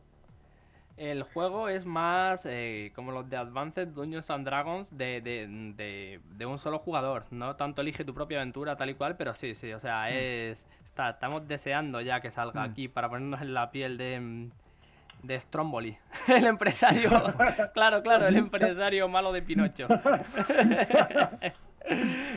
El 0.97 1.23
juego 1.23 1.67
es 1.67 1.85
más 1.85 2.45
eh, 2.45 2.93
como 2.95 3.11
los 3.11 3.29
de 3.29 3.35
Advanced 3.35 3.89
Dungeons 3.89 4.29
and 4.29 4.45
Dragons 4.45 4.97
de, 4.97 5.19
de, 5.19 5.47
de, 5.75 6.21
de, 6.23 6.45
un 6.45 6.57
solo 6.57 6.79
jugador. 6.79 7.25
No 7.31 7.57
tanto 7.57 7.81
elige 7.81 8.05
tu 8.05 8.13
propia 8.13 8.37
aventura 8.37 8.77
tal 8.77 8.89
y 8.89 8.93
cual, 8.93 9.17
pero 9.17 9.33
sí, 9.33 9.55
sí. 9.55 9.73
O 9.73 9.79
sea, 9.79 10.09
es 10.09 10.63
está, 10.95 11.09
estamos 11.09 11.45
deseando 11.45 11.99
ya 11.99 12.21
que 12.21 12.31
salga 12.31 12.61
mm. 12.61 12.71
aquí 12.71 12.87
para 12.87 13.09
ponernos 13.09 13.41
en 13.41 13.53
la 13.53 13.69
piel 13.69 13.97
de, 13.97 14.49
de 15.23 15.39
Stromboli, 15.41 15.97
el 16.27 16.45
empresario. 16.45 17.09
claro, 17.73 18.01
claro, 18.01 18.27
el 18.27 18.37
empresario 18.37 19.09
malo 19.09 19.33
de 19.33 19.41
Pinocho. 19.41 19.89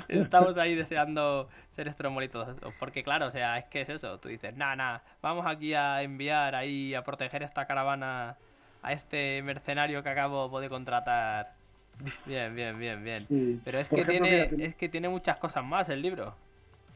Estamos 0.09 0.59
ahí 0.59 0.75
deseando 0.75 1.49
ser 1.77 1.91
Stromboli 1.93 2.29
todos. 2.29 2.57
Porque 2.81 3.05
claro, 3.05 3.29
o 3.29 3.31
sea, 3.31 3.59
es 3.59 3.67
que 3.67 3.83
es 3.83 3.89
eso. 3.89 4.19
Tú 4.19 4.29
dices, 4.29 4.57
nada, 4.57 4.75
nada, 4.75 5.05
vamos 5.23 5.47
aquí 5.47 5.73
a 5.75 6.03
enviar 6.03 6.57
ahí 6.57 6.95
a 6.95 7.03
proteger 7.03 7.45
esta 7.45 7.67
caravana 7.67 8.37
a 8.83 8.93
este 8.93 9.43
mercenario 9.43 10.03
que 10.03 10.09
acabo 10.09 10.61
de 10.61 10.69
contratar. 10.69 11.53
Bien, 12.27 12.55
bien, 12.55 12.79
bien, 12.79 13.03
bien. 13.03 13.27
Sí. 13.27 13.61
Pero 13.65 13.79
es 13.79 13.89
que 13.89 14.03
ejemplo, 14.03 14.25
tiene 14.25 14.49
mira, 14.53 14.67
es 14.67 14.77
que 14.77 14.89
tiene 14.89 15.09
muchas 15.09 15.37
cosas 15.37 15.65
más 15.65 15.89
el 15.89 16.01
libro. 16.01 16.33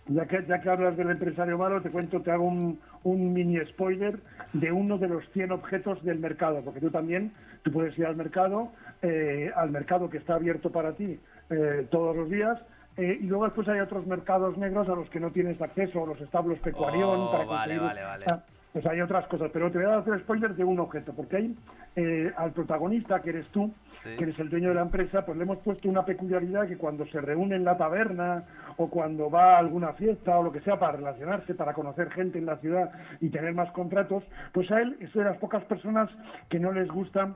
Ya 0.06 0.26
que, 0.26 0.44
ya 0.46 0.60
que 0.60 0.68
hablas 0.68 0.96
del 0.96 1.10
empresario 1.10 1.58
malo, 1.58 1.80
te 1.80 1.90
cuento, 1.90 2.20
te 2.20 2.30
hago 2.30 2.44
un, 2.44 2.80
un, 3.04 3.32
mini 3.32 3.58
spoiler 3.66 4.18
de 4.52 4.70
uno 4.70 4.98
de 4.98 5.08
los 5.08 5.28
100 5.30 5.52
objetos 5.52 6.02
del 6.04 6.18
mercado, 6.18 6.60
porque 6.64 6.80
tú 6.80 6.90
también, 6.90 7.32
tú 7.62 7.72
puedes 7.72 7.96
ir 7.98 8.06
al 8.06 8.16
mercado, 8.16 8.72
eh, 9.02 9.50
al 9.54 9.70
mercado 9.70 10.10
que 10.10 10.18
está 10.18 10.34
abierto 10.34 10.70
para 10.70 10.92
ti 10.92 11.18
eh, 11.50 11.86
todos 11.90 12.16
los 12.16 12.28
días, 12.30 12.60
eh, 12.96 13.18
y 13.20 13.26
luego 13.26 13.44
después 13.44 13.68
hay 13.68 13.80
otros 13.80 14.06
mercados 14.06 14.58
negros 14.58 14.88
a 14.88 14.94
los 14.94 15.08
que 15.08 15.20
no 15.20 15.30
tienes 15.30 15.60
acceso, 15.62 16.04
los 16.04 16.20
establos 16.20 16.58
pecuarión, 16.58 17.20
oh, 17.20 17.30
para 17.30 17.44
vale, 17.44 17.78
conseguir... 17.78 18.02
vale, 18.02 18.24
vale. 18.26 18.42
Pues 18.72 18.86
hay 18.86 19.02
otras 19.02 19.26
cosas, 19.26 19.50
pero 19.52 19.70
te 19.70 19.78
voy 19.78 19.86
a 19.86 19.98
hacer 19.98 20.18
spoiler 20.20 20.54
de 20.54 20.64
un 20.64 20.80
objeto, 20.80 21.12
porque 21.14 21.36
hay 21.36 21.56
eh, 21.94 22.32
al 22.36 22.52
protagonista, 22.52 23.20
que 23.20 23.30
eres 23.30 23.46
tú, 23.48 23.70
sí. 24.02 24.16
que 24.16 24.24
eres 24.24 24.38
el 24.38 24.48
dueño 24.48 24.70
de 24.70 24.76
la 24.76 24.82
empresa, 24.82 25.26
pues 25.26 25.36
le 25.36 25.44
hemos 25.44 25.58
puesto 25.58 25.90
una 25.90 26.06
peculiaridad 26.06 26.66
que 26.66 26.78
cuando 26.78 27.06
se 27.08 27.20
reúne 27.20 27.56
en 27.56 27.64
la 27.64 27.76
taberna 27.76 28.44
o 28.78 28.88
cuando 28.88 29.30
va 29.30 29.56
a 29.56 29.58
alguna 29.58 29.92
fiesta 29.92 30.38
o 30.38 30.42
lo 30.42 30.52
que 30.52 30.60
sea 30.60 30.78
para 30.78 30.96
relacionarse, 30.96 31.54
para 31.54 31.74
conocer 31.74 32.10
gente 32.12 32.38
en 32.38 32.46
la 32.46 32.56
ciudad 32.58 32.90
y 33.20 33.28
tener 33.28 33.52
más 33.52 33.70
contratos, 33.72 34.24
pues 34.52 34.70
a 34.70 34.80
él 34.80 34.96
es 35.00 35.12
de 35.12 35.24
las 35.24 35.36
pocas 35.36 35.64
personas 35.64 36.08
que 36.48 36.58
no 36.58 36.72
les 36.72 36.88
gusta 36.88 37.34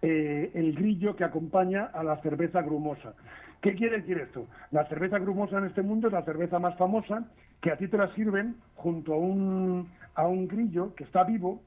eh, 0.00 0.50
el 0.54 0.74
grillo 0.74 1.16
que 1.16 1.24
acompaña 1.24 1.90
a 1.92 2.02
la 2.02 2.16
cerveza 2.22 2.62
grumosa. 2.62 3.14
¿Qué 3.60 3.74
quiere 3.74 3.96
decir 4.00 4.18
esto? 4.18 4.46
La 4.70 4.86
cerveza 4.86 5.18
grumosa 5.18 5.58
en 5.58 5.64
este 5.64 5.82
mundo 5.82 6.06
es 6.06 6.12
la 6.12 6.22
cerveza 6.22 6.58
más 6.58 6.76
famosa, 6.76 7.24
que 7.60 7.70
a 7.70 7.76
ti 7.76 7.88
te 7.88 7.96
la 7.96 8.12
sirven 8.14 8.56
junto 8.74 9.14
a 9.14 9.18
un, 9.18 9.88
a 10.14 10.26
un 10.26 10.48
grillo 10.48 10.94
que 10.94 11.04
está 11.04 11.24
vivo, 11.24 11.62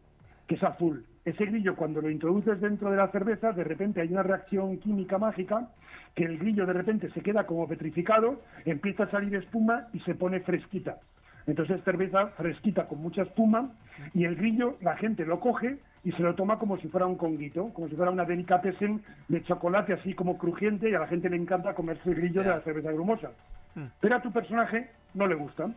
que 0.47 0.55
es 0.55 0.63
azul. 0.63 1.05
Ese 1.25 1.45
grillo, 1.45 1.75
cuando 1.75 2.01
lo 2.01 2.09
introduces 2.09 2.59
dentro 2.61 2.89
de 2.89 2.97
la 2.97 3.09
cerveza, 3.09 3.51
de 3.51 3.63
repente 3.63 4.01
hay 4.01 4.11
una 4.11 4.23
reacción 4.23 4.77
química 4.79 5.17
mágica, 5.17 5.69
que 6.15 6.23
el 6.23 6.39
grillo 6.39 6.65
de 6.65 6.73
repente 6.73 7.09
se 7.11 7.21
queda 7.21 7.45
como 7.45 7.67
petrificado, 7.67 8.41
empieza 8.65 9.03
a 9.03 9.11
salir 9.11 9.35
espuma 9.35 9.87
y 9.93 9.99
se 10.01 10.15
pone 10.15 10.39
fresquita. 10.39 10.97
Entonces 11.45 11.81
cerveza 11.83 12.27
fresquita 12.37 12.87
con 12.87 13.01
mucha 13.01 13.23
espuma 13.23 13.71
y 14.13 14.25
el 14.25 14.35
grillo 14.35 14.77
la 14.81 14.95
gente 14.97 15.25
lo 15.25 15.39
coge 15.39 15.79
y 16.03 16.11
se 16.13 16.23
lo 16.23 16.35
toma 16.35 16.59
como 16.59 16.77
si 16.77 16.87
fuera 16.87 17.05
un 17.05 17.15
conguito, 17.15 17.69
como 17.73 17.87
si 17.87 17.95
fuera 17.95 18.11
una 18.11 18.25
delicatessen 18.25 19.01
de 19.27 19.43
chocolate 19.43 19.93
así 19.93 20.13
como 20.13 20.37
crujiente 20.37 20.89
y 20.89 20.95
a 20.95 20.99
la 20.99 21.07
gente 21.07 21.29
le 21.29 21.35
encanta 21.35 21.73
comerse 21.73 22.09
el 22.09 22.15
grillo 22.15 22.41
yeah. 22.41 22.51
de 22.51 22.57
la 22.57 22.63
cerveza 22.63 22.91
grumosa. 22.91 23.31
Mm. 23.75 23.85
Pero 23.99 24.15
a 24.15 24.21
tu 24.21 24.31
personaje 24.31 24.89
no 25.13 25.27
le 25.27 25.35
gusta. 25.35 25.69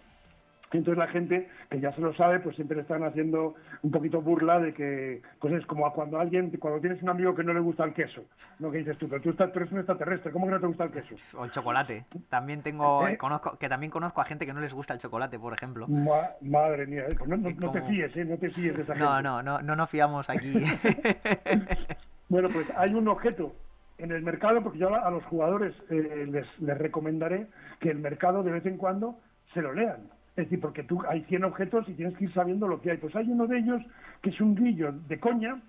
Entonces 0.79 0.99
la 0.99 1.09
gente, 1.09 1.49
que 1.71 1.81
ya 1.81 1.93
se 1.93 2.01
lo 2.01 2.15
sabe, 2.15 2.41
pues 2.41 2.57
siempre 2.57 2.77
le 2.77 2.83
están 2.83 3.05
haciendo 3.05 3.55
un 3.83 3.91
poquito 3.91 4.23
burla 4.23 4.59
de 4.59 4.73
que, 4.73 5.23
pues 5.39 5.53
es 5.55 5.67
como 5.67 5.91
cuando 5.93 6.19
alguien, 6.19 6.51
cuando 6.59 6.81
tienes 6.81 7.03
un 7.03 7.11
amigo 7.11 7.35
que 7.35 7.45
no 7.45 7.53
le 7.53 7.61
gusta 7.61 7.85
el 7.85 7.93
queso, 7.93 8.25
lo 8.59 8.71
que 8.71 8.79
dices 8.79 8.97
tú, 8.99 9.09
pero 9.09 9.21
tú, 9.21 9.31
estás, 9.31 9.53
tú 9.53 9.59
eres 9.59 9.73
un 9.73 9.79
extraterrestre, 9.79 10.33
¿cómo 10.33 10.47
que 10.47 10.53
no 10.53 10.61
te 10.61 10.67
gusta 10.67 10.85
el 10.85 10.91
queso? 10.91 11.15
O 11.37 11.45
el 11.45 11.51
chocolate. 11.51 12.05
También 12.29 12.63
tengo, 12.63 13.07
¿Eh? 13.07 13.19
conozco, 13.19 13.57
que 13.59 13.69
también 13.69 13.91
conozco 13.91 14.21
a 14.21 14.25
gente 14.25 14.47
que 14.47 14.53
no 14.53 14.61
les 14.61 14.73
gusta 14.73 14.95
el 14.95 15.01
chocolate, 15.01 15.39
por 15.39 15.53
ejemplo. 15.53 15.87
Ma 15.89 16.31
madre 16.41 16.87
mía, 16.87 17.05
pues 17.19 17.29
no, 17.29 17.37
no, 17.37 17.51
no 17.51 17.71
te 17.71 17.83
fíes, 17.83 18.17
¿eh? 18.17 18.25
No 18.25 18.39
te 18.39 18.51
fíes 18.51 18.77
de 18.77 18.83
esa 18.83 18.95
no, 18.95 19.15
gente. 19.15 19.23
No, 19.23 19.43
no, 19.43 19.61
no 19.61 19.77
nos 19.77 19.91
fiamos 19.91 20.29
aquí. 20.31 20.53
bueno, 22.29 22.49
pues 22.51 22.67
hay 22.77 22.95
un 22.95 23.09
objeto 23.09 23.55
en 23.99 24.11
el 24.11 24.23
mercado, 24.23 24.63
porque 24.63 24.79
yo 24.79 24.95
a 24.95 25.11
los 25.11 25.25
jugadores 25.25 25.75
eh, 25.91 26.27
les, 26.29 26.47
les 26.61 26.79
recomendaré 26.79 27.47
que 27.79 27.91
el 27.91 27.99
mercado 27.99 28.43
de 28.43 28.53
vez 28.53 28.67
en 28.67 28.79
cuando 28.79 29.19
se 29.53 29.63
lo 29.63 29.73
lean. 29.73 30.09
Es 30.37 30.45
decir, 30.45 30.61
porque 30.61 30.83
tú 30.83 31.03
hay 31.09 31.23
100 31.25 31.45
objetos 31.45 31.89
y 31.89 31.95
tienes 31.95 32.17
que 32.17 32.25
ir 32.25 32.33
sabiendo 32.33 32.67
lo 32.67 32.81
que 32.81 32.91
hay. 32.91 32.97
Pues 32.97 33.15
hay 33.15 33.29
uno 33.29 33.47
de 33.47 33.59
ellos 33.59 33.83
que 34.23 34.31
es 34.31 34.41
un 34.41 34.55
grillo 34.55 34.93
de 34.93 35.21
coña, 35.21 35.61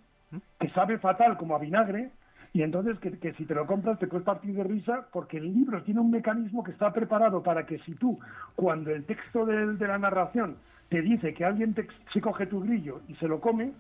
que 0.60 0.70
sabe 0.70 0.98
fatal 1.00 1.38
como 1.38 1.56
a 1.56 1.60
vinagre, 1.60 2.12
y 2.54 2.62
entonces 2.62 3.00
que, 3.00 3.18
que, 3.20 3.34
si 3.34 3.46
te 3.46 3.56
lo 3.56 3.66
compras 3.66 3.98
te 3.98 4.08
puedes 4.08 4.26
partir 4.26 4.54
de 4.54 4.64
risa 4.64 5.08
porque 5.12 5.38
el 5.38 5.52
libro 5.54 5.82
tiene 5.82 6.00
un 6.00 6.12
mecanismo 6.12 6.64
que 6.64 6.72
está 6.72 6.94
preparado 6.94 7.42
para 7.42 7.66
que 7.66 7.80
si 7.80 7.96
tú, 7.96 8.20
cuando 8.56 8.92
el 8.92 9.06
texto 9.06 9.46
de, 9.46 9.74
de 9.74 9.88
la 9.88 9.98
narración 9.98 10.58
te 10.90 11.02
dice 11.02 11.34
que 11.34 11.44
alguien 11.44 11.74
te, 11.74 11.88
se 12.14 12.22
coge 12.22 12.46
tu 12.46 12.62
grillo 12.62 13.02
y 13.08 13.16
se 13.16 13.28
lo 13.28 13.42
come, 13.42 13.74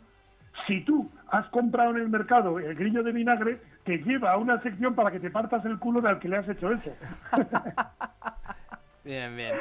si 0.68 0.82
tú 0.82 1.10
has 1.30 1.48
comprado 1.50 1.92
en 1.92 1.98
el 1.98 2.10
mercado 2.10 2.60
el 2.60 2.76
grillo 2.76 3.04
de 3.04 3.12
vinagre, 3.12 3.60
te 3.84 3.98
lleva 4.00 4.32
a 4.32 4.38
una 4.38 4.62
sección 4.62 4.96
para 4.96 5.12
que 5.12 5.20
te 5.20 5.30
partas 5.30 5.64
el 5.66 5.78
culo 5.78 6.02
de 6.02 6.10
al 6.10 6.20
que 6.20 6.30
le 6.30 6.38
has 6.38 6.50
hecho 6.50 6.72
eso. 6.72 6.96
bien, 9.04 9.36
bien. 9.36 9.54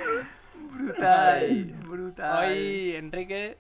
Brutal, 0.71 1.75
brutal. 1.89 2.45
Hoy, 2.53 2.93
Enrique, 2.97 3.57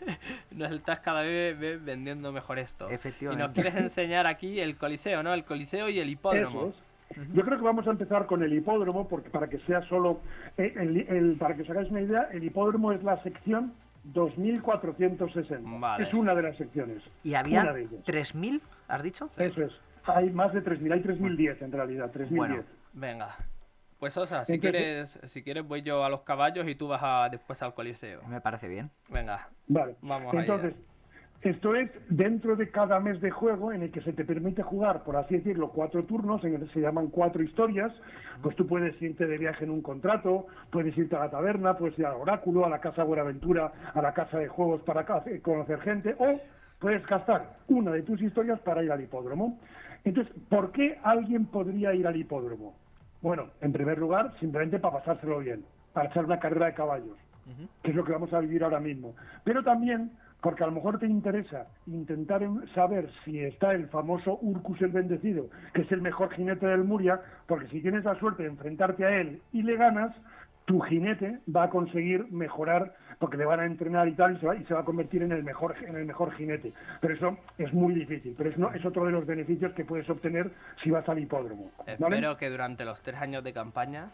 nos 0.52 0.72
estás 0.72 1.00
cada 1.00 1.22
vez 1.22 1.58
ve- 1.58 1.76
vendiendo 1.78 2.32
mejor 2.32 2.58
esto. 2.58 2.90
Y 2.90 2.94
Efectivamente. 2.94 3.44
nos 3.44 3.52
quieres 3.54 3.74
enseñar 3.76 4.26
aquí 4.26 4.60
el 4.60 4.76
coliseo, 4.76 5.22
¿no? 5.22 5.32
El 5.34 5.44
coliseo 5.44 5.88
y 5.88 5.98
el 5.98 6.08
hipódromo. 6.10 6.72
Yo 7.32 7.42
creo 7.44 7.56
que 7.58 7.64
vamos 7.64 7.86
a 7.86 7.90
empezar 7.90 8.26
con 8.26 8.42
el 8.42 8.52
hipódromo, 8.52 9.06
porque 9.08 9.30
para 9.30 9.48
que 9.48 9.58
sea 9.60 9.80
solo, 9.88 10.20
eh, 10.58 10.72
el- 10.76 11.06
el- 11.08 11.36
para 11.38 11.54
que 11.54 11.62
os 11.62 11.70
hagáis 11.70 11.90
una 11.90 12.00
idea, 12.00 12.28
el 12.32 12.42
hipódromo 12.44 12.92
es 12.92 13.02
la 13.04 13.22
sección 13.22 13.72
2460. 14.04 15.60
Vale. 15.78 16.04
Es 16.04 16.14
una 16.14 16.34
de 16.34 16.42
las 16.42 16.56
secciones. 16.56 17.02
¿Y 17.24 17.34
había 17.34 17.62
Una 17.62 17.72
de 17.72 17.82
ellas. 17.82 18.04
3.000, 18.04 18.60
has 18.88 19.02
dicho? 19.02 19.30
Eso 19.38 19.62
es. 19.62 19.72
Hay 20.06 20.30
más 20.30 20.52
de 20.52 20.62
3.000, 20.62 20.92
hay 20.92 21.00
3.010 21.02 21.62
en 21.62 21.72
realidad, 21.72 22.10
3.010. 22.12 22.36
Bueno. 22.36 22.64
Venga. 22.92 23.36
Pues 23.98 24.16
Osa, 24.16 24.44
si 24.44 24.54
Entonces- 24.54 24.80
quieres, 24.80 25.20
si 25.32 25.42
quieres 25.42 25.66
voy 25.66 25.82
yo 25.82 26.04
a 26.04 26.08
los 26.10 26.20
caballos 26.22 26.68
y 26.68 26.74
tú 26.74 26.88
vas 26.88 27.00
a- 27.02 27.28
después 27.30 27.62
al 27.62 27.74
coliseo. 27.74 28.22
Me 28.28 28.40
parece 28.40 28.68
bien. 28.68 28.90
Venga. 29.08 29.48
Vale. 29.68 29.96
Vamos 30.02 30.32
allá. 30.34 30.42
Entonces, 30.42 30.74
esto 31.42 31.74
es 31.74 31.90
dentro 32.08 32.56
de 32.56 32.70
cada 32.70 33.00
mes 33.00 33.20
de 33.20 33.30
juego 33.30 33.72
en 33.72 33.82
el 33.82 33.90
que 33.90 34.00
se 34.02 34.12
te 34.12 34.24
permite 34.24 34.62
jugar, 34.62 35.02
por 35.04 35.16
así 35.16 35.36
decirlo, 35.36 35.70
cuatro 35.70 36.04
turnos, 36.04 36.44
en 36.44 36.54
el 36.54 36.60
que 36.66 36.72
se 36.74 36.80
llaman 36.80 37.08
cuatro 37.08 37.42
historias. 37.42 37.92
Pues 38.42 38.54
tú 38.56 38.66
puedes 38.66 39.00
irte 39.00 39.26
de 39.26 39.38
viaje 39.38 39.64
en 39.64 39.70
un 39.70 39.80
contrato, 39.80 40.46
puedes 40.70 40.96
irte 40.98 41.16
a 41.16 41.20
la 41.20 41.30
taberna, 41.30 41.76
puedes 41.78 41.98
ir 41.98 42.04
al 42.06 42.16
oráculo, 42.16 42.66
a 42.66 42.68
la 42.68 42.80
casa 42.80 43.02
Buenaventura, 43.04 43.72
a 43.94 44.02
la 44.02 44.12
casa 44.12 44.38
de 44.38 44.48
juegos 44.48 44.82
para 44.82 45.06
conocer 45.42 45.80
gente, 45.80 46.14
o 46.18 46.38
puedes 46.80 47.06
gastar 47.06 47.56
una 47.68 47.92
de 47.92 48.02
tus 48.02 48.20
historias 48.20 48.60
para 48.60 48.82
ir 48.82 48.92
al 48.92 49.00
hipódromo. 49.00 49.58
Entonces, 50.04 50.32
¿por 50.50 50.70
qué 50.72 50.98
alguien 51.02 51.46
podría 51.46 51.94
ir 51.94 52.06
al 52.06 52.16
hipódromo? 52.16 52.76
Bueno, 53.26 53.48
en 53.60 53.72
primer 53.72 53.98
lugar, 53.98 54.32
simplemente 54.38 54.78
para 54.78 54.98
pasárselo 54.98 55.40
bien, 55.40 55.64
para 55.92 56.08
echar 56.08 56.24
una 56.26 56.38
carrera 56.38 56.66
de 56.66 56.74
caballos 56.74 57.16
que 57.82 57.90
es 57.90 57.96
lo 57.96 58.04
que 58.04 58.12
vamos 58.12 58.32
a 58.32 58.38
vivir 58.40 58.62
ahora 58.62 58.78
mismo. 58.80 59.14
Pero 59.44 59.64
también 59.64 60.12
porque 60.40 60.62
a 60.62 60.66
lo 60.66 60.72
mejor 60.72 60.98
te 61.00 61.06
interesa 61.06 61.66
intentar 61.86 62.44
en- 62.44 62.66
saber 62.74 63.08
si 63.24 63.40
está 63.40 63.72
el 63.72 63.88
famoso 63.88 64.38
Urcus 64.42 64.80
el 64.82 64.90
Bendecido, 64.92 65.48
que 65.74 65.82
es 65.82 65.90
el 65.92 66.02
mejor 66.02 66.32
jinete 66.34 66.66
del 66.66 66.84
Muria, 66.84 67.20
porque 67.48 67.66
si 67.68 67.80
tienes 67.80 68.04
la 68.04 68.14
suerte 68.16 68.44
de 68.44 68.48
enfrentarte 68.50 69.04
a 69.04 69.20
él 69.20 69.40
y 69.52 69.62
le 69.62 69.76
ganas, 69.76 70.14
tu 70.64 70.78
jinete 70.80 71.38
va 71.54 71.64
a 71.64 71.70
conseguir 71.70 72.26
mejorar 72.30 72.94
porque 73.18 73.36
le 73.36 73.44
van 73.44 73.60
a 73.60 73.64
entrenar 73.66 74.06
y 74.08 74.12
tal 74.12 74.36
y 74.36 74.40
se 74.40 74.46
va, 74.46 74.54
y 74.56 74.64
se 74.64 74.74
va 74.74 74.80
a 74.80 74.84
convertir 74.84 75.22
en 75.22 75.32
el 75.32 75.42
mejor 75.42 75.74
en 75.86 75.96
el 75.96 76.04
mejor 76.04 76.34
jinete 76.34 76.72
pero 77.00 77.14
eso 77.14 77.38
es 77.58 77.72
muy 77.72 77.94
difícil 77.94 78.34
pero 78.36 78.50
es, 78.50 78.58
no, 78.58 78.70
es 78.72 78.84
otro 78.84 79.04
de 79.06 79.12
los 79.12 79.24
beneficios 79.26 79.72
que 79.72 79.84
puedes 79.84 80.08
obtener 80.10 80.50
si 80.82 80.90
vas 80.90 81.08
al 81.08 81.18
hipódromo 81.18 81.70
¿vale? 81.78 82.16
Espero 82.16 82.36
que 82.36 82.50
durante 82.50 82.84
los 82.84 83.00
tres 83.00 83.16
años 83.20 83.42
de 83.44 83.52
campaña 83.52 84.10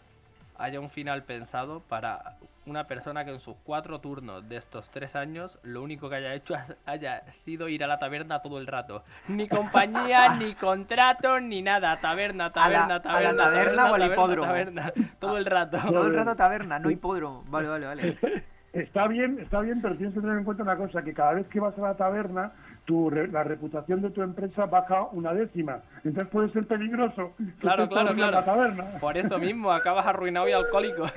haya 0.59 0.79
un 0.79 0.91
final 0.91 1.25
pensado 1.25 1.81
para 1.89 2.37
una 2.67 2.85
persona 2.85 3.25
que 3.25 3.33
en 3.33 3.41
sus 3.41 3.57
cuatro 3.65 3.99
turnos 4.01 4.49
de 4.49 4.57
estos 4.59 4.89
tres 4.91 5.17
años 5.17 5.59
lo 5.65 5.83
único 5.83 6.09
que 6.09 6.17
haya 6.17 6.35
hecho 6.35 6.55
ha- 6.55 6.67
haya 6.87 7.23
sido 7.45 7.69
ir 7.69 7.83
a 7.83 7.89
la 7.89 7.99
taberna 7.99 8.41
todo 8.43 8.59
el 8.59 8.69
rato. 8.69 9.03
Ni 9.27 9.49
compañía, 9.49 10.35
ni 10.39 10.55
contrato, 10.55 11.41
ni 11.41 11.63
nada. 11.63 11.97
Taberna, 11.97 12.53
taberna, 12.53 12.85
a 12.85 12.89
la 12.89 13.03
taberna. 13.03 13.45
taberna 13.45 13.83
o 13.91 13.95
al 13.95 14.01
taberna, 14.03 14.15
hipódromo. 14.15 14.47
taberna, 14.47 14.93
todo 15.19 15.37
el 15.39 15.47
rato. 15.47 15.79
Todo 15.91 16.07
el 16.07 16.15
rato 16.15 16.37
taberna, 16.37 16.79
no 16.79 16.91
hipódromo. 16.93 17.43
Vale, 17.49 17.67
vale, 17.69 17.87
vale. 17.87 18.19
Está 18.73 19.07
bien, 19.07 19.39
está 19.41 19.61
bien, 19.61 19.83
pero 19.83 19.97
tienes 19.97 20.15
que 20.15 20.21
tener 20.21 20.39
en 20.39 20.45
cuenta 20.45 20.63
una 20.63 20.77
cosa, 20.77 21.03
que 21.03 21.13
cada 21.13 21.35
vez 21.35 21.47
que 21.49 21.61
vas 21.61 21.77
a 21.79 21.83
la 21.83 21.95
taberna, 21.97 22.53
tu 22.87 23.11
re- 23.11 23.29
la 23.29 23.45
reputación 23.45 24.01
de 24.01 24.11
tu 24.11 24.23
empresa 24.23 24.65
baja 24.67 25.05
una 25.13 25.35
décima. 25.35 25.81
Entonces 26.05 26.29
puede 26.29 26.49
ser 26.53 26.67
peligroso. 26.67 27.35
Claro, 27.61 27.87
claro, 27.89 28.15
claro. 28.15 28.33
la 28.33 28.45
taberna. 28.45 28.85
Por 28.99 29.17
eso 29.19 29.39
mismo 29.39 29.71
acabas 29.71 30.07
arruinado 30.07 30.49
y 30.49 30.53
alcohólico. 30.53 31.05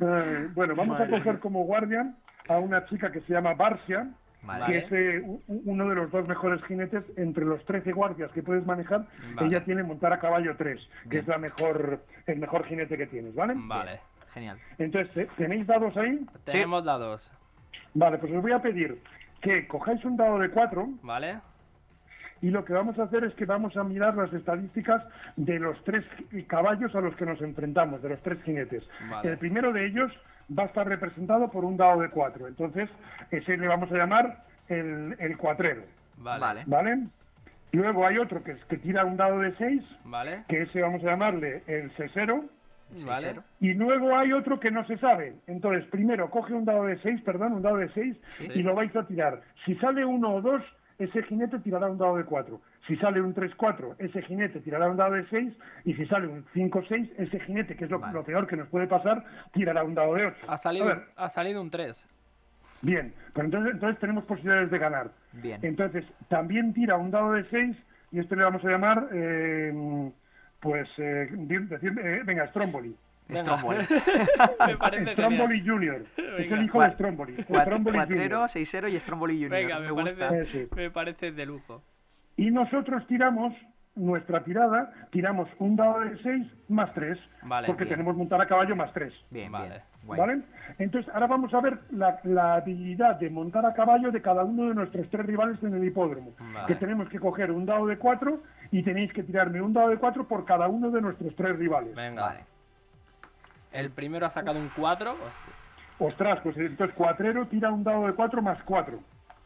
Eh, 0.00 0.48
bueno, 0.54 0.74
vamos 0.76 1.00
a 1.00 1.08
coger 1.08 1.40
como 1.40 1.64
guardian 1.64 2.14
a 2.48 2.58
una 2.58 2.84
chica 2.86 3.10
que 3.10 3.20
se 3.22 3.32
llama 3.32 3.54
Barsia, 3.54 4.08
Vale. 4.42 4.66
que 4.66 4.78
es 4.78 4.92
eh, 4.92 5.22
uno 5.48 5.88
de 5.88 5.94
los 5.96 6.10
dos 6.12 6.28
mejores 6.28 6.62
jinetes 6.64 7.02
entre 7.16 7.44
los 7.44 7.64
13 7.64 7.92
guardias 7.92 8.30
que 8.30 8.42
puedes 8.42 8.64
manejar. 8.64 9.06
Vale. 9.34 9.48
Ella 9.48 9.64
tiene 9.64 9.82
montar 9.82 10.12
a 10.12 10.20
caballo 10.20 10.54
3, 10.56 10.80
que 11.10 11.18
es 11.18 11.26
la 11.26 11.38
mejor, 11.38 12.00
el 12.26 12.38
mejor 12.38 12.64
jinete 12.66 12.96
que 12.96 13.06
tienes, 13.08 13.34
¿vale? 13.34 13.54
Vale. 13.56 13.98
Genial. 14.34 14.58
Entonces, 14.78 15.12
¿te- 15.14 15.26
¿tenéis 15.36 15.66
dados 15.66 15.96
ahí? 15.96 16.24
Tenemos 16.44 16.84
dados. 16.84 17.30
Vale, 17.94 18.18
pues 18.18 18.32
os 18.32 18.42
voy 18.42 18.52
a 18.52 18.60
pedir 18.62 19.00
que 19.40 19.66
cojáis 19.66 20.04
un 20.04 20.16
dado 20.16 20.38
de 20.38 20.50
4 20.50 20.88
¿Vale? 21.02 21.38
y 22.40 22.50
lo 22.50 22.64
que 22.64 22.72
vamos 22.72 22.96
a 22.98 23.04
hacer 23.04 23.24
es 23.24 23.34
que 23.34 23.46
vamos 23.46 23.76
a 23.76 23.82
mirar 23.82 24.14
las 24.14 24.32
estadísticas 24.32 25.02
de 25.36 25.58
los 25.58 25.82
tres 25.84 26.04
caballos 26.46 26.94
a 26.94 27.00
los 27.00 27.16
que 27.16 27.26
nos 27.26 27.40
enfrentamos, 27.40 28.00
de 28.02 28.10
los 28.10 28.22
tres 28.22 28.40
jinetes. 28.44 28.84
Vale. 29.10 29.30
El 29.30 29.38
primero 29.38 29.72
de 29.72 29.86
ellos 29.86 30.12
va 30.56 30.62
a 30.64 30.66
estar 30.66 30.86
representado 30.86 31.50
por 31.50 31.64
un 31.64 31.76
dado 31.76 32.00
de 32.00 32.10
cuatro, 32.10 32.46
entonces 32.46 32.88
ese 33.32 33.56
le 33.56 33.66
vamos 33.66 33.90
a 33.90 33.96
llamar 33.96 34.44
el, 34.68 35.16
el 35.18 35.36
cuatrero, 35.36 35.82
Vale. 36.18 36.40
Vale. 36.40 36.62
¿vale? 36.66 36.98
Luego 37.72 38.06
hay 38.06 38.18
otro 38.18 38.42
que, 38.44 38.52
es, 38.52 38.64
que 38.66 38.76
tira 38.78 39.04
un 39.04 39.16
dado 39.16 39.40
de 39.40 39.54
seis, 39.56 39.82
Vale. 40.04 40.44
que 40.48 40.62
ese 40.62 40.80
vamos 40.80 41.02
a 41.02 41.06
llamarle 41.06 41.62
el 41.66 41.90
sesero, 41.96 42.44
Vale. 43.04 43.36
y 43.60 43.74
luego 43.74 44.16
hay 44.16 44.32
otro 44.32 44.58
que 44.58 44.70
no 44.70 44.84
se 44.86 44.96
sabe. 44.98 45.34
Entonces, 45.46 45.84
primero 45.90 46.30
coge 46.30 46.54
un 46.54 46.64
dado 46.64 46.84
de 46.84 46.98
6, 46.98 47.20
perdón, 47.22 47.52
un 47.52 47.62
dado 47.62 47.76
de 47.76 47.88
6, 47.90 48.16
Sí. 48.38 48.48
y 48.54 48.62
lo 48.62 48.74
vais 48.74 48.94
a 48.96 49.06
tirar. 49.06 49.40
Si 49.64 49.74
sale 49.76 50.04
uno 50.04 50.34
o 50.34 50.40
dos, 50.40 50.62
ese 50.98 51.22
jinete 51.24 51.58
tirará 51.60 51.86
un 51.88 51.98
dado 51.98 52.16
de 52.16 52.24
4. 52.24 52.60
Si 52.86 52.96
sale 52.96 53.20
un 53.20 53.34
3-4, 53.34 53.94
ese 53.98 54.22
jinete 54.22 54.60
tirará 54.60 54.88
un 54.90 54.96
dado 54.96 55.12
de 55.12 55.26
6. 55.28 55.54
Y 55.84 55.94
si 55.94 56.06
sale 56.06 56.26
un 56.26 56.44
5-6, 56.54 57.12
ese 57.18 57.38
jinete, 57.40 57.76
que 57.76 57.84
es 57.84 57.90
lo, 57.90 57.98
Vale. 58.00 58.14
lo 58.14 58.24
peor 58.24 58.46
que 58.46 58.56
nos 58.56 58.68
puede 58.68 58.86
pasar, 58.88 59.22
tirará 59.52 59.84
un 59.84 59.94
dado 59.94 60.14
de 60.14 60.26
8. 60.26 60.36
Ha 60.48 60.56
salido, 60.58 60.92
ha 61.16 61.28
salido 61.30 61.60
un 61.62 61.70
3. 61.70 62.04
bien, 62.80 63.12
pues 63.34 63.44
entonces, 63.44 63.74
entonces 63.74 64.00
tenemos 64.00 64.24
posibilidades 64.24 64.70
de 64.70 64.78
ganar. 64.78 65.10
Bien. 65.34 65.58
Entonces, 65.62 66.04
también 66.28 66.72
tira 66.72 66.96
un 66.96 67.10
dado 67.10 67.32
de 67.32 67.44
6, 67.50 67.76
y 68.12 68.20
este 68.20 68.34
le 68.36 68.44
vamos 68.44 68.64
a 68.64 68.68
llamar, 68.68 69.08
eh, 69.12 70.10
pues, 70.60 70.88
eh, 70.98 71.28
eh, 71.30 72.20
venga, 72.24 72.46
Stromboli. 72.48 72.94
Venga. 73.28 73.42
Stromboli. 73.42 73.78
Me 74.66 74.76
parece 74.76 75.04
genial. 75.04 75.14
Stromboli 75.14 75.60
Junior. 75.66 76.06
Es 76.38 76.50
el 76.52 76.64
hijo 76.64 76.82
de 76.82 76.90
Stromboli. 76.92 77.42
Stromboli 77.42 77.96
Cuatrero, 77.98 78.22
Junior. 78.22 78.48
seisero 78.48 78.88
y 78.88 78.98
Stromboli 79.00 79.34
Junior. 79.34 79.50
Venga, 79.50 79.78
me, 79.80 79.86
me, 79.86 80.02
gusta. 80.02 80.28
parece, 80.28 80.62
Ese. 80.62 80.74
me 80.74 80.90
parece 80.90 81.32
de 81.32 81.46
lujo. 81.46 81.82
Y 82.36 82.50
nosotros 82.50 83.06
tiramos 83.06 83.52
nuestra 83.96 84.44
tirada, 84.44 84.92
tiramos 85.10 85.48
un 85.58 85.76
dado 85.76 86.00
de 86.00 86.16
6 86.22 86.46
más 86.68 86.94
3, 86.94 87.18
Vale, 87.42 87.66
porque 87.66 87.84
bien. 87.84 87.96
tenemos 87.96 88.16
montar 88.16 88.40
a 88.40 88.46
caballo 88.46 88.76
más 88.76 88.92
3. 88.92 89.12
Bien, 89.30 89.50
Vale. 89.50 89.82
Guay. 90.08 90.20
¿Vale? 90.20 90.42
Entonces, 90.78 91.12
ahora 91.14 91.26
vamos 91.26 91.52
a 91.52 91.60
ver 91.60 91.78
la, 91.90 92.18
la 92.24 92.54
habilidad 92.54 93.16
de 93.16 93.28
montar 93.28 93.66
a 93.66 93.74
caballo 93.74 94.10
de 94.10 94.22
cada 94.22 94.42
uno 94.42 94.68
de 94.68 94.74
nuestros 94.74 95.08
tres 95.10 95.26
rivales 95.26 95.62
en 95.62 95.74
el 95.74 95.84
hipódromo. 95.84 96.32
Vale. 96.38 96.66
Que 96.66 96.74
tenemos 96.76 97.08
que 97.08 97.20
coger 97.20 97.50
un 97.50 97.66
dado 97.66 97.86
de 97.86 97.98
4 97.98 98.40
y 98.70 98.82
tenéis 98.82 99.12
que 99.12 99.22
tirarme 99.22 99.60
un 99.60 99.72
dado 99.74 99.90
de 99.90 99.98
4 99.98 100.26
por 100.26 100.44
cada 100.46 100.66
uno 100.66 100.90
de 100.90 101.02
nuestros 101.02 101.34
tres 101.36 101.56
rivales. 101.58 101.94
Venga. 101.94 102.22
Vale. 102.22 102.40
El 103.72 103.90
primero 103.90 104.24
ha 104.26 104.30
sacado 104.30 104.58
un 104.58 104.70
4. 104.74 105.14
Ostras, 105.98 106.40
pues 106.42 106.56
entonces 106.56 106.96
Cuatrero 106.96 107.46
tira 107.46 107.70
un 107.70 107.84
dado 107.84 108.06
de 108.06 108.14
4 108.14 108.40
más 108.40 108.62
4. 108.62 108.98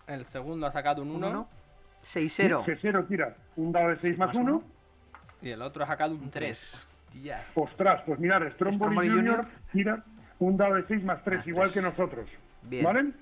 El 0.06 0.24
segundo 0.26 0.66
ha 0.66 0.72
sacado 0.72 1.02
un 1.02 1.10
1. 1.10 1.28
Uno. 1.28 1.48
Seisero. 2.02 2.64
Cesero 2.64 3.04
tira 3.04 3.34
un 3.56 3.72
dado 3.72 3.88
de 3.88 3.96
6 3.96 4.18
más 4.18 4.28
más 4.28 4.36
1. 4.36 4.44
uno. 4.44 4.62
Y 5.40 5.50
el 5.50 5.62
otro 5.62 5.82
ha 5.82 5.86
sacado 5.88 6.14
un 6.14 6.30
3. 6.30 6.30
tres. 6.30 6.74
Hostias. 7.12 7.46
Ostras, 7.54 8.02
pues 8.06 8.18
mirad, 8.18 8.42
Stromboli 8.52 8.76
Stromboli 8.76 9.08
Junior, 9.08 9.36
Junior 9.36 9.46
tira 9.72 10.04
un 10.47 10.57
dado 10.57 10.74
de 10.74 10.84
6 10.86 11.05
más 11.05 11.22
3, 11.24 11.38
Más 11.38 11.47
igual 11.49 11.72
que 11.72 11.82
nosotros. 11.82 12.28
Bien. 12.62 12.84
¿Vale? 12.84 13.12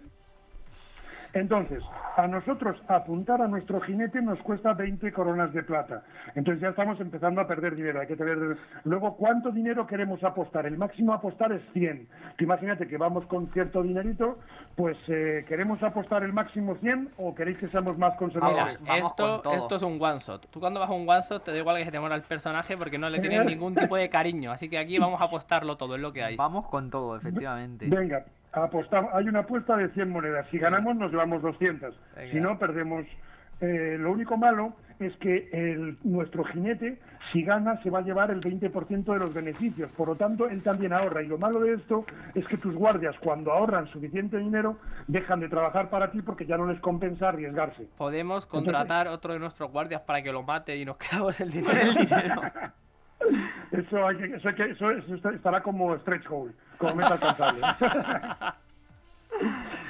Entonces, 1.33 1.83
a 2.17 2.27
nosotros 2.27 2.77
apuntar 2.89 3.41
a 3.41 3.49
nuestro 3.49 3.81
jinete 3.81 4.21
nos 4.21 4.39
cuesta 4.41 4.75
20 4.75 5.13
coronas 5.13 5.53
de 5.53 5.63
plata. 5.63 6.03
Entonces 6.35 6.61
ya 6.61 6.69
estamos 6.71 7.01
empezando 7.01 7.41
a 7.41 7.47
perder 7.47 7.77
dinero. 7.77 8.01
Hay 8.01 8.07
que 8.07 8.17
tener... 8.17 8.57
Luego, 8.85 9.17
¿cuánto 9.17 9.51
dinero 9.51 9.87
queremos 9.87 10.23
apostar? 10.25 10.67
El 10.67 10.77
máximo 10.77 11.13
a 11.13 11.17
apostar 11.17 11.53
es 11.53 11.63
100. 11.73 12.09
Tú 12.37 12.45
imagínate 12.45 12.89
que 12.89 12.97
vamos 12.97 13.27
con 13.27 13.49
cierto 13.53 13.83
dinerito, 13.83 14.39
pues 14.77 14.97
eh, 15.09 15.45
¿queremos 15.49 15.83
apostar 15.83 16.25
el 16.25 16.33
máximo 16.33 16.77
100 16.77 17.11
o 17.19 17.35
queréis 17.35 17.59
que 17.59 17.69
seamos 17.69 17.97
más 17.97 18.17
conservadores? 18.17 18.79
Vamos 18.81 18.97
esto, 18.97 19.33
con 19.35 19.43
todo. 19.43 19.55
esto 19.55 19.77
es 19.77 19.83
un 19.83 20.03
one 20.03 20.19
shot. 20.19 20.49
Tú 20.51 20.61
cuando 20.61 20.81
vas 20.81 20.91
a 20.91 20.93
un 20.93 21.09
one 21.09 21.23
shot 21.29 21.45
te 21.45 21.53
da 21.53 21.59
igual 21.59 21.77
que 21.79 21.85
se 21.85 21.93
te 21.93 22.01
muera 22.01 22.17
el 22.17 22.23
personaje 22.23 22.77
porque 22.77 22.99
no 22.99 23.09
le 23.09 23.21
tienes 23.21 23.45
ningún 23.47 23.75
tipo 23.75 23.97
de 23.97 24.09
cariño. 24.11 24.51
Así 24.51 24.69
que 24.69 24.79
aquí 24.79 24.99
vamos 24.99 25.21
a 25.21 25.25
apostarlo 25.25 25.77
todo, 25.77 25.95
es 25.95 26.01
lo 26.01 26.13
que 26.13 26.25
hay. 26.25 26.37
Vamos 26.37 26.67
con 26.67 26.91
todo, 26.91 27.17
efectivamente. 27.17 27.87
Venga, 27.89 28.25
apostamos. 28.53 29.11
Hay 29.15 29.29
una 29.29 29.41
apuesta 29.41 29.77
de 29.77 29.89
100 29.91 30.11
monedas. 30.11 30.47
Si 30.51 30.59
ganamos, 30.59 30.97
nos 30.97 31.11
llevamos 31.11 31.43
200. 31.43 31.95
Venga. 32.17 32.33
Si 32.33 32.41
no, 32.41 32.59
perdemos. 32.59 33.05
Eh, 33.63 33.97
lo 34.01 34.13
único 34.13 34.39
malo 34.39 34.73
es 34.99 35.15
que 35.17 35.51
el- 35.53 35.99
nuestro 36.03 36.45
jinete, 36.45 36.99
si 37.31 37.43
gana, 37.43 37.77
se 37.83 37.91
va 37.91 37.99
a 37.99 38.03
llevar 38.03 38.31
el 38.31 38.41
20% 38.41 39.13
de 39.13 39.19
los 39.19 39.35
beneficios. 39.35 39.91
Por 39.93 40.09
lo 40.09 40.17
tanto, 40.17 40.49
él 40.49 40.63
también 40.63 40.95
ahorra. 40.95 41.23
Y 41.23 41.27
lo 41.27 41.37
malo 41.37 41.61
de 41.61 41.75
esto 41.75 42.07
es 42.35 42.47
que 42.47 42.57
tus 42.57 42.75
guardias, 42.75 43.15
cuando 43.23 43.53
ahorran 43.53 43.87
suficiente 43.89 44.39
dinero, 44.39 44.79
dejan 45.09 45.41
de 45.41 45.49
trabajar 45.51 45.91
para 45.91 46.11
ti 46.11 46.23
porque 46.23 46.47
ya 46.47 46.57
no 46.57 46.67
les 46.67 46.81
compensa 46.81 47.29
arriesgarse. 47.29 47.87
Podemos 47.99 48.47
contratar 48.47 49.09
otro 49.09 49.35
de 49.35 49.39
nuestros 49.39 49.71
guardias 49.71 50.01
para 50.03 50.23
que 50.23 50.33
lo 50.33 50.43
mate 50.43 50.77
y 50.79 50.87
nos 50.87 50.97
quedamos 50.97 51.39
el 51.41 51.51
dinero. 51.51 51.79
El 51.91 52.07
dinero. 52.07 52.43
Eso, 53.71 54.07
hay 54.09 54.17
que, 54.17 54.25
eso, 54.37 54.49
hay 54.49 54.55
que- 54.55 54.71
eso- 54.71 54.91
eso 54.91 55.15
está- 55.15 55.31
estará 55.33 55.63
como 55.63 55.97
stretch 55.99 56.25
hole, 56.31 56.53
como 56.81 56.95
meta 56.97 57.13
alcanzable. 57.15 57.61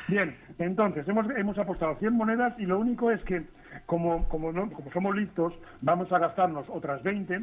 Bien, 0.09 0.36
entonces 0.59 1.07
hemos, 1.09 1.26
hemos 1.36 1.59
apostado 1.59 1.95
100 1.97 2.12
monedas 2.12 2.55
y 2.59 2.66
lo 2.66 2.78
único 2.78 3.11
es 3.11 3.20
que 3.22 3.45
como, 3.86 4.28
como, 4.28 4.53
no- 4.53 4.70
como 4.70 4.91
somos 4.93 5.14
listos, 5.16 5.55
vamos 5.80 6.11
a 6.12 6.18
gastarnos 6.18 6.66
otras 6.68 7.03
20 7.03 7.41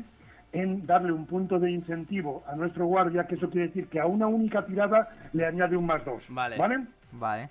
en 0.54 0.86
darle 0.86 1.12
un 1.12 1.26
punto 1.26 1.60
de 1.60 1.72
incentivo 1.72 2.44
a 2.48 2.56
nuestro 2.56 2.86
guardia, 2.86 3.26
que 3.28 3.36
eso 3.36 3.50
quiere 3.50 3.68
decir 3.68 3.88
que 3.88 4.00
a 4.00 4.06
una 4.06 4.28
única 4.28 4.66
tirada 4.66 5.10
le 5.34 5.46
añade 5.46 5.76
un 5.78 5.86
más 5.86 6.04
2. 6.06 6.24
Vale. 6.30 6.58
¿Vale? 6.58 6.86
Vale. 7.14 7.50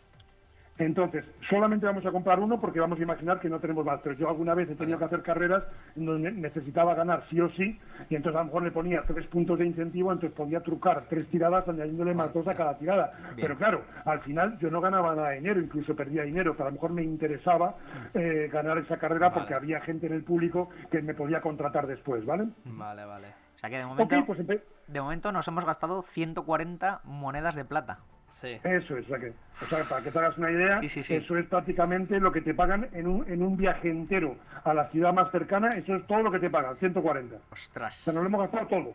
Entonces, 0.79 1.25
solamente 1.49 1.87
vamos 1.87 2.05
a 2.05 2.11
comprar 2.13 2.39
uno 2.39 2.61
porque 2.61 2.81
vamos 2.81 2.99
a 2.99 3.03
imaginar 3.03 3.41
que 3.41 3.49
no 3.49 3.59
tenemos 3.61 3.85
más. 3.85 4.01
Pero 4.03 4.15
yo 4.17 4.29
alguna 4.29 4.55
vez 4.55 4.69
he 4.69 4.75
tenido 4.75 4.99
que 4.99 5.05
hacer 5.07 5.23
carreras 5.23 5.65
donde 5.95 6.31
necesitaba 6.33 6.95
ganar 6.95 7.23
sí 7.31 7.41
o 7.41 7.49
sí, 7.51 7.79
y 8.11 8.15
entonces 8.15 8.37
a 8.37 8.41
lo 8.41 8.47
mejor 8.47 8.63
le 8.65 8.71
ponía 8.73 9.03
tres 9.07 9.27
puntos 9.29 9.59
de 9.59 9.67
incentivo, 9.67 10.13
entonces 10.13 10.37
podía 10.37 10.61
trucar 10.61 11.05
tres 11.09 11.27
tiradas 11.29 11.67
añadiéndole 11.69 12.13
más 12.15 12.33
dos 12.35 12.47
a 12.47 12.55
cada 12.55 12.77
tirada. 12.77 13.13
Pero 13.37 13.57
claro, 13.57 13.85
al 14.05 14.21
final 14.21 14.59
yo 14.59 14.71
no 14.71 14.81
ganaba 14.81 15.15
nada 15.15 15.31
de 15.31 15.37
dinero, 15.37 15.61
incluso 15.61 15.97
perdía 15.97 16.23
dinero, 16.25 16.53
pero 16.53 16.65
a 16.65 16.71
lo 16.71 16.75
mejor 16.75 16.91
me 16.93 17.03
interesaba 17.03 17.77
eh, 18.15 18.49
ganar 18.53 18.77
esa 18.79 18.99
carrera 18.99 19.33
porque 19.33 19.55
había 19.55 19.81
gente 19.81 20.07
en 20.07 20.13
el 20.13 20.25
público 20.25 20.69
que 20.91 21.01
me 21.01 21.15
podía 21.15 21.41
contratar 21.41 21.87
después, 21.87 22.25
¿vale? 22.27 22.49
Vale, 22.67 23.05
vale. 23.05 23.29
O 23.57 23.59
sea 23.59 23.71
que 23.71 23.79
de 23.79 23.87
momento, 23.87 24.15
pues 24.27 24.39
empe- 24.41 24.61
de 24.89 25.01
momento 25.01 25.33
nos 25.33 25.49
hemos 25.49 25.65
gastado 25.65 26.03
140 26.03 27.01
monedas 27.05 27.55
de 27.55 27.65
plata. 27.65 27.99
Sí. 28.47 28.61
Eso 28.65 28.97
es, 28.97 29.05
o 29.07 29.09
sea, 29.09 29.19
que, 29.19 29.29
o 29.63 29.67
sea, 29.67 29.85
para 29.85 30.03
que 30.03 30.11
te 30.11 30.19
hagas 30.19 30.39
una 30.39 30.51
idea, 30.51 30.79
Sí, 30.81 30.89
sí, 30.89 31.03
sí. 31.03 31.15
eso 31.15 31.37
es 31.37 31.47
prácticamente 31.47 32.21
lo 32.21 32.31
que 32.33 32.41
te 32.41 32.55
pagan 32.55 32.89
en 32.93 33.07
un, 33.07 33.25
en 33.31 33.43
un 33.43 33.57
viaje 33.57 33.91
entero 33.91 34.37
a 34.65 34.73
la 34.75 34.89
ciudad 34.91 35.13
más 35.13 35.31
cercana, 35.33 35.71
eso 35.71 35.95
es 35.97 36.07
todo 36.07 36.23
lo 36.23 36.31
que 36.31 36.39
te 36.39 36.51
pagan, 36.51 36.77
140. 36.77 37.37
O 37.37 37.39
Ostras. 37.53 37.95
sea, 37.97 38.13
nos 38.13 38.23
lo 38.23 38.29
hemos 38.29 38.41
gastado 38.43 38.67
todo. 38.69 38.93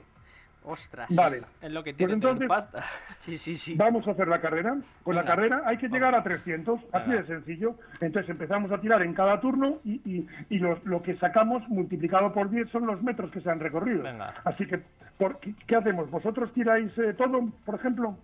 Ostras. 0.64 1.08
Vale, 1.16 1.42
Es 1.60 1.72
lo 1.72 1.84
que 1.84 1.90
Pues 1.92 1.98
tiene 1.98 2.14
entonces- 2.14 2.48
pasta. 2.48 2.84
Sí, 3.20 3.36
sí, 3.38 3.56
sí. 3.56 3.76
vamos 3.76 4.08
a 4.08 4.12
hacer 4.12 4.28
la 4.28 4.40
carrera. 4.42 4.76
Con 5.04 5.16
la 5.16 5.26
carrera 5.26 5.64
hay 5.66 5.78
que 5.78 5.88
llegar 5.90 6.14
a 6.14 6.22
300, 6.24 6.80
así 6.92 7.12
de 7.12 7.24
sencillo. 7.26 7.76
Entonces 8.00 8.30
empezamos 8.30 8.72
a 8.72 8.80
tirar 8.80 9.02
en 9.02 9.14
cada 9.16 9.40
turno 9.42 9.80
y, 9.84 10.02
y, 10.06 10.28
y 10.50 10.60
lo, 10.60 10.80
lo 10.84 11.02
que 11.02 11.16
sacamos 11.18 11.68
multiplicado 11.68 12.32
por 12.32 12.50
10 12.52 12.70
son 12.70 12.86
los 12.86 13.02
metros 13.02 13.32
que 13.32 13.42
se 13.42 13.50
han 13.50 13.60
recorrido. 13.60 14.04
Venga. 14.04 14.36
Así 14.44 14.68
que, 14.68 14.82
por, 15.18 15.40
¿qué, 15.40 15.54
qué 15.66 15.76
hacemos? 15.78 16.10
¿Vosotros 16.12 16.54
tiráis 16.54 16.96
eh, 17.00 17.14
todo, 17.16 17.42
por 17.66 17.76
ejemplo? 17.76 18.16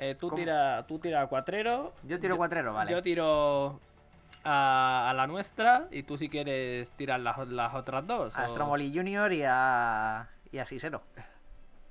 Eh, 0.00 0.14
tú 0.14 0.28
¿Cómo? 0.28 0.36
tira, 0.40 0.84
tú 0.86 0.98
tira 1.00 1.26
cuatrero. 1.26 1.92
Yo 2.04 2.18
tiro 2.20 2.36
cuatrero, 2.36 2.72
vale. 2.72 2.92
Yo 2.92 3.02
tiro 3.02 3.80
a, 4.44 5.10
a 5.10 5.14
la 5.14 5.26
nuestra 5.26 5.88
y 5.90 6.04
tú 6.04 6.16
si 6.16 6.28
quieres 6.28 6.88
tirar 6.92 7.18
las, 7.20 7.36
las 7.48 7.74
otras 7.74 8.06
dos. 8.06 8.36
A 8.38 8.44
o- 8.46 8.48
Stromboli 8.50 8.92
Junior 8.96 9.32
y 9.32 9.42
a, 9.44 10.28
y 10.52 10.58
a 10.58 10.64
Sisero. 10.64 11.02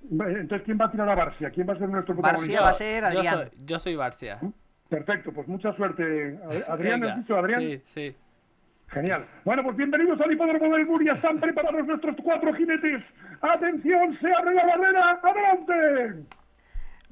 Entonces, 0.09 0.61
¿quién 0.63 0.77
va 0.79 0.85
a 0.85 0.91
tirar 0.91 1.09
a 1.09 1.15
Barcia? 1.15 1.49
¿Quién 1.49 1.67
va 1.67 1.73
a 1.73 1.77
ser 1.77 1.89
nuestro 1.89 2.15
Barcia 2.15 2.31
protagonista? 2.31 2.61
va 2.61 2.69
a 2.69 2.73
ser 2.73 3.03
Yo 3.03 3.07
Adrián. 3.19 3.33
soy, 3.35 3.49
yo 3.65 3.79
soy 3.79 3.95
Barcia. 3.97 4.39
Perfecto, 4.89 5.33
pues 5.33 5.47
mucha 5.49 5.73
suerte. 5.73 6.39
A- 6.67 6.71
Adrián. 6.73 7.03
¿has 7.03 7.17
dicho 7.17 7.35
Adrián? 7.37 7.59
Sí, 7.59 7.81
sí. 7.93 8.15
Genial. 8.89 9.25
Bueno, 9.43 9.63
pues 9.63 9.75
bienvenidos 9.75 10.21
al 10.21 10.31
hipódromo 10.31 10.73
del 10.77 10.85
Muria. 10.85 11.11
Están 11.11 11.39
preparados 11.41 11.85
nuestros 11.85 12.15
cuatro 12.23 12.53
jinetes. 12.53 13.03
¡Atención! 13.41 14.17
¡Se 14.21 14.33
abre 14.33 14.55
la 14.55 14.65
barrera! 14.65 15.19
¡Adelante! 15.21 16.23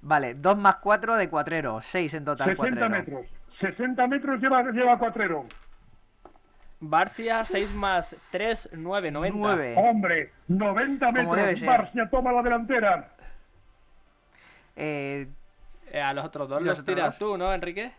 Vale, 0.07 0.35
2 0.35 0.57
más 0.57 0.77
4 0.77 1.17
de 1.17 1.27
cuatrero. 1.29 1.81
6 1.81 2.13
en 2.13 2.25
total 2.25 2.47
60 2.55 2.69
cuatrero. 2.69 2.89
metros. 2.89 3.25
60 3.59 4.07
metros 4.07 4.39
lleva, 4.39 4.61
lleva 4.71 4.99
cuatrero. 4.99 5.41
Barcia 6.79 7.43
6 7.43 7.73
más 7.73 8.15
3, 8.29 8.69
9, 8.73 9.09
90. 9.09 9.37
9. 9.39 9.73
Hombre, 9.77 10.31
90 10.47 11.07
Como 11.07 11.35
debe 11.35 11.53
metros. 11.53 11.65
Barcia 11.65 12.09
toma 12.11 12.31
la 12.31 12.41
delantera. 12.43 13.09
Eh, 14.75 15.27
Eh, 15.91 16.01
a 16.01 16.13
los 16.13 16.25
otros 16.25 16.49
dos 16.49 16.61
¿Y 16.61 16.65
los, 16.65 16.71
los 16.77 16.79
otros 16.81 16.95
tiras 16.95 17.17
dos? 17.17 17.31
tú, 17.31 17.37
¿no, 17.37 17.51
Enrique? 17.53 17.91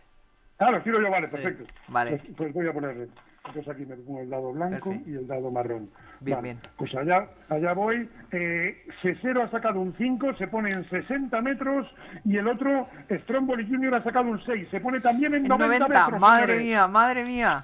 Ah, 0.59 0.69
lo 0.71 0.81
tiro 0.81 1.01
yo, 1.01 1.09
vale, 1.09 1.27
Sí. 1.27 1.35
perfecto. 1.35 1.63
Vale. 1.87 2.11
Pues, 2.17 2.23
pues 2.37 2.53
voy 2.53 2.67
a 2.67 2.73
ponerle. 2.73 3.07
Entonces 3.47 3.73
aquí 3.73 3.85
me 3.85 3.95
pongo 3.95 4.21
el 4.21 4.29
dado 4.29 4.51
blanco 4.51 4.89
Perfecto. 4.89 5.09
y 5.09 5.15
el 5.15 5.27
dado 5.27 5.51
marrón. 5.51 5.89
Bien, 6.19 6.41
bien. 6.41 6.59
Pues 6.75 6.93
allá, 6.95 7.27
allá 7.49 7.73
voy. 7.73 8.09
Eh, 8.31 8.85
Sesero 9.01 9.43
ha 9.43 9.49
sacado 9.49 9.79
un 9.79 9.93
5, 9.97 10.35
se 10.35 10.47
pone 10.47 10.69
en 10.71 10.87
60 10.89 11.41
metros. 11.41 11.87
Y 12.25 12.37
el 12.37 12.47
otro, 12.47 12.87
Stromboli 13.23 13.65
Junior, 13.67 13.95
ha 13.95 14.03
sacado 14.03 14.29
un 14.29 14.43
6, 14.43 14.67
se 14.69 14.79
pone 14.79 14.99
también 14.99 15.33
en 15.33 15.43
en 15.43 15.47
90, 15.47 15.87
90. 15.87 15.87
metros. 15.87 16.19
Madre 16.19 16.41
señores. 16.45 16.63
mía, 16.63 16.87
madre 16.87 17.25
mía. 17.25 17.63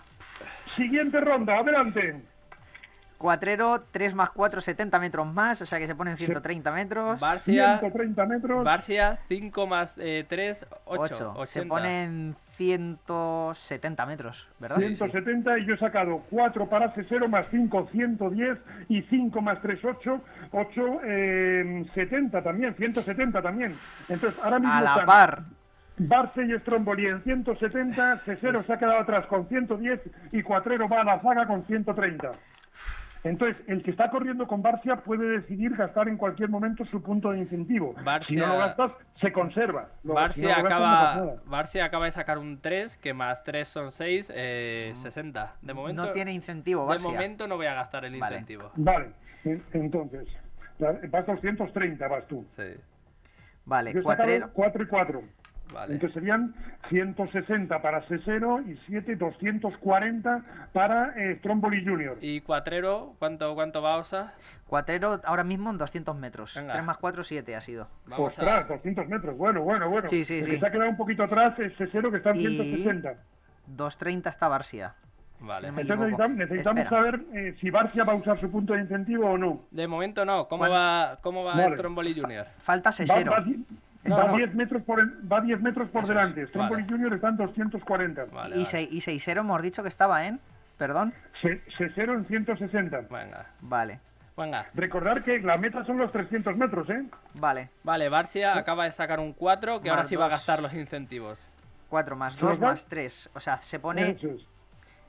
Siguiente 0.76 1.20
ronda, 1.20 1.58
adelante. 1.60 2.22
Cuatrero, 3.18 3.84
3 3.92 4.16
más 4.16 4.32
4, 4.32 4.60
70 4.60 5.00
metros 5.00 5.26
más. 5.34 5.62
O 5.62 5.66
sea 5.66 5.80
que 5.80 5.88
se 5.88 5.96
ponen 5.96 6.18
130 6.18 6.72
metros. 6.72 7.20
Barcia, 7.22 7.80
130 7.80 8.26
metros. 8.26 8.64
Barcia 8.66 9.20
5 9.30 9.68
más 9.68 9.94
eh, 9.98 10.26
3, 10.28 10.66
8. 10.86 11.34
8. 11.38 11.46
Se 11.46 11.62
ponen 11.66 12.36
170 12.56 14.06
metros, 14.06 14.48
¿verdad? 14.60 14.78
170 14.78 15.60
y 15.60 15.66
yo 15.66 15.74
he 15.74 15.78
sacado 15.78 16.24
4 16.30 16.70
para 16.70 16.94
Sesero 16.94 17.28
más 17.28 17.48
5, 17.52 17.90
110 17.92 18.58
y 18.90 19.02
5 19.04 19.42
más 19.42 19.62
3, 19.62 19.80
8, 19.84 20.22
8, 20.52 21.00
eh, 21.06 21.86
70 21.94 22.44
también, 22.44 22.76
170 22.76 23.42
también. 23.42 23.76
Entonces, 24.10 24.40
ahora 24.44 24.60
mismo 24.60 24.74
A 24.74 24.82
la 24.82 24.92
están 24.92 25.06
par. 25.06 25.44
Barce 25.98 26.44
y 26.44 26.60
Stromboli 26.60 27.06
en 27.06 27.24
170, 27.24 28.24
Sesero 28.26 28.64
se 28.64 28.74
ha 28.74 28.80
quedado 28.80 29.00
atrás 29.00 29.28
con 29.28 29.48
110 29.48 30.02
y 30.32 30.42
Cuatrero 30.42 30.90
va 30.90 31.02
a 31.02 31.04
la 31.04 31.20
zaga 31.20 31.46
con 31.46 31.66
130. 31.66 32.32
Entonces, 33.24 33.56
el 33.68 33.82
que 33.84 33.92
está 33.92 34.10
corriendo 34.10 34.46
con 34.48 34.62
Barcia 34.62 34.98
puede 34.98 35.26
decidir 35.40 35.76
gastar 35.78 36.10
en 36.10 36.18
cualquier 36.18 36.50
momento 36.50 36.84
su 36.86 37.02
punto 37.02 37.32
de 37.32 37.40
incentivo. 37.40 37.94
Barcia- 38.04 38.28
Si 38.28 38.36
no 38.36 38.48
lo 38.48 38.58
gastas, 38.58 38.92
se 39.22 39.32
conserva. 39.32 39.88
Lo- 40.04 40.12
si 40.12 40.16
Barcia, 40.16 40.42
no 40.42 40.48
lo 40.58 40.64
gastas, 40.64 40.80
no 40.80 40.86
acaba, 40.86 41.16
nada. 41.16 41.42
Barcia 41.46 41.86
acaba 41.86 42.06
de 42.06 42.12
sacar 42.12 42.38
un 42.38 42.60
3, 42.60 42.98
que 42.98 43.14
más 43.14 43.42
3 43.44 43.68
son 43.68 43.94
6, 43.94 44.30
eh, 44.36 44.94
60. 44.98 45.56
De 45.62 45.74
momento, 45.74 46.04
No 46.06 46.12
tiene 46.12 46.34
incentivo, 46.34 46.82
de 46.82 46.88
Barcia. 46.90 47.10
momento 47.10 47.48
no 47.48 47.56
voy 47.56 47.68
a 47.68 47.74
gastar 47.76 48.04
el 48.04 48.20
Vale. 48.20 48.36
incentivo. 48.36 48.72
Vale, 48.76 49.12
en- 49.46 49.64
entonces, 49.72 50.28
vas 51.10 51.26
230, 51.26 52.08
vas 52.10 52.28
tú. 52.28 52.46
Sí, 52.58 52.64
Vale, 53.66 53.94
Yo 53.94 54.00
he 54.00 54.04
sacado 54.04 54.18
cuatrero. 54.18 54.50
4 54.52 54.84
y 54.84 54.88
4. 54.88 55.22
Vale. 55.74 55.94
Entonces 55.96 56.14
serían 56.14 56.54
160 56.90 57.82
para 57.82 58.02
Sesero 58.08 58.62
y 58.62 58.78
7, 58.88 59.16
240 59.16 60.42
para 60.72 61.14
eh, 61.18 61.38
Stromboli 61.40 61.84
Junior. 61.86 62.18
¿Y 62.22 62.42
Cuatrero? 62.42 63.16
¿Cuánto, 63.20 63.54
cuánto 63.56 63.82
va 63.82 63.98
Osa? 63.98 64.34
Cuatrero 64.68 65.20
ahora 65.26 65.44
mismo 65.44 65.70
en 65.70 65.78
200 65.78 66.16
metros. 66.16 66.56
Venga. 66.56 66.74
3 66.74 66.86
más 66.86 66.98
4, 66.98 67.24
7 67.24 67.56
ha 67.56 67.62
sido. 67.62 67.88
Vamos 68.06 68.30
Ostras, 68.30 68.66
a... 68.66 68.74
200 68.74 69.08
metros. 69.08 69.38
Bueno, 69.38 69.62
bueno, 69.62 69.90
bueno. 69.90 70.08
Sí, 70.10 70.24
sí, 70.24 70.38
El 70.40 70.44
sí. 70.46 70.52
que 70.52 70.60
se 70.60 70.68
ha 70.68 70.72
quedado 70.72 70.90
un 70.90 70.98
poquito 70.98 71.24
atrás 71.24 71.58
es 71.60 71.76
Sesero 71.78 72.12
que 72.12 72.18
está 72.18 72.32
en 72.32 72.38
Y- 72.38 72.48
160. 72.48 73.14
230 73.68 74.30
está 74.30 74.48
Barcia. 74.48 74.96
Vale. 75.40 75.68
Entonces 75.68 76.30
necesitamos, 76.30 76.88
saber 76.88 77.20
eh, 77.34 77.56
si 77.60 77.70
Barcia 77.70 78.06
va 78.06 78.14
a 78.14 78.16
usar 78.16 78.40
su 78.40 78.50
punto 78.50 78.74
de 78.74 78.80
incentivo 78.82 79.30
o 79.32 79.38
no. 79.38 79.64
De 79.72 79.88
momento 79.88 80.24
no. 80.24 80.48
¿Cómo 80.48 80.70
va, 80.70 81.18
cómo 81.22 81.44
va 81.44 81.56
Vale. 81.56 81.76
Stromboli 81.76 82.18
Junior? 82.20 82.48
Falta 82.60 82.92
Va, 82.92 83.24
va 83.30 83.44
va 84.12 84.18
Estamos- 84.18 84.38
10 84.38 84.54
metros 84.56 84.84
por, 84.84 85.32
va 85.32 85.42
10 85.42 85.62
metros 85.62 85.90
por 85.90 86.04
Eso 86.04 86.12
es, 86.12 86.18
delante. 86.18 86.48
Stromboli 86.48 86.82
vale. 86.84 86.94
Junior 86.94 87.14
está 87.14 87.30
en 87.30 87.38
240. 87.38 88.26
Vale, 88.26 88.50
y, 88.56 88.60
vale. 88.60 88.66
se- 88.66 88.82
y 88.84 89.02
Seisero 89.02 89.42
hemos 89.42 89.62
dicho 89.62 89.82
que 89.84 89.90
estaba 89.90 90.26
en. 90.28 90.40
Perdón. 90.78 91.14
Se- 91.42 91.62
Sesero 91.78 92.14
en 92.14 92.26
160. 92.26 93.02
Venga, 93.10 93.46
Vale. 93.62 94.00
venga. 94.36 94.66
Recordar 94.74 95.24
que 95.24 95.40
la 95.40 95.58
meta 95.58 95.86
son 95.86 95.98
los 95.98 96.12
300 96.12 96.58
metros, 96.58 96.90
¿eh? 96.90 97.06
Vale. 97.36 97.70
Vale, 97.84 98.10
Barcia 98.10 98.58
acaba 98.58 98.86
de 98.86 98.92
sacar 98.92 99.20
un 99.20 99.34
4, 99.34 99.82
que 99.82 99.90
ahora 99.90 100.02
Más 100.02 100.10
sí 100.10 100.16
va 100.16 100.26
a 100.26 100.30
gastar 100.30 100.62
los 100.62 100.74
incentivos. 100.74 101.40
4 101.90 102.16
más 102.16 102.34
¿Se 102.34 102.42
2 102.42 102.50
los 102.52 102.60
da? 102.60 102.68
más 102.70 102.88
3. 102.88 103.30
O 103.36 103.40
sea, 103.40 103.58
se 103.60 103.80
pone 103.80 104.10
es. 104.10 104.24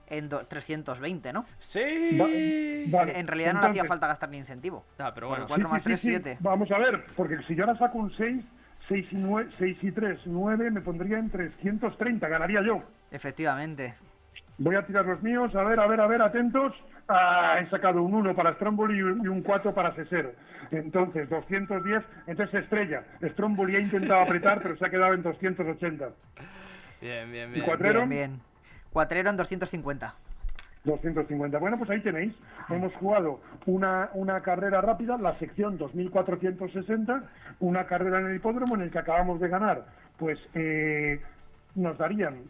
en 0.08 0.28
do- 0.28 0.44
320, 0.46 1.32
¿no? 1.32 1.46
¡Sí! 1.60 2.18
Va- 2.20 2.98
vale, 2.98 3.18
en 3.18 3.26
realidad 3.26 3.54
no 3.54 3.60
le 3.60 3.66
hacía 3.68 3.80
entonces- 3.80 3.88
falta 3.88 4.06
gastar 4.06 4.28
ni 4.28 4.36
incentivo. 4.36 4.84
Ah, 4.98 5.12
pero 5.14 5.28
bueno. 5.28 5.46
cuatro 5.48 5.66
Sí, 5.66 5.72
más 5.72 5.80
sí, 5.82 5.84
tres, 5.84 6.00
sí, 6.02 6.06
sí. 6.08 6.12
siete. 6.12 6.36
Vamos 6.40 6.70
a 6.70 6.76
ver, 6.78 7.06
porque 7.16 7.38
si 7.48 7.54
yo 7.56 7.64
ahora 7.64 7.78
saco 7.78 7.96
un 7.98 8.14
6, 8.14 8.44
6 8.88 9.12
y, 9.12 9.16
9, 9.16 9.50
6 9.58 9.78
y 9.82 9.92
3, 9.92 10.20
9, 10.26 10.70
me 10.70 10.80
pondría 10.80 11.18
en 11.18 11.30
330, 11.30 12.28
ganaría 12.28 12.62
yo. 12.62 12.82
Efectivamente. 13.10 13.94
Voy 14.58 14.76
a 14.76 14.86
tirar 14.86 15.06
los 15.06 15.22
míos, 15.22 15.54
a 15.54 15.62
ver, 15.64 15.80
a 15.80 15.86
ver, 15.86 16.00
a 16.00 16.06
ver, 16.06 16.22
atentos. 16.22 16.72
Ah, 17.08 17.58
he 17.60 17.68
sacado 17.68 18.02
un 18.02 18.14
1 18.14 18.34
para 18.34 18.54
Stromboli 18.54 18.98
y 18.98 19.02
un 19.02 19.24
y 19.24 19.28
un 19.28 19.42
4 19.42 19.74
para 19.74 19.94
Sesero. 19.94 20.32
Entonces, 20.70 21.28
210, 21.28 22.02
entonces 22.26 22.62
estrella. 22.62 23.04
Stromboli 23.22 23.76
ha 23.76 23.80
intentado 23.80 24.20
apretar, 24.22 24.62
pero 24.62 24.76
se 24.76 24.86
ha 24.86 24.90
quedado 24.90 25.12
en 25.14 25.22
280. 25.22 26.08
Bien, 27.00 27.30
bien, 27.30 27.50
¿Y 27.50 27.52
bien. 27.54 27.64
Cuatrero? 27.66 27.98
Bien, 28.00 28.08
bien. 28.08 28.40
Cuatrero 28.90 29.28
en 29.30 29.36
250. 29.36 30.14
250. 30.84 31.58
Bueno, 31.58 31.78
pues 31.78 31.90
ahí 31.90 32.00
tenéis. 32.00 32.34
Hemos 32.68 32.94
jugado 32.94 33.40
una, 33.66 34.10
una 34.14 34.40
carrera 34.42 34.80
rápida, 34.80 35.18
la 35.18 35.38
sección 35.38 35.76
2460, 35.78 37.22
una 37.60 37.86
carrera 37.86 38.20
en 38.20 38.26
el 38.26 38.36
hipódromo 38.36 38.74
en 38.76 38.82
el 38.82 38.90
que 38.90 38.98
acabamos 38.98 39.40
de 39.40 39.48
ganar. 39.48 39.86
Pues 40.18 40.38
eh, 40.54 41.20
nos 41.74 41.98
darían 41.98 42.42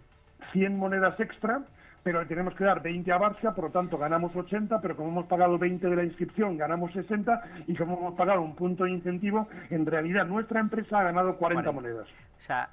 100 0.52 0.76
monedas 0.76 1.18
extra 1.20 1.62
pero 2.04 2.24
tenemos 2.26 2.54
que 2.54 2.64
dar 2.64 2.82
20 2.82 3.10
a 3.10 3.18
Barça, 3.18 3.54
por 3.54 3.64
lo 3.64 3.70
tanto 3.70 3.96
ganamos 3.96 4.36
80, 4.36 4.78
pero 4.82 4.94
como 4.94 5.08
hemos 5.08 5.26
pagado 5.26 5.58
20 5.58 5.88
de 5.88 5.96
la 5.96 6.04
inscripción, 6.04 6.58
ganamos 6.58 6.92
60, 6.92 7.42
y 7.66 7.74
como 7.74 7.98
hemos 7.98 8.14
pagado 8.14 8.42
un 8.42 8.54
punto 8.54 8.84
de 8.84 8.90
incentivo, 8.90 9.48
en 9.70 9.86
realidad 9.86 10.26
nuestra 10.26 10.60
empresa 10.60 11.00
ha 11.00 11.04
ganado 11.04 11.36
40 11.38 11.62
Vale. 11.62 11.74
monedas. 11.74 12.06
O 12.38 12.42
sea, 12.42 12.68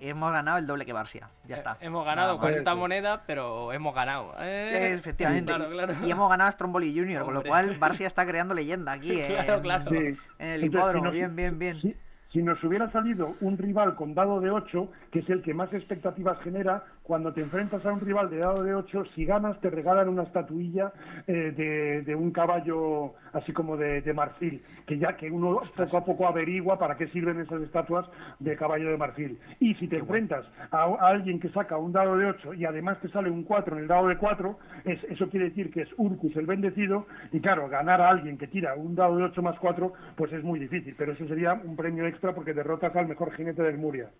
hemos 0.00 0.32
ganado 0.32 0.58
el 0.58 0.66
doble 0.66 0.84
que 0.86 0.92
Barcia. 0.92 1.28
Ya 1.46 1.56
Eh, 1.56 1.58
está. 1.58 1.76
Hemos 1.80 2.04
ganado 2.04 2.34
más. 2.34 2.40
40 2.42 2.70
Eso. 2.70 2.78
monedas, 2.78 3.20
pero 3.26 3.72
hemos 3.72 3.94
ganado. 3.94 4.34
Eh, 4.40 4.92
Efectivamente. 4.94 5.52
Claro, 5.54 5.70
claro. 5.70 5.94
Y 6.04 6.10
hemos 6.10 6.28
ganado 6.28 6.48
a 6.48 6.52
Stromboli 6.52 6.96
Junior, 6.96 7.24
con 7.24 7.34
lo 7.34 7.42
cual 7.42 7.76
Barcia 7.78 8.06
está 8.06 8.26
creando 8.26 8.54
leyenda 8.54 8.92
aquí 8.92 9.20
Claro, 9.22 9.54
en, 9.54 9.60
claro. 9.62 9.90
Sí. 9.90 9.96
en 9.96 10.02
el 10.04 10.16
Entonces, 10.16 10.60
si 10.60 10.66
hipódromo. 10.66 11.04
nos- 11.04 11.12
Bien, 11.14 11.36
bien, 11.36 11.58
bien. 11.58 11.80
Si, 11.80 11.94
si 12.32 12.42
nos 12.42 12.62
hubiera 12.64 12.90
salido 12.92 13.34
un 13.40 13.56
rival 13.56 13.94
con 13.94 14.14
dado 14.14 14.40
de 14.40 14.50
8, 14.50 14.90
que 15.12 15.20
es 15.20 15.30
el 15.30 15.42
que 15.42 15.54
más 15.54 15.72
expectativas 15.72 16.38
genera, 16.42 16.84
cuando 17.06 17.32
te 17.32 17.40
enfrentas 17.40 17.86
a 17.86 17.92
un 17.92 18.00
rival 18.00 18.28
de 18.30 18.38
dado 18.38 18.64
de 18.64 18.74
8, 18.74 19.04
si 19.14 19.24
ganas 19.24 19.60
te 19.60 19.70
regalan 19.70 20.08
una 20.08 20.24
estatuilla 20.24 20.92
eh, 21.28 21.52
de, 21.56 22.02
de 22.02 22.14
un 22.16 22.32
caballo 22.32 23.14
así 23.32 23.52
como 23.52 23.76
de, 23.76 24.02
de 24.02 24.12
marfil, 24.12 24.60
que 24.86 24.98
ya 24.98 25.16
que 25.16 25.30
uno 25.30 25.60
poco 25.76 25.96
a 25.96 26.04
poco 26.04 26.26
averigua 26.26 26.78
para 26.78 26.96
qué 26.96 27.06
sirven 27.08 27.40
esas 27.40 27.62
estatuas 27.62 28.06
de 28.40 28.56
caballo 28.56 28.90
de 28.90 28.96
marfil. 28.96 29.38
Y 29.60 29.74
si 29.76 29.86
te 29.86 29.98
enfrentas 29.98 30.44
a, 30.72 30.82
a 30.82 31.08
alguien 31.08 31.38
que 31.38 31.48
saca 31.50 31.76
un 31.76 31.92
dado 31.92 32.16
de 32.16 32.26
8 32.26 32.54
y 32.54 32.64
además 32.64 32.98
te 33.00 33.08
sale 33.08 33.30
un 33.30 33.44
4 33.44 33.76
en 33.76 33.82
el 33.82 33.88
dado 33.88 34.08
de 34.08 34.16
4, 34.16 34.58
es, 34.84 35.04
eso 35.04 35.28
quiere 35.28 35.50
decir 35.50 35.70
que 35.70 35.82
es 35.82 35.88
Urcus 35.96 36.34
el 36.34 36.46
bendecido, 36.46 37.06
y 37.30 37.38
claro, 37.38 37.68
ganar 37.68 38.00
a 38.00 38.08
alguien 38.08 38.36
que 38.36 38.48
tira 38.48 38.74
un 38.74 38.96
dado 38.96 39.16
de 39.16 39.24
8 39.24 39.42
más 39.42 39.58
4, 39.60 39.92
pues 40.16 40.32
es 40.32 40.42
muy 40.42 40.58
difícil, 40.58 40.96
pero 40.98 41.12
eso 41.12 41.24
sería 41.28 41.54
un 41.54 41.76
premio 41.76 42.04
extra 42.06 42.34
porque 42.34 42.52
derrotas 42.52 42.96
al 42.96 43.06
mejor 43.06 43.32
jinete 43.36 43.62
del 43.62 43.78
Muria. 43.78 44.10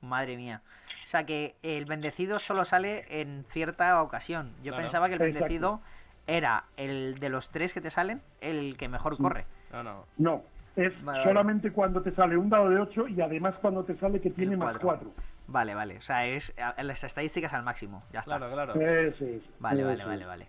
Madre 0.00 0.36
mía. 0.36 0.60
O 1.04 1.08
sea 1.08 1.24
que 1.24 1.54
el 1.62 1.84
bendecido 1.84 2.38
solo 2.40 2.64
sale 2.64 3.04
en 3.20 3.44
cierta 3.48 4.00
ocasión. 4.02 4.52
Yo 4.62 4.72
Claro. 4.72 4.82
pensaba 4.84 5.08
que 5.08 5.14
el 5.14 5.22
Exacto. 5.22 5.38
bendecido 5.44 5.80
era 6.26 6.64
el 6.76 7.18
de 7.18 7.28
los 7.28 7.50
tres 7.50 7.72
que 7.74 7.80
te 7.80 7.90
salen, 7.90 8.22
el 8.40 8.76
que 8.76 8.88
mejor 8.88 9.16
corre. 9.18 9.44
No, 9.72 9.82
no. 9.82 10.04
No, 10.18 10.42
es 10.76 10.92
Vale, 11.02 11.18
vale. 11.18 11.24
solamente 11.24 11.72
cuando 11.72 12.00
te 12.02 12.12
sale 12.12 12.36
un 12.36 12.48
dado 12.48 12.70
de 12.70 12.78
8 12.78 13.08
y 13.08 13.20
además 13.20 13.54
cuando 13.60 13.84
te 13.84 13.96
sale 13.96 14.20
que 14.20 14.30
tiene 14.30 14.56
más 14.56 14.78
cuatro. 14.78 15.10
4. 15.12 15.32
Vale, 15.48 15.74
vale. 15.74 15.98
O 15.98 16.02
sea, 16.02 16.24
es 16.26 16.52
a- 16.58 16.80
las 16.82 17.02
estadísticas 17.04 17.52
al 17.52 17.62
máximo. 17.64 18.04
Ya 18.12 18.20
está. 18.20 18.36
Claro, 18.38 18.52
claro. 18.52 18.74
Eso 18.80 19.24
es. 19.24 19.42
Vale, 19.58 19.80
eso 19.80 19.88
vale, 19.88 20.02
es. 20.02 20.06
vale, 20.08 20.24
vale. 20.24 20.46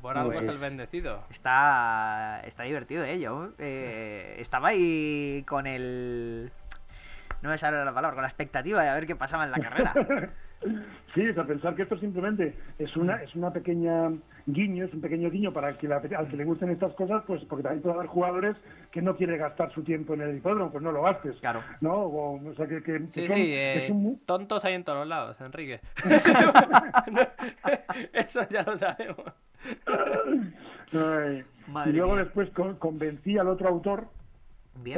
Por 0.00 0.16
algo 0.16 0.32
es 0.32 0.38
Pues- 0.42 0.54
el 0.54 0.58
bendecido. 0.60 1.22
Está, 1.30 2.40
está 2.46 2.62
divertido 2.62 3.04
ello. 3.04 3.52
Eh, 3.58 4.36
estaba 4.38 4.68
ahí 4.68 5.44
con 5.46 5.66
el... 5.66 6.50
No 7.42 7.50
me 7.50 7.58
sale 7.58 7.84
la 7.84 7.92
palabra, 7.94 8.14
con 8.14 8.22
la 8.22 8.28
expectativa 8.28 8.82
de 8.82 8.88
a 8.88 8.94
ver 8.94 9.06
qué 9.06 9.14
pasaba 9.16 9.44
en 9.44 9.50
la 9.52 9.58
carrera. 9.58 9.92
Sí, 11.14 11.22
es 11.22 11.38
a 11.38 11.44
pensar 11.44 11.74
que 11.74 11.84
esto 11.84 11.96
simplemente 11.96 12.54
es 12.78 12.94
una 12.94 13.22
es 13.22 13.34
una 13.34 13.50
pequeña 13.50 14.10
guiño, 14.44 14.84
es 14.84 14.92
un 14.92 15.00
pequeño 15.00 15.30
guiño 15.30 15.54
para 15.54 15.72
que 15.78 15.88
la- 15.88 16.02
al 16.18 16.28
que 16.28 16.36
le 16.36 16.44
gusten 16.44 16.68
estas 16.68 16.92
cosas, 16.92 17.22
pues 17.26 17.42
porque 17.46 17.62
también 17.62 17.80
puede 17.80 17.94
haber 17.94 18.08
jugadores 18.08 18.58
que 18.92 19.00
no 19.00 19.16
quieren 19.16 19.38
gastar 19.38 19.72
su 19.72 19.82
tiempo 19.82 20.12
en 20.12 20.20
el 20.20 20.36
hipódromo, 20.36 20.70
pues 20.70 20.84
no 20.84 20.92
lo 20.92 21.00
gastes. 21.00 21.36
Claro. 21.40 21.62
¿No? 21.80 21.94
O, 21.94 22.46
o 22.50 22.54
sea, 22.56 22.66
que, 22.66 22.82
que- 22.82 23.06
que 23.06 23.10
Sí, 23.10 23.26
son- 23.26 23.36
sí, 23.36 23.54
es 23.54 23.90
eh, 23.90 24.16
tontos 24.26 24.62
hay 24.66 24.74
en 24.74 24.84
todos 24.84 25.06
lados, 25.08 25.40
Enrique. 25.40 25.80
Eso 28.12 28.40
ya 28.50 28.62
lo 28.62 28.78
sabemos. 28.78 29.16
Ay. 30.92 31.44
Madre 31.68 31.90
y 31.90 31.94
luego 31.94 32.14
mía. 32.14 32.24
después 32.24 32.50
con- 32.50 32.76
convencí 32.76 33.38
al 33.38 33.48
otro 33.48 33.68
autor. 33.68 34.06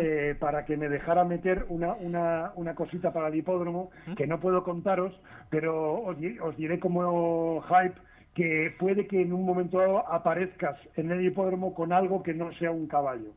Eh, 0.02 0.36
para 0.38 0.64
que 0.64 0.76
me 0.76 0.88
dejara 0.88 1.24
meter 1.24 1.66
una, 1.68 1.94
una, 1.94 2.52
una 2.56 2.74
cosita 2.74 3.12
para 3.12 3.28
el 3.28 3.34
hipódromo 3.36 3.90
que 4.16 4.26
no 4.26 4.38
puedo 4.38 4.62
contaros, 4.62 5.18
pero 5.50 6.00
os, 6.02 6.18
di- 6.18 6.38
os 6.38 6.56
diré 6.56 6.78
como 6.78 7.60
hype 7.62 7.94
que 8.34 8.74
puede 8.78 9.06
que 9.06 9.20
en 9.22 9.32
un 9.32 9.44
momento 9.44 9.78
dado 9.78 10.06
aparezcas 10.10 10.78
en 10.96 11.10
el 11.10 11.24
hipódromo 11.24 11.74
con 11.74 11.92
algo 11.92 12.22
que 12.22 12.32
no 12.34 12.52
sea 12.54 12.70
un 12.70 12.86
caballo. 12.86 13.32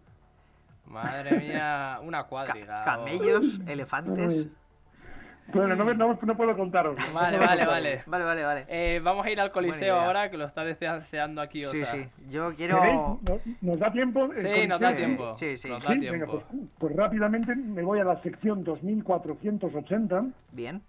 Madre 0.85 1.37
mía, 1.39 1.99
una 2.03 2.25
cuadriga. 2.25 2.83
camellos, 2.85 3.59
elefantes. 3.67 4.47
Bueno, 5.53 5.75
no, 5.75 5.85
me- 5.85 5.93
no, 5.95 6.17
no 6.21 6.35
puedo 6.37 6.55
contaros. 6.57 6.97
Vale, 7.13 7.37
vale, 7.39 7.65
vale. 7.65 8.03
Vale, 8.07 8.23
vale, 8.25 8.43
vale. 8.43 8.65
Eh, 8.67 8.99
vamos 9.03 9.25
a 9.25 9.29
ir 9.29 9.39
al 9.39 9.51
Coliseo 9.51 9.95
ahora, 9.95 10.29
que 10.31 10.37
lo 10.37 10.45
está 10.45 10.63
deseando 10.63 11.41
aquí. 11.41 11.63
Sí, 11.65 11.81
Osa. 11.83 11.91
sí. 11.93 12.05
Yo 12.29 12.53
quiero... 12.55 12.79
¿No- 12.83 13.19
¿Nos 13.61 13.79
da 13.79 13.91
tiempo? 13.91 14.31
El 14.33 14.45
Sí, 14.61 14.67
nos 14.67 14.79
da 14.79 14.95
tiempo. 14.95 15.33
Sí, 15.35 15.55
sí. 15.57 15.69
Nos 15.69 15.83
da 15.83 15.93
Sí, 15.93 15.99
tiempo. 15.99 16.19
venga, 16.19 16.31
pues, 16.49 16.61
pues 16.79 16.95
rápidamente 16.95 17.55
me 17.55 17.83
voy 17.83 17.99
a 17.99 18.03
la 18.03 18.21
sección 18.21 18.63
2480. 18.63 20.25
Bien. 20.51 20.81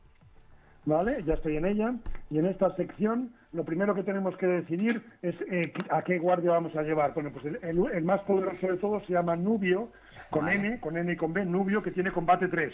¿Vale? 0.86 1.22
Ya 1.24 1.34
estoy 1.34 1.56
en 1.56 1.66
ella. 1.66 1.94
Y 2.30 2.38
en 2.38 2.46
esta 2.46 2.74
sección, 2.76 3.32
lo 3.52 3.64
primero 3.64 3.94
que 3.94 4.04
tenemos 4.04 4.36
que 4.36 4.46
decidir 4.46 5.02
es 5.20 5.34
eh, 5.50 5.72
a 5.90 6.02
qué 6.02 6.18
guardia 6.18 6.52
vamos 6.52 6.74
a 6.76 6.82
llevar. 6.82 7.12
Bueno, 7.12 7.30
pues 7.32 7.44
el, 7.44 7.58
el- 7.62 7.92
el 7.92 8.04
más 8.04 8.20
poderoso 8.22 8.68
de 8.68 8.76
todos 8.78 9.04
se 9.06 9.12
llama 9.12 9.36
Nubio, 9.36 9.90
con 10.30 10.44
Vale. 10.46 10.56
N, 10.58 10.80
con 10.80 10.96
N 10.96 11.12
y 11.12 11.16
con 11.16 11.32
B, 11.32 11.44
Nubio, 11.44 11.82
que 11.82 11.90
tiene 11.90 12.10
combate 12.12 12.48
3. 12.48 12.72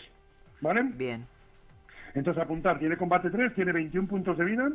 ¿Vale? 0.60 0.82
Bien. 0.94 1.26
Entonces 2.14 2.42
apuntar, 2.42 2.78
tiene 2.78 2.96
combate 2.96 3.30
3, 3.30 3.54
tiene 3.54 3.72
21 3.72 4.06
puntos 4.08 4.36
de 4.36 4.44
vida 4.44 4.68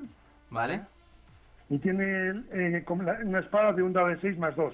Vale. 0.49 0.81
y 1.69 1.77
tiene 1.79 2.43
eh, 2.51 2.85
una 3.23 3.39
espada 3.39 3.73
de 3.73 3.83
un 3.83 3.93
dado 3.93 4.07
de 4.07 4.19
6 4.19 4.37
más 4.37 4.55
2. 4.55 4.73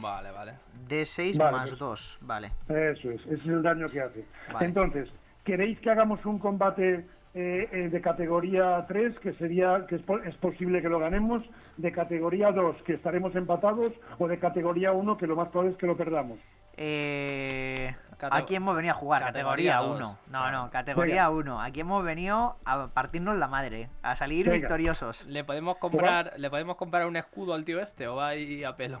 Vale, 0.00 0.30
vale. 0.30 0.52
D6 0.88 1.36
Vale, 1.38 1.56
más 1.56 1.68
pues- 1.70 1.78
2. 1.78 2.18
Vale. 2.22 2.50
Eso 2.68 3.10
es, 3.10 3.20
ese 3.22 3.34
es 3.34 3.46
el 3.46 3.62
daño 3.62 3.86
que 3.88 4.00
hace. 4.00 4.24
Vale. 4.52 4.66
Entonces, 4.66 5.08
¿queréis 5.44 5.78
que 5.80 5.90
hagamos 5.90 6.24
un 6.26 6.38
combate 6.38 7.06
eh, 7.34 7.68
eh, 7.72 7.88
de 7.90 8.00
categoría 8.00 8.84
3, 8.88 9.18
que 9.20 9.32
sería 9.34 9.86
que 9.86 9.96
es, 9.96 10.02
es 10.26 10.34
posible 10.36 10.82
que 10.82 10.88
lo 10.88 10.98
ganemos, 10.98 11.42
de 11.76 11.92
categoría 11.92 12.52
2, 12.52 12.82
que 12.82 12.94
estaremos 12.94 13.34
empatados, 13.36 13.92
o 14.18 14.28
de 14.28 14.38
categoría 14.38 14.92
1, 14.92 15.16
que 15.16 15.26
lo 15.26 15.36
más 15.36 15.48
probable 15.48 15.72
es 15.72 15.78
que 15.78 15.86
lo 15.86 15.96
perdamos? 15.96 16.38
Eh, 16.76 17.94
aquí 18.30 18.56
hemos 18.56 18.74
venido 18.76 18.94
a 18.94 18.96
jugar, 18.96 19.22
categoría 19.22 19.74
categoría 19.74 20.04
dos. 20.04 20.10
1. 20.10 20.18
No, 20.30 20.50
no, 20.52 20.70
categoría 20.70 21.30
1. 21.30 21.60
Aquí 21.62 21.80
hemos 21.80 22.04
venido 22.04 22.56
a 22.64 22.88
partirnos 22.88 23.36
la 23.38 23.48
madre, 23.48 23.88
a 24.02 24.16
salir 24.16 24.46
Venga. 24.46 24.58
victoriosos. 24.58 25.26
¿Le 25.26 25.44
podemos 25.44 25.76
comprar, 25.78 26.32
¿Le 26.36 26.50
podemos 26.50 26.76
comprar 26.76 27.06
un 27.06 27.16
escudo 27.16 27.54
al 27.54 27.64
tío 27.64 27.80
este 27.80 28.08
o 28.08 28.16
va 28.16 28.28
ahí 28.28 28.64
a 28.64 28.76
pelo? 28.76 29.00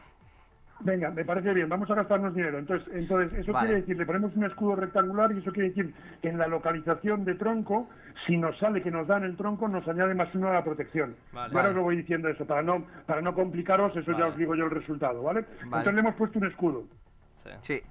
Venga, 0.80 1.10
me 1.10 1.24
parece 1.24 1.52
bien, 1.54 1.68
vamos 1.68 1.90
a 1.90 1.94
gastarnos 1.96 2.32
dinero. 2.32 2.56
Entonces, 2.56 2.86
entonces 2.94 3.36
eso 3.40 3.52
Vale. 3.52 3.66
quiere 3.66 3.80
decir, 3.80 3.96
le 3.98 4.06
ponemos 4.06 4.34
un 4.36 4.44
escudo 4.44 4.76
rectangular 4.76 5.32
y 5.32 5.38
eso 5.38 5.50
quiere 5.50 5.70
decir 5.70 5.92
que 6.22 6.28
en 6.28 6.38
la 6.38 6.46
localización 6.46 7.24
de 7.24 7.34
tronco, 7.34 7.88
si 8.26 8.36
nos 8.36 8.56
sale 8.58 8.80
que 8.80 8.90
nos 8.92 9.08
dan 9.08 9.24
el 9.24 9.36
tronco, 9.36 9.66
nos 9.66 9.88
añade 9.88 10.14
más 10.14 10.32
uno 10.36 10.50
a 10.50 10.52
la 10.52 10.62
protección. 10.62 11.16
Vale. 11.32 11.46
Ahora 11.48 11.54
Vale. 11.54 11.68
os 11.70 11.74
lo 11.74 11.82
voy 11.82 11.96
diciendo 11.96 12.28
eso, 12.28 12.46
para 12.46 12.62
no, 12.62 12.86
para 13.06 13.20
no 13.22 13.34
complicaros, 13.34 13.96
eso 13.96 14.16
ya 14.16 14.26
os 14.26 14.36
digo 14.36 14.54
yo 14.54 14.66
el 14.66 14.70
resultado, 14.70 15.20
¿vale? 15.20 15.40
Vale. 15.40 15.62
Entonces 15.64 15.94
le 15.94 16.00
hemos 16.00 16.14
puesto 16.14 16.38
un 16.38 16.46
escudo. 16.46 16.84
Sí. 17.42 17.50
Sí. 17.62 17.82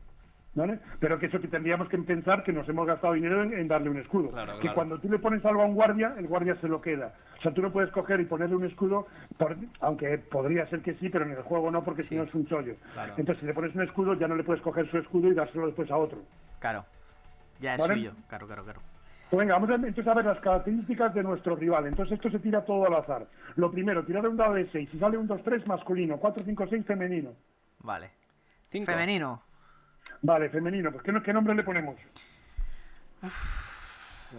¿Vale? 0.58 0.80
Pero 1.00 1.20
que 1.20 1.28
eso 1.28 1.40
que 1.40 1.48
tendríamos 1.48 1.88
que 1.88 2.00
pensar 2.00 2.44
que 2.44 2.52
nos 2.52 2.68
hemos 2.68 2.88
gastado 2.88 3.14
dinero 3.14 3.44
en, 3.44 3.54
en 3.54 3.68
darle 3.68 3.92
un 3.92 3.98
escudo. 4.00 4.32
Claro, 4.32 4.56
que 4.56 4.62
claro. 4.62 4.74
cuando 4.76 4.98
tú 5.00 5.08
le 5.08 5.20
pones 5.20 5.46
algo 5.46 5.62
a 5.62 5.66
un 5.66 5.76
guardia, 5.76 6.16
el 6.18 6.26
guardia 6.28 6.56
se 6.56 6.68
lo 6.68 6.82
queda. 6.82 7.14
O 7.38 7.42
sea, 7.44 7.54
tú 7.54 7.62
no 7.62 7.72
puedes 7.72 7.92
coger 7.92 8.20
y 8.22 8.26
ponerle 8.26 8.56
un 8.56 8.66
escudo, 8.66 9.06
por- 9.38 9.56
aunque 9.82 10.18
podría 10.18 10.66
ser 10.66 10.82
que 10.82 10.96
sí, 10.96 11.10
pero 11.10 11.26
en 11.26 11.32
el 11.34 11.44
juego 11.44 11.70
no, 11.70 11.84
porque 11.84 12.02
si 12.04 12.16
no 12.16 12.24
es 12.24 12.34
un 12.34 12.48
chollo. 12.48 12.74
Claro. 12.94 13.14
Entonces, 13.18 13.40
si 13.42 13.46
le 13.46 13.54
pones 13.54 13.76
un 13.76 13.84
escudo, 13.84 14.16
ya 14.16 14.28
no 14.28 14.36
le 14.36 14.44
puedes 14.44 14.64
coger 14.64 14.90
su 14.90 14.98
escudo 14.98 15.28
y 15.30 15.36
dárselo 15.36 15.68
después 15.68 15.92
a 15.92 15.98
otro. 15.98 16.18
Claro. 16.60 16.86
Ya 17.60 17.74
es 17.74 17.80
¿Vale? 17.80 17.94
suyo. 17.94 18.14
Claro, 18.28 18.48
claro, 18.48 18.64
claro. 18.64 18.82
Pues 19.30 19.40
venga, 19.42 19.54
vamos 19.60 19.70
a, 19.70 19.76
entonces 19.76 20.08
a 20.08 20.14
ver 20.16 20.26
las 20.26 20.40
características 20.40 21.14
de 21.14 21.22
nuestro 21.22 21.56
rival. 21.56 21.86
Entonces 21.86 22.14
esto 22.16 22.32
se 22.32 22.40
tira 22.40 22.66
todo 22.66 22.88
al 22.88 22.96
azar. 22.96 23.28
Lo 23.58 23.70
primero, 23.70 24.04
tirar 24.06 24.28
un 24.28 24.38
dado 24.38 24.56
de 24.56 24.68
6. 24.72 24.90
Si 24.90 24.98
sale 24.98 25.18
un 25.20 25.28
2-3 25.28 25.68
masculino, 25.68 26.18
4-5-6 26.20 26.84
femenino. 26.84 27.34
Vale. 27.84 28.10
Cinco. 28.72 28.92
Femenino. 28.92 29.44
Vale, 30.22 30.50
femenino. 30.50 30.92
Pues 30.92 31.04
¿qué, 31.04 31.12
no- 31.12 31.22
qué 31.24 31.34
nombre 31.34 31.54
le 31.56 31.64
ponemos? 31.64 31.96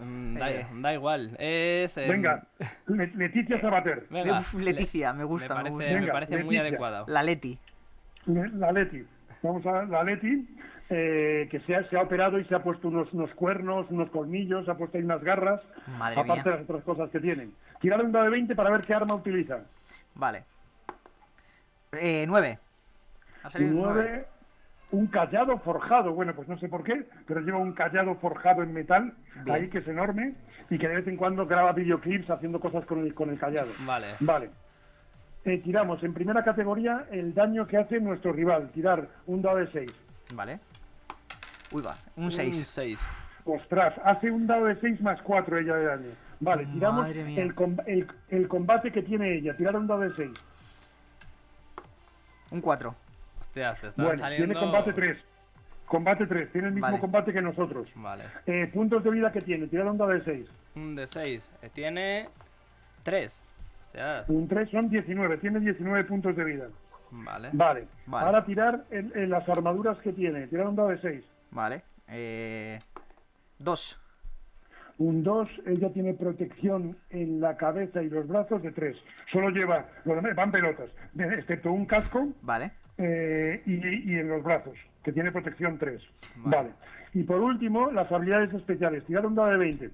Mm, 0.01 0.37
da, 0.37 0.51
Eh. 0.51 0.67
da 0.71 0.93
igual. 0.93 1.35
Es. 1.39 1.97
em, 1.97 2.09
Venga, 2.09 2.43
Le- 2.87 3.11
Leticia 3.15 3.59
Sabater. 3.59 4.05
venga, 4.09 4.39
Uf, 4.39 4.53
Leticia, 4.55 5.13
me 5.13 5.23
gusta, 5.23 5.49
me 5.49 5.55
parece, 5.55 5.71
gusta. 5.75 5.93
Venga, 5.93 6.13
parece 6.13 6.31
muy 6.35 6.41
Leticia. 6.43 6.61
adecuado. 6.61 7.05
La 7.07 7.23
Leti. 7.23 7.57
La 8.25 8.71
Leti. 8.71 9.03
Vamos 9.41 9.65
a 9.65 9.83
la 9.85 10.03
Leti, 10.03 10.47
eh, 10.89 11.47
que 11.49 11.59
se 11.61 11.75
ha, 11.75 11.83
se 11.89 11.97
ha 11.97 12.01
operado 12.01 12.37
y 12.39 12.45
se 12.45 12.53
ha 12.53 12.59
puesto 12.61 12.89
unos, 12.89 13.11
unos 13.13 13.33
cuernos, 13.33 13.87
unos 13.89 14.09
colmillos, 14.11 14.65
se 14.65 14.71
ha 14.71 14.75
puesto 14.75 14.97
ahí 14.97 15.03
unas 15.03 15.23
garras, 15.23 15.61
Madre 15.97 16.19
aparte 16.19 16.33
mía. 16.33 16.43
de 16.43 16.49
las 16.51 16.61
otras 16.69 16.83
cosas 16.83 17.09
que 17.09 17.19
tienen. 17.19 17.53
Tirar 17.79 18.03
un 18.03 18.11
dado 18.11 18.25
de 18.25 18.31
20 18.31 18.53
para 18.55 18.69
ver 18.69 18.81
qué 18.81 18.93
arma 18.93 19.15
utiliza. 19.15 19.59
Vale. 20.13 20.43
Eh, 21.93 22.25
9. 22.27 22.59
Ha 23.43 23.47
Y 23.47 23.51
salido 23.51 23.71
un 23.71 23.81
nueve. 23.81 24.03
9, 24.11 24.27
un 24.91 25.07
callado 25.07 25.57
forjado. 25.59 26.13
Bueno, 26.13 26.33
pues 26.33 26.47
no 26.47 26.57
sé 26.59 26.67
por 26.67 26.83
qué, 26.83 27.05
pero 27.27 27.41
lleva 27.41 27.57
un 27.57 27.73
callado 27.73 28.15
forjado 28.15 28.63
en 28.63 28.73
metal, 28.73 29.13
Bien. 29.43 29.55
ahí 29.55 29.69
que 29.69 29.79
es 29.79 29.87
enorme, 29.87 30.33
y 30.69 30.77
que 30.77 30.87
de 30.87 30.95
vez 30.95 31.07
en 31.07 31.17
cuando 31.17 31.45
graba 31.45 31.73
videoclips 31.73 32.29
haciendo 32.29 32.59
cosas 32.59 32.85
con 32.85 32.99
el, 32.99 33.13
con 33.13 33.29
el 33.29 33.37
callado. 33.39 33.69
Vale. 33.85 34.15
Vale. 34.19 34.49
Eh, 35.45 35.59
tiramos 35.59 36.03
en 36.03 36.13
primera 36.13 36.43
categoría 36.43 37.05
el 37.11 37.33
daño 37.33 37.65
que 37.65 37.77
hace 37.77 37.99
nuestro 37.99 38.33
rival. 38.33 38.69
Tirar 38.71 39.07
un 39.27 39.41
dado 39.41 39.57
de 39.57 39.67
6. 39.71 39.91
Vale. 40.33 40.59
Uy, 41.71 41.81
va. 41.81 41.95
Un 42.15 42.25
Un 42.25 42.31
6. 42.31 42.67
6. 42.67 43.25
Ostras, 43.45 43.93
hace 44.03 44.29
un 44.29 44.45
dado 44.47 44.65
de 44.65 44.75
6 44.75 44.99
más 45.01 45.21
4 45.21 45.57
ella 45.59 45.75
de 45.75 45.85
daño. 45.85 46.09
Vale, 46.41 46.65
tiramos 46.67 47.07
el, 47.15 47.53
com- 47.55 47.77
el- 47.85 48.07
el 48.29 48.47
combate 48.47 48.91
que 48.91 49.01
tiene 49.01 49.35
ella. 49.35 49.55
Tirar 49.55 49.75
un 49.75 49.87
dado 49.87 50.01
de 50.01 50.13
6. 50.15 50.31
Un 52.51 52.61
4. 52.61 52.95
Hostia, 53.49 53.75
te 53.81 53.87
están 53.87 54.05
Bueno, 54.05 54.19
saliendo... 54.19 54.45
tiene 54.53 54.59
combate 54.59 54.93
3. 54.93 55.17
Combate 55.87 56.27
3. 56.27 56.51
Tiene 56.51 56.67
el 56.67 56.73
mismo 56.75 56.87
Vale. 56.87 56.99
combate 56.99 57.33
que 57.33 57.41
nosotros. 57.41 57.89
Vale. 57.95 58.25
Eh, 58.45 58.69
puntos 58.71 59.03
de 59.03 59.09
vida 59.09 59.31
que 59.31 59.41
tiene. 59.41 59.65
Tirar 59.67 59.87
un 59.87 59.97
dado 59.97 60.11
de 60.11 60.23
6. 60.23 60.47
Un 60.75 60.95
de 60.95 61.07
6. 61.07 61.41
Tiene 61.73 62.29
3. 63.03 63.33
Hostia. 63.87 64.23
Un 64.27 64.47
3 64.47 64.69
son 64.69 64.89
19. 64.89 65.37
Tiene 65.39 65.59
19 65.59 66.03
puntos 66.03 66.35
de 66.35 66.43
vida. 66.43 66.67
Vale. 67.09 67.49
Vale. 67.53 67.87
Vale. 68.05 68.25
Ahora 68.25 68.45
tirar 68.45 68.83
en, 68.91 69.11
en 69.15 69.31
las 69.31 69.49
armaduras 69.49 69.97
que 69.99 70.13
tiene. 70.13 70.45
Tirar 70.47 70.67
un 70.67 70.75
dado 70.75 70.89
de 70.89 70.99
6. 71.01 71.25
Vale. 71.51 71.81
Eh, 72.07 72.77
2. 73.57 73.99
Un 74.99 75.23
2, 75.23 75.49
ella 75.65 75.93
tiene 75.93 76.13
protección 76.13 76.97
en 77.09 77.39
la 77.39 77.55
cabeza 77.55 78.03
y 78.03 78.09
los 78.09 78.27
brazos 78.27 78.61
de 78.61 78.71
3. 78.73 78.97
Solo 79.31 79.49
lleva, 79.49 79.85
van 80.35 80.51
pelotas, 80.51 80.89
excepto 81.17 81.71
un 81.71 81.85
casco 81.85 82.27
Vale. 82.41 82.71
Eh, 82.99 83.63
y, 83.65 84.11
y 84.11 84.19
en 84.19 84.27
los 84.27 84.43
brazos, 84.43 84.77
que 85.03 85.11
tiene 85.11 85.31
protección 85.31 85.77
3. 85.77 86.01
Vale. 86.37 86.57
Vale. 86.57 86.69
Y 87.13 87.23
por 87.23 87.39
último, 87.41 87.89
las 87.91 88.11
habilidades 88.11 88.53
especiales. 88.53 89.03
Tirar 89.05 89.25
un 89.25 89.35
dado 89.35 89.49
de 89.49 89.57
20. 89.57 89.89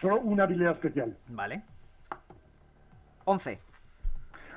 Solo 0.00 0.20
una 0.20 0.44
habilidad 0.44 0.72
especial. 0.72 1.16
Vale. 1.28 1.62
11. 3.24 3.58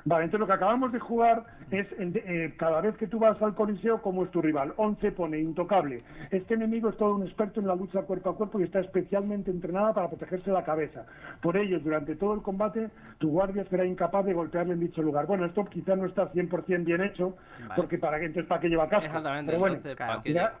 Vale, 0.08 0.24
entonces 0.24 0.40
lo 0.40 0.46
que 0.46 0.52
acabamos 0.54 0.90
de 0.90 0.98
jugar 1.00 1.44
es 1.70 1.86
el 1.98 2.14
de- 2.14 2.24
eh, 2.26 2.54
cada 2.56 2.80
vez 2.80 2.96
que 2.96 3.06
tú 3.06 3.18
vas 3.18 3.40
al 3.42 3.54
coliseo, 3.54 4.00
¿cómo 4.00 4.24
es 4.24 4.30
tu 4.30 4.40
rival? 4.40 4.72
11 4.78 5.12
pone 5.12 5.38
intocable. 5.38 6.02
Este 6.30 6.54
enemigo 6.54 6.88
es 6.88 6.96
todo 6.96 7.14
un 7.16 7.24
experto 7.24 7.60
en 7.60 7.66
la 7.66 7.74
lucha 7.76 8.00
cuerpo 8.02 8.30
a 8.30 8.36
cuerpo 8.36 8.58
y 8.58 8.62
está 8.62 8.80
especialmente 8.80 9.50
entrenada 9.50 9.92
para 9.92 10.08
protegerse 10.08 10.50
la 10.50 10.64
cabeza. 10.64 11.04
Por 11.42 11.58
ello, 11.58 11.78
durante 11.80 12.16
todo 12.16 12.32
el 12.32 12.40
combate, 12.40 12.88
tu 13.18 13.28
guardia 13.28 13.66
será 13.68 13.84
incapaz 13.84 14.24
de 14.24 14.32
golpearle 14.32 14.72
en 14.72 14.80
dicho 14.80 15.02
lugar. 15.02 15.26
Bueno, 15.26 15.44
esto 15.44 15.62
quizás 15.66 15.98
no 15.98 16.06
está 16.06 16.32
100% 16.32 16.84
bien 16.86 17.02
hecho, 17.02 17.36
Vale. 17.60 17.74
porque 17.76 17.98
para 17.98 18.16
entonces 18.16 18.46
para 18.46 18.62
qué 18.62 18.68
lleva 18.70 18.88
casco. 18.88 19.04
Exactamente. 19.04 19.46
Pero 19.52 19.60
bueno, 19.60 19.74
entonces, 19.76 19.96
claro. 19.96 20.12
¿para 20.12 20.22
qué 20.22 20.30
le 20.30 20.40
ha, 20.40 20.52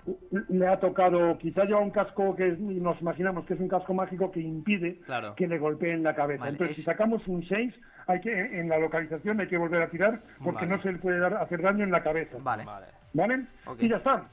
le 0.50 0.66
ha 0.66 0.78
tocado, 0.78 1.38
quizá 1.38 1.64
lleva 1.64 1.80
un 1.80 1.90
casco 1.90 2.36
que 2.36 2.48
es- 2.48 2.58
nos 2.60 3.00
imaginamos 3.00 3.46
que 3.46 3.54
es 3.54 3.60
un 3.60 3.68
casco 3.68 3.94
mágico 3.94 4.30
que 4.30 4.40
impide 4.40 4.98
Claro. 5.06 5.34
que 5.36 5.48
le 5.48 5.58
golpeen 5.58 6.02
la 6.02 6.14
cabeza. 6.14 6.40
Vale, 6.40 6.52
Entonces, 6.52 6.72
es- 6.72 6.76
si 6.76 6.82
sacamos 6.82 7.26
un 7.28 7.42
6, 7.44 7.74
hay 8.06 8.20
que, 8.20 8.60
en 8.60 8.68
la 8.68 8.78
localización 8.78 9.37
hay 9.42 9.48
que 9.48 9.56
volver 9.58 9.82
a 9.82 9.88
tirar 9.90 10.20
porque 10.42 10.66
Vale. 10.66 10.76
no 10.76 10.82
se 10.82 10.92
le 10.92 10.98
puede 10.98 11.18
dar, 11.18 11.34
hacer 11.34 11.62
daño 11.62 11.84
en 11.84 11.90
la 11.90 12.02
cabeza. 12.02 12.36
Vale. 12.40 12.64
Vale. 12.64 12.86
¿Vale? 13.14 13.46
Ok. 13.66 13.82
Y 13.82 13.88
ya 13.88 13.96
está. 13.96 14.24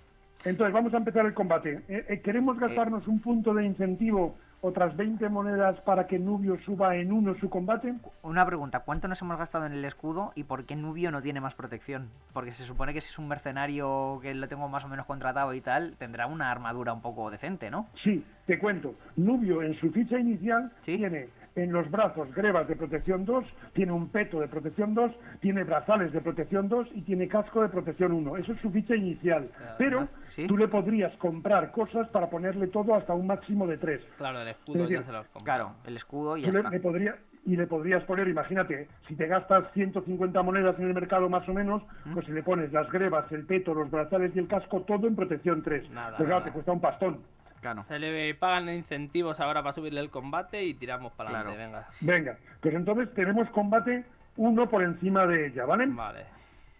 Entonces, 0.43 0.73
vamos 0.73 0.93
a 0.93 0.97
empezar 0.97 1.25
el 1.25 1.33
combate. 1.33 1.81
Eh, 1.87 2.05
eh, 2.09 2.21
¿Queremos 2.21 2.59
gastarnos 2.59 3.07
un 3.07 3.19
punto 3.19 3.53
de 3.53 3.65
incentivo, 3.65 4.37
otras 4.61 4.95
20 4.95 5.27
monedas 5.29 5.79
para 5.81 6.05
que 6.05 6.19
Nubio 6.19 6.57
suba 6.59 6.95
en 6.97 7.11
uno 7.11 7.33
su 7.39 7.49
combate? 7.49 7.93
Una 8.21 8.45
pregunta, 8.45 8.81
¿cuánto 8.81 9.07
nos 9.07 9.19
hemos 9.21 9.37
gastado 9.39 9.65
en 9.65 9.73
el 9.73 9.85
escudo 9.85 10.33
y 10.35 10.43
por 10.43 10.65
qué 10.65 10.75
Nubio 10.75 11.09
no 11.09 11.21
tiene 11.21 11.41
más 11.41 11.55
protección? 11.55 12.09
Porque 12.33 12.51
se 12.51 12.63
supone 12.63 12.93
que 12.93 13.01
si 13.01 13.09
es 13.09 13.17
un 13.17 13.27
mercenario 13.27 14.19
que 14.21 14.35
lo 14.35 14.47
tengo 14.47 14.67
más 14.69 14.83
o 14.85 14.87
menos 14.87 15.05
contratado 15.07 15.53
y 15.53 15.61
tal, 15.61 15.95
tendrá 15.97 16.27
una 16.27 16.51
armadura 16.51 16.93
un 16.93 17.01
poco 17.01 17.31
decente, 17.31 17.71
¿no? 17.71 17.87
Sí, 18.03 18.23
te 18.45 18.59
cuento. 18.59 18.93
Nubio 19.15 19.63
en 19.63 19.73
su 19.79 19.91
ficha 19.91 20.19
inicial 20.19 20.71
Sí. 20.83 20.97
tiene 20.97 21.29
en 21.55 21.71
los 21.71 21.89
brazos 21.89 22.33
grebas 22.33 22.67
de 22.67 22.75
protección 22.75 23.25
2, 23.25 23.45
tiene 23.73 23.91
un 23.91 24.09
peto 24.09 24.39
de 24.39 24.47
protección 24.47 24.93
2, 24.93 25.11
tiene 25.39 25.63
brazales 25.63 26.11
de 26.11 26.21
protección 26.21 26.67
2 26.67 26.89
y 26.93 27.01
tiene 27.01 27.27
casco 27.27 27.61
de 27.61 27.69
protección 27.69 28.11
1. 28.11 28.37
Eso 28.37 28.51
es 28.53 28.61
su 28.61 28.69
ficha 28.71 28.95
inicial. 28.95 29.49
Pero 29.77 30.07
sí. 30.29 30.47
tú 30.47 30.57
le 30.57 30.67
podrías 30.67 31.15
comprar 31.17 31.71
cosas 31.71 32.07
para 32.09 32.29
ponerle 32.29 32.67
todo 32.67 32.93
hasta 32.95 33.13
un 33.13 33.27
máximo 33.27 33.65
de 33.67 33.77
3. 33.77 34.01
Claro, 34.17 34.41
el 34.41 34.49
escudo 34.49 34.83
Es 34.83 34.89
ya 34.89 34.97
decir, 34.97 35.05
se 35.05 35.11
los 35.13 35.27
compra. 35.27 35.55
Claro, 35.55 35.75
el 35.85 35.95
escudo 35.95 36.37
y 36.37 36.41
ya 36.41 36.51
le, 36.51 36.57
está. 36.59 36.69
le 36.69 36.79
podría, 36.81 37.15
y 37.45 37.55
le 37.55 37.67
podrías 37.67 38.03
poner, 38.03 38.27
imagínate, 38.27 38.89
si 39.07 39.15
te 39.15 39.27
gastas 39.27 39.71
150 39.73 40.41
monedas 40.41 40.77
en 40.79 40.87
el 40.87 40.93
mercado 40.93 41.29
más 41.29 41.47
o 41.47 41.53
menos, 41.53 41.81
pues 42.13 42.25
si 42.25 42.33
le 42.33 42.43
pones 42.43 42.73
las 42.73 42.91
grebas, 42.91 43.31
el 43.31 43.45
peto, 43.45 43.73
los 43.73 43.89
brazales 43.89 44.35
y 44.35 44.39
el 44.39 44.47
casco, 44.47 44.81
todo 44.81 45.07
en 45.07 45.15
protección 45.15 45.61
3. 45.63 45.89
Nada, 45.91 46.17
Pero 46.17 46.25
claro, 46.27 46.39
nada. 46.39 46.45
te 46.45 46.51
cuesta 46.51 46.71
un 46.73 46.81
pastón. 46.81 47.19
Claro. 47.65 47.83
Se 47.87 47.97
le 47.97 48.35
pagan 48.35 48.69
incentivos 48.69 49.39
ahora 49.39 49.63
para 49.63 49.73
subirle 49.73 49.99
el 49.99 50.11
combate 50.11 50.63
y 50.63 50.75
tiramos 50.75 51.13
para 51.13 51.31
adelante, 51.31 51.55
Claro. 51.55 51.71
venga. 51.71 51.87
Venga, 52.01 52.37
pues 52.61 52.75
entonces 52.75 53.11
tenemos 53.15 53.49
combate 53.49 54.05
uno 54.37 54.69
por 54.69 54.83
encima 54.83 55.25
de 55.25 55.47
ella, 55.47 55.65
¿vale? 55.65 55.87
Vale. 55.87 56.25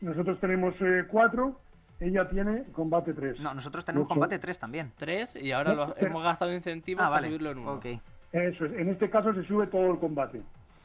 Nosotros 0.01 0.39
tenemos 0.39 0.75
eh, 0.81 1.05
cuatro, 1.09 1.59
ella 1.99 2.29
tiene 2.29 2.65
combate 2.73 3.15
3. 3.15 3.39
No, 3.39 3.55
nosotros 3.55 3.83
tenemos 3.83 4.05
Ocho. 4.05 4.13
combate 4.13 4.37
3 4.37 4.59
también. 4.59 4.91
Tres 4.95 5.35
y 5.35 5.51
ahora 5.53 5.73
No, 5.73 5.95
hemos 5.97 6.21
gastado 6.23 6.53
incentivos 6.53 7.01
Ah, 7.01 7.05
para 7.07 7.15
vale. 7.15 7.27
subirlo 7.29 7.49
en 7.49 7.57
uno. 7.57 7.73
Ok. 7.73 7.85
Eso 8.33 8.65
es, 8.65 8.73
en 8.73 8.89
este 8.89 9.09
caso 9.09 9.33
se 9.33 9.43
sube 9.45 9.65
todo 9.65 9.91
el 9.91 9.97
combate. 9.97 10.39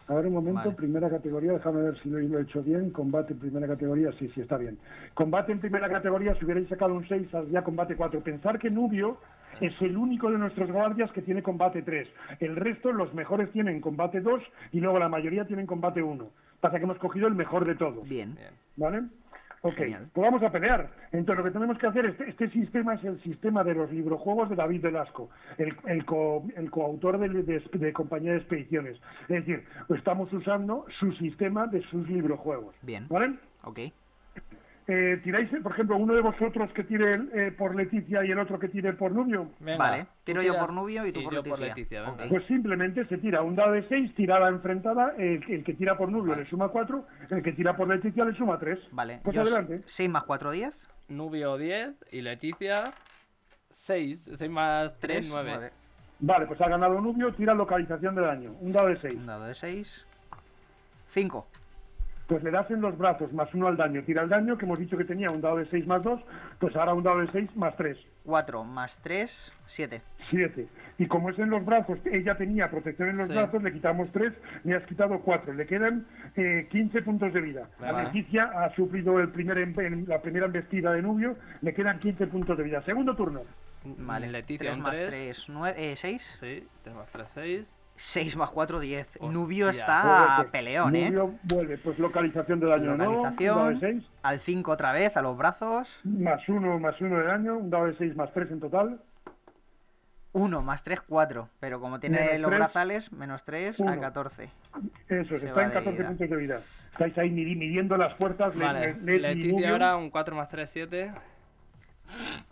A 0.09 0.15
ver 0.15 0.27
un 0.27 0.33
momento, 0.33 0.61
Vale. 0.61 0.73
primera 0.77 1.11
categoría, 1.11 1.53
déjame 1.53 1.83
ver 1.83 1.99
si 2.03 2.09
lo, 2.09 2.19
lo 2.21 2.39
he 2.39 2.43
hecho 2.43 2.63
bien. 2.63 2.89
Combate 2.91 3.35
en 3.35 3.39
primera 3.39 3.67
categoría, 3.67 4.11
sí, 4.13 4.31
sí, 4.35 4.41
está 4.41 4.57
bien. 4.57 4.79
Combate 5.13 5.53
en 5.53 5.61
primera 5.61 5.91
categoría, 5.91 6.35
si 6.37 6.45
hubierais 6.47 6.67
sacado 6.71 6.95
un 6.95 7.07
6, 7.07 7.29
ya 7.51 7.63
combate 7.63 7.95
4. 7.97 8.21
Pensar 8.23 8.59
que 8.59 8.71
Nubio 8.71 9.19
es 9.61 9.81
el 9.83 9.97
único 9.97 10.31
de 10.31 10.39
nuestros 10.39 10.71
guardias 10.71 11.11
que 11.13 11.23
tiene 11.23 11.43
combate 11.43 11.83
3. 11.83 12.09
El 12.41 12.57
resto, 12.57 12.93
los 12.93 13.13
mejores 13.15 13.51
tienen 13.53 13.81
combate 13.81 14.21
2 14.21 14.43
y 14.73 14.81
luego 14.81 14.99
la 14.99 15.09
mayoría 15.09 15.45
tienen 15.47 15.67
combate 15.67 16.03
1. 16.03 16.27
Pasa 16.61 16.79
que 16.79 16.85
hemos 16.85 16.99
cogido 16.99 17.27
el 17.29 17.35
mejor 17.35 17.65
de 17.65 17.75
todos. 17.75 18.09
Bien. 18.09 18.35
Bien. 18.35 18.51
¿Vale? 18.77 19.03
Ok, 19.63 19.75
Genial. 19.75 20.09
pues 20.15 20.25
vamos 20.27 20.43
a 20.43 20.51
pelear. 20.51 20.89
Entonces 21.13 21.37
lo 21.37 21.45
que 21.45 21.51
tenemos 21.51 21.77
que 21.77 21.87
hacer, 21.87 22.07
este, 22.07 22.31
este 22.31 22.49
sistema 22.49 22.95
es 22.95 23.05
el 23.05 23.21
sistema 23.21 23.63
de 23.63 23.75
los 23.75 23.93
librojuegos 23.93 24.49
de 24.49 24.57
David 24.57 24.81
Velasco, 24.81 25.29
el, 25.59 25.75
el, 25.87 26.05
co- 26.07 26.45
el 26.57 26.71
coautor 26.71 27.19
de, 27.19 27.29
de- 27.43 27.63
de 27.73 27.93
Compañía 27.93 28.33
de 28.33 28.39
Expediciones. 28.39 28.99
Es 29.29 29.29
decir, 29.29 29.63
estamos 29.95 30.33
usando 30.33 30.87
su 30.99 31.13
sistema 31.13 31.67
de 31.67 31.83
sus 31.83 32.09
librojuegos. 32.09 32.75
Bien. 32.81 33.07
¿Vale? 33.11 33.35
Ok. 33.65 33.81
Eh, 34.89 35.21
¿Tiráis, 35.23 35.49
por 35.63 35.73
ejemplo, 35.73 35.97
uno 35.97 36.15
de 36.15 36.21
vosotros 36.21 36.73
que 36.73 36.83
tire 36.83 37.11
eh, 37.33 37.53
por 37.57 37.77
Leticia 37.77 38.25
y 38.25 38.31
el 38.33 38.39
otro 38.41 38.59
que 38.59 38.69
tire 38.69 38.93
por 38.95 39.13
Nubio? 39.13 39.51
Venga, 39.61 39.79
Vale, 39.79 40.07
tiro 40.25 40.43
yo 40.43 40.59
por 40.59 40.73
Nubio 40.73 41.07
y 41.07 41.13
tú 41.13 41.23
por 41.23 41.33
yo 41.35 41.43
por 41.45 41.61
Leticia. 41.61 41.75
Leticia, 41.77 42.01
venga. 42.03 42.25
Ok. 42.25 42.29
Pues 42.31 42.45
simplemente 42.47 43.05
se 43.07 43.19
tira 43.19 43.43
un 43.43 43.55
dado 43.55 43.73
de 43.73 43.87
6, 43.89 44.15
tirada 44.17 44.49
enfrentada, 44.49 45.15
el, 45.17 45.45
el 45.49 45.63
que 45.65 45.75
tira 45.75 45.97
por 45.97 46.11
Nubio 46.11 46.35
le 46.35 46.45
suma 46.47 46.69
4, 46.69 47.07
el 47.31 47.43
que 47.43 47.53
tira 47.53 47.77
por 47.77 47.87
Leticia 47.89 48.25
le 48.25 48.35
suma 48.35 48.59
3. 48.59 48.79
Vale. 48.91 49.21
Pues 49.23 49.37
yo 49.37 49.43
adelante. 49.43 49.83
6 49.85 50.11
más 50.11 50.25
4, 50.25 50.51
10. 50.51 50.75
Nubio 51.09 51.57
10 51.57 51.95
y 52.13 52.23
Leticia 52.23 52.93
6. 53.75 54.19
6 54.37 54.51
más 54.51 54.99
3, 54.99 55.19
Tres, 55.21 55.29
9. 55.31 55.51
nueve. 55.53 55.71
Vale, 56.21 56.47
pues 56.47 56.61
ha 56.61 56.69
ganado 56.69 57.01
Nubio, 57.01 57.33
tira 57.35 57.55
localización 57.55 58.15
de 58.15 58.23
daño, 58.23 58.53
un 58.61 58.73
dado 58.73 58.89
de 58.89 58.97
6. 59.01 59.15
Un 59.15 59.27
dado 59.27 59.45
de 59.45 59.55
6. 59.55 60.07
5. 61.09 61.47
Pues 62.31 62.45
le 62.45 62.53
das 62.53 62.71
en 62.71 62.81
los 62.81 62.97
brazos 62.97 63.33
más 63.33 63.53
uno 63.55 63.67
al 63.67 63.77
daño. 63.77 64.05
Tira 64.05 64.23
el 64.23 64.29
daño, 64.29 64.57
que 64.57 64.65
hemos 64.65 64.79
dicho 64.79 64.97
que 64.97 65.03
tenía 65.05 65.33
un 65.33 65.41
dado 65.41 65.57
de 65.57 65.67
6 65.67 65.85
más 65.89 66.01
2, 66.05 66.21
pues 66.61 66.77
ahora 66.77 66.95
un 66.95 67.03
dado 67.03 67.19
de 67.19 67.27
6 67.33 67.57
más 67.57 67.75
3. 67.77 67.99
4 68.25 68.63
más 68.63 69.01
3, 69.03 69.53
7. 69.67 70.01
7. 70.31 70.69
Y 70.99 71.07
como 71.07 71.31
es 71.31 71.39
en 71.41 71.51
los 71.51 71.65
brazos, 71.65 71.99
ella 72.05 72.37
tenía 72.37 72.71
protección 72.71 73.09
en 73.09 73.17
los 73.17 73.27
Sí. 73.27 73.35
brazos, 73.35 73.61
le 73.65 73.73
quitamos 73.73 74.13
3, 74.13 74.33
le 74.63 74.77
has 74.77 74.85
quitado 74.85 75.19
4. 75.23 75.55
Le 75.55 75.67
quedan 75.67 76.07
eh, 76.37 76.69
15 76.71 77.03
puntos 77.03 77.33
de 77.33 77.41
vida. 77.41 77.69
Vale. 77.81 77.93
La 77.95 78.03
Leticia 78.05 78.45
ha 78.45 78.73
sufrido 78.77 79.19
el 79.19 79.31
primer 79.31 79.59
en- 79.59 80.05
la 80.07 80.23
primera 80.23 80.47
embestida 80.47 80.93
de 80.93 81.03
Nubio, 81.03 81.35
le 81.63 81.75
quedan 81.75 81.99
15 81.99 82.29
puntos 82.29 82.57
de 82.57 82.63
vida. 82.63 82.81
Segundo 82.83 83.17
turno. 83.17 83.41
Vale. 83.85 84.29
Leticia 84.31 84.67
3 84.71 84.77
un 84.77 84.83
más 84.85 84.97
3. 84.97 85.09
3, 85.11 85.45
9, 85.49 85.97
6. 85.97 86.37
Sí, 86.39 86.65
3 86.85 86.95
más 86.95 87.09
3, 87.11 87.27
6. 87.35 87.77
6 88.03 88.35
más 88.37 88.51
4, 88.51 88.81
10. 88.81 89.07
Hostia. 89.07 89.31
Nubio 89.31 89.69
está 89.69 90.35
Fuerte. 90.37 90.53
peleón, 90.53 90.97
¿eh? 90.97 91.11
Nubio 91.11 91.35
vuelve, 91.43 91.77
pues 91.79 91.99
localización 91.99 92.59
de 92.59 92.67
daño 92.67 92.93
de 92.93 92.97
nuevo, 92.97 93.17
un 93.19 93.23
dado 93.25 93.37
de 93.37 93.45
Localización. 93.47 94.01
6, 94.01 94.11
Al 94.23 94.41
5 94.41 94.73
otra 94.73 94.93
vez, 94.93 95.17
a 95.19 95.23
los 95.23 95.37
brazos. 95.37 96.01
más 96.05 96.49
1 96.49 96.79
más 96.79 96.99
1 97.01 97.19
de 97.19 97.25
daño, 97.25 97.59
un 97.59 97.69
dado 97.69 97.87
de 97.87 97.97
6 97.97 98.17
más 98.17 98.33
3 98.33 98.51
en 98.53 98.61
total. 98.61 99.01
1 100.33 100.63
más 100.63 100.83
3, 100.83 101.01
4. 101.03 101.49
Pero 101.61 101.79
como 101.81 102.01
tiene 102.01 102.19
Menos 102.21 102.41
los 102.41 102.49
tres, 102.51 102.59
brazales, 102.61 103.13
menos 103.13 103.45
3 103.45 103.81
a 103.81 103.85
uno. 103.85 104.01
14. 104.01 104.45
Eso, 105.09 105.35
es, 105.35 105.41
Se 105.43 105.49
está 105.49 105.63
en 105.63 105.69
de 105.69 105.75
14 105.75 105.91
vida. 105.99 106.09
puntos 106.09 106.31
de 106.31 106.37
vida. 106.37 106.61
Estáis 106.93 107.19
ahí 107.19 107.31
midi- 107.31 107.57
midiendo 107.57 107.97
las 107.99 108.15
fuerzas. 108.15 108.55
le- 108.57 108.65
Vale, 108.65 108.95
le- 109.03 109.19
le- 109.19 109.35
Leticia 109.35 109.53
Nubio. 109.53 109.69
ahora 109.73 109.97
un 109.97 110.09
4 110.11 110.35
más 110.37 110.49
3, 110.49 110.71
7. 110.71 111.13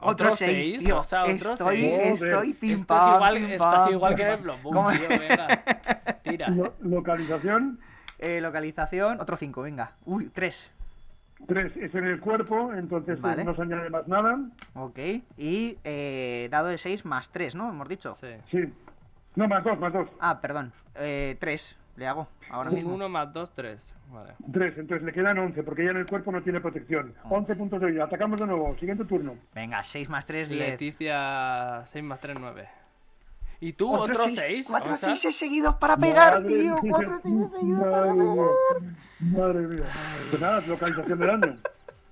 Otro 0.01 0.31
6, 0.33 0.79
tío. 0.79 1.01
o 1.01 1.03
sea, 1.03 1.25
otro 1.25 1.53
estoy, 1.55 1.77
seis. 1.81 2.23
Estoy 2.23 2.55
pim 2.55 2.85
pam, 2.85 3.15
igual, 3.15 3.35
pim 3.35 3.45
esto 3.45 3.55
es 3.55 3.59
pam, 3.77 3.93
igual 3.93 4.15
pim 4.15 4.25
que 4.27 4.33
el 4.33 4.61
¿Cómo? 4.63 4.91
tío, 4.93 5.09
venga. 5.09 5.49
Tira. 6.23 6.49
Lo- 6.51 6.75
localización, 6.81 7.81
Eh, 8.19 8.41
localización, 8.41 9.21
otro 9.21 9.37
5, 9.37 9.63
venga. 9.63 9.93
Uy, 10.05 10.29
3. 10.33 10.73
3 11.47 11.77
es 11.77 11.95
en 11.95 12.05
el 12.07 12.19
cuerpo, 12.21 12.73
entonces 12.75 13.21
Vale. 13.21 13.43
eh, 13.43 13.45
no 13.45 13.55
se 13.55 13.63
añade 13.63 13.89
más 13.91 14.09
nada. 14.09 14.39
Ok. 14.75 14.99
Y 15.37 15.79
eh, 15.85 16.49
dado 16.51 16.67
de 16.69 16.79
6 16.79 17.05
más 17.05 17.31
3, 17.31 17.55
¿no? 17.55 17.71
Hemos 17.71 17.89
dicho. 17.89 18.17
Sí. 18.21 18.27
Sí. 18.51 18.73
No, 19.37 19.47
más 19.47 19.63
2, 19.63 19.79
más 19.79 19.93
2. 19.93 20.09
Ah, 20.19 20.41
perdón. 20.41 20.73
Eh, 20.97 21.37
3 21.39 21.77
le 21.97 22.09
hago 22.09 22.27
ahora 22.51 22.71
mismo. 22.71 22.93
1 22.95 23.09
más 23.09 23.33
2, 23.33 23.53
3. 23.55 23.79
Vale. 24.11 24.33
3, 24.53 24.79
entonces 24.79 25.05
le 25.05 25.13
quedan 25.13 25.39
11, 25.39 25.63
porque 25.63 25.85
ya 25.85 25.91
en 25.91 25.99
el 25.99 26.07
cuerpo 26.07 26.33
no 26.33 26.43
tiene 26.43 26.61
protección. 26.61 27.15
11 27.29 27.55
puntos 27.57 27.81
de 27.81 27.91
vida. 27.91 28.05
Atacamos 28.05 28.41
de 28.41 28.47
nuevo. 28.47 28.75
Siguiente 28.79 29.05
turno. 29.05 29.37
Venga, 29.55 29.83
6 29.83 30.09
más 30.09 30.27
3, 30.27 30.49
10. 30.49 30.71
Leticia 30.71 31.85
6 31.93 32.05
más 32.05 32.21
3, 32.21 32.37
9. 32.41 32.69
Y 33.61 33.73
tú, 33.73 33.93
otros 33.93 34.19
Otros 34.21 34.35
seis. 34.37 34.67
Cuatro 34.69 34.95
o 34.95 34.97
sea, 34.97 35.09
seises 35.09 35.37
seguidos 35.37 35.75
para 35.77 35.97
pegar, 35.97 36.35
Madre 36.35 36.49
tío. 36.49 36.81
mía, 36.81 36.93
Cuatro 36.93 37.21
seises 37.23 37.51
seguidos 37.59 37.83
para 37.83 38.07
Madre 38.07 38.13
pegar. 38.15 38.37
mía. 38.37 38.97
Madre 39.21 39.59
mía. 39.67 39.85
Pues 40.31 40.41
nada, 40.41 40.61
localización 40.61 41.19
del 41.19 41.31
año. 41.31 41.59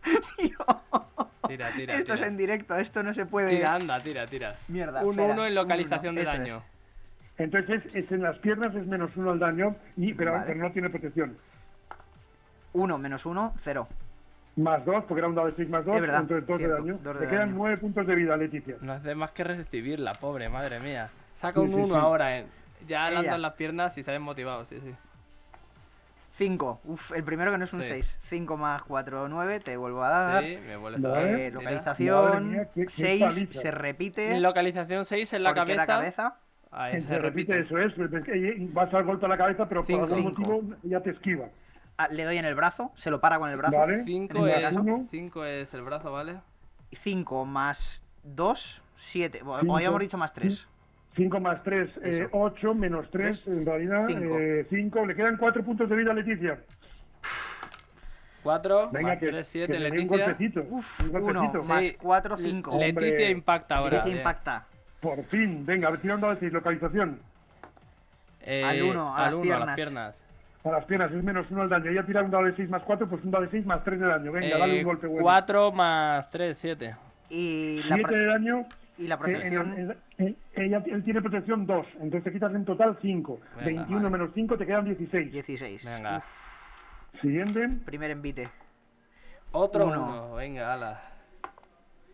Tira, 1.48 1.70
tira. 1.76 1.94
Esto 1.94 2.14
es 2.14 2.22
en 2.22 2.36
directo, 2.36 2.74
esto 2.76 3.02
no 3.04 3.14
se 3.14 3.24
puede. 3.26 3.50
Tira, 3.50 3.74
anda, 3.76 4.00
tira, 4.00 4.26
tira. 4.26 4.56
Mierda. 4.66 5.02
Un 5.04 5.10
espera, 5.10 5.32
1 5.34 5.42
en 5.44 5.48
un 5.50 5.54
localización 5.54 6.14
uno, 6.14 6.20
de 6.20 6.26
daño. 6.26 6.62
Entonces 7.38 7.84
es, 7.86 7.94
es 7.94 8.10
en 8.12 8.22
las 8.22 8.36
piernas 8.38 8.74
es 8.74 8.86
menos 8.86 9.10
uno 9.16 9.30
al 9.30 9.38
daño, 9.38 9.76
y, 9.96 10.12
pero, 10.14 10.32
Vale. 10.32 10.44
pero 10.46 10.58
no 10.58 10.72
tiene 10.72 10.90
protección. 10.90 11.36
Uno 12.76 12.98
menos 12.98 13.24
uno, 13.26 13.54
cero. 13.62 13.88
Más 14.56 14.84
dos, 14.84 15.04
porque 15.04 15.18
era 15.20 15.28
un 15.28 15.34
dado 15.34 15.48
de 15.48 15.54
6 15.56 15.68
más 15.68 15.84
2, 15.84 15.94
Es 15.96 16.00
verdad, 16.00 16.20
entonces 16.22 16.46
dos 16.46 16.58
de 16.58 16.64
cierto, 16.64 16.82
daño. 16.82 16.98
dos 17.02 17.14
de 17.20 17.26
Te 17.26 17.30
quedan 17.30 17.48
daño. 17.50 17.58
9 17.58 17.76
puntos 17.78 18.06
de 18.06 18.14
vida, 18.14 18.36
Leticia. 18.36 18.76
No 18.80 18.92
hace 18.94 19.14
más 19.14 19.30
que 19.32 19.44
recibirla, 19.44 20.12
pobre, 20.12 20.48
madre 20.48 20.80
mía. 20.80 21.10
Saca 21.40 21.60
un 21.60 21.68
Sí, 21.68 21.74
sí, 21.74 21.80
1 21.80 21.94
sí. 21.94 22.00
ahora, 22.00 22.38
eh. 22.38 22.46
Ya 22.86 23.08
Ella. 23.08 23.20
lanzan 23.22 23.42
las 23.42 23.52
piernas 23.54 23.96
y 23.98 24.02
se 24.02 24.10
ven 24.10 24.22
motivados, 24.22 24.68
sí, 24.68 24.78
sí. 24.82 24.94
Cinco. 26.36 26.80
Uf, 26.84 27.12
el 27.12 27.24
primero 27.24 27.50
que 27.50 27.58
no 27.58 27.64
es 27.64 27.72
un 27.72 27.80
Sí. 27.82 27.88
seis. 27.88 28.18
Cinco 28.24 28.56
más 28.58 28.82
cuatro, 28.82 29.26
nueve. 29.28 29.58
Te 29.60 29.76
vuelvo 29.78 30.02
a 30.04 30.10
dar. 30.10 30.44
Sí, 30.44 30.58
me 30.66 30.76
vuelves 30.76 31.02
a 31.04 31.08
dar. 31.08 31.24
Eh, 31.24 31.50
localización 31.50 32.50
mía, 32.50 32.68
qué- 32.74 32.82
qué 32.82 32.88
6 32.90 33.22
paliza. 33.24 33.60
se 33.62 33.70
repite. 33.70 34.32
En 34.32 34.42
localización 34.42 35.04
6 35.06 35.32
en 35.32 35.42
la 35.42 35.50
porque 35.54 35.60
cabeza. 35.76 35.80
la 35.80 35.86
cabeza. 35.86 36.36
Ahí 36.70 37.00
Se, 37.00 37.08
se 37.08 37.18
repite, 37.18 37.54
repite. 37.54 37.60
eso 37.60 37.78
es, 37.78 37.92
pues, 38.10 38.24
que 38.24 38.68
vas 38.72 38.92
al 38.92 39.04
golpe 39.04 39.24
a 39.24 39.28
la 39.30 39.38
cabeza, 39.38 39.66
pero 39.66 39.82
Cinco. 39.84 40.06
por 40.06 40.16
algún 40.18 40.34
Cinco. 40.36 40.50
motivo 40.52 40.76
ya 40.82 41.00
te 41.00 41.10
esquiva. 41.10 41.46
Le 42.10 42.24
doy 42.24 42.36
en 42.38 42.44
el 42.44 42.54
brazo, 42.54 42.92
se 42.94 43.10
lo 43.10 43.20
para 43.20 43.38
con 43.38 43.48
el 43.50 43.56
brazo. 43.56 43.76
Vale. 43.78 44.04
5 44.04 44.38
En 44.46 44.50
este 44.50 44.68
es. 44.68 44.76
Uno. 44.76 45.08
es 45.46 45.74
el 45.74 45.82
brazo, 45.82 46.12
¿vale? 46.12 46.36
5 46.92 47.44
más 47.46 48.04
2, 48.22 48.82
7. 48.96 49.42
O 49.44 49.54
habíamos 49.76 50.00
dicho 50.00 50.18
más 50.18 50.32
3. 50.34 50.66
5 51.16 51.40
más 51.40 51.62
3, 51.62 51.90
Eso. 52.02 52.28
8, 52.32 52.74
menos 52.74 53.10
3, 53.10 53.42
Tres, 53.42 53.56
en 53.58 53.64
realidad 53.64 54.04
cinco. 54.06 54.36
5. 54.68 55.06
Le 55.06 55.14
quedan 55.14 55.36
4 55.38 55.64
puntos 55.64 55.88
de 55.88 55.96
vida 55.96 56.10
a 56.10 56.14
Leticia. 56.14 56.58
4 58.42 58.90
Venga, 58.92 59.08
más 59.08 59.18
que, 59.18 59.26
3, 59.28 59.36
que 59.38 59.44
7, 59.50 59.72
se 59.72 59.78
dé 59.80 59.88
un 59.90 59.94
Leticia. 59.96 60.08
golpecito. 60.26 60.64
Uf, 60.70 61.00
un 61.00 61.16
1 61.16 61.20
golpecito. 61.20 61.64
más 61.64 61.84
Sí. 61.84 61.94
4, 62.00 62.36
5. 62.36 62.70
Le- 62.78 62.86
Leticia 62.92 63.08
Hombre. 63.10 63.30
impacta 63.30 63.76
ahora. 63.76 63.96
Leticia 63.98 64.18
impacta. 64.18 64.66
Por 65.00 65.24
fin, 65.24 65.64
venga, 65.66 65.88
a 65.88 65.90
ver, 65.92 66.00
tira 66.00 66.14
un 66.14 66.20
dado 66.20 66.34
de 66.34 66.40
6, 66.40 66.52
localización. 66.52 67.20
Eh, 68.42 68.62
Al 68.62 68.82
uno, 68.82 69.16
a 69.16 69.24
al 69.24 69.24
las 69.24 69.34
uno, 69.34 69.54
a 69.56 69.66
las 69.66 69.74
piernas. 69.76 70.14
A 70.66 70.70
las 70.70 70.84
piernas 70.84 71.12
es 71.12 71.22
menos 71.22 71.46
1 71.50 71.62
al 71.62 71.68
daño. 71.68 71.90
Ella 71.90 72.04
tira 72.04 72.22
un 72.22 72.30
dado 72.30 72.44
de 72.44 72.56
6 72.56 72.68
más 72.68 72.82
4, 72.82 73.08
pues 73.08 73.22
un 73.24 73.30
dado 73.30 73.44
de 73.44 73.50
6 73.50 73.64
más 73.66 73.84
3 73.84 74.00
de 74.00 74.06
daño. 74.06 74.32
Venga, 74.32 74.58
dale 74.58 74.78
un 74.78 74.84
golpe 74.84 75.06
bueno. 75.06 75.22
4 75.22 75.72
más 75.72 76.28
3, 76.30 76.58
7. 76.58 76.96
Y 77.30 77.82
la, 77.84 77.94
7 77.96 78.02
pro- 78.02 78.16
de 78.16 78.26
daño. 78.26 78.66
y 78.98 79.06
la 79.06 79.14
eh, 79.14 79.18
en- 79.18 79.18
protección. 79.18 79.78
en- 79.78 79.96
en- 80.18 80.36
ella, 80.54 80.82
él 80.86 81.04
tiene 81.04 81.20
protección 81.22 81.66
2, 81.66 81.86
entonces 81.94 82.24
te 82.24 82.32
quitas 82.32 82.54
en 82.54 82.64
total 82.64 82.96
5. 83.00 83.38
Venga, 83.56 83.64
21 83.66 83.96
vale. 84.02 84.10
menos 84.10 84.30
5 84.34 84.56
te 84.58 84.66
quedan 84.66 84.84
16. 84.86 85.30
16. 85.32 85.84
Venga. 85.84 86.22
Siguiente. 87.20 87.68
Primer 87.84 88.10
envite. 88.10 88.48
Otro 89.52 89.86
Uno. 89.86 90.26
1. 90.30 90.34
Venga, 90.34 90.72
ala. 90.72 91.00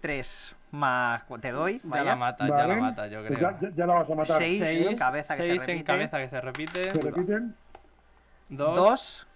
3 0.01 0.57
más. 0.73 1.25
Te 1.41 1.51
doy. 1.53 1.75
Ya 1.75 1.81
Vaya. 1.85 2.05
la 2.05 2.17
mata, 2.17 2.47
ya 2.47 2.55
Vale. 2.55 2.75
la 2.77 2.81
mata, 2.81 3.07
yo 3.07 3.21
Pues 3.27 3.39
creo. 3.39 3.51
ya, 3.53 3.61
ya- 3.61 3.75
ya 3.77 3.87
la 3.87 3.95
vas 3.95 4.11
a 4.11 4.15
matar. 4.15 4.39
Seis. 4.39 4.63
Seis, 4.65 4.99
cabeza 4.99 5.37
que 5.37 5.43
se 5.45 5.51
en 5.53 5.59
repite. 5.61 5.85
cabeza 5.85 6.19
que 6.19 6.29
se 6.29 6.41
repite. 6.41 6.91
¿Se 6.91 7.01
repiten? 7.01 7.55
2. 8.53 8.77
2. 8.77 9.27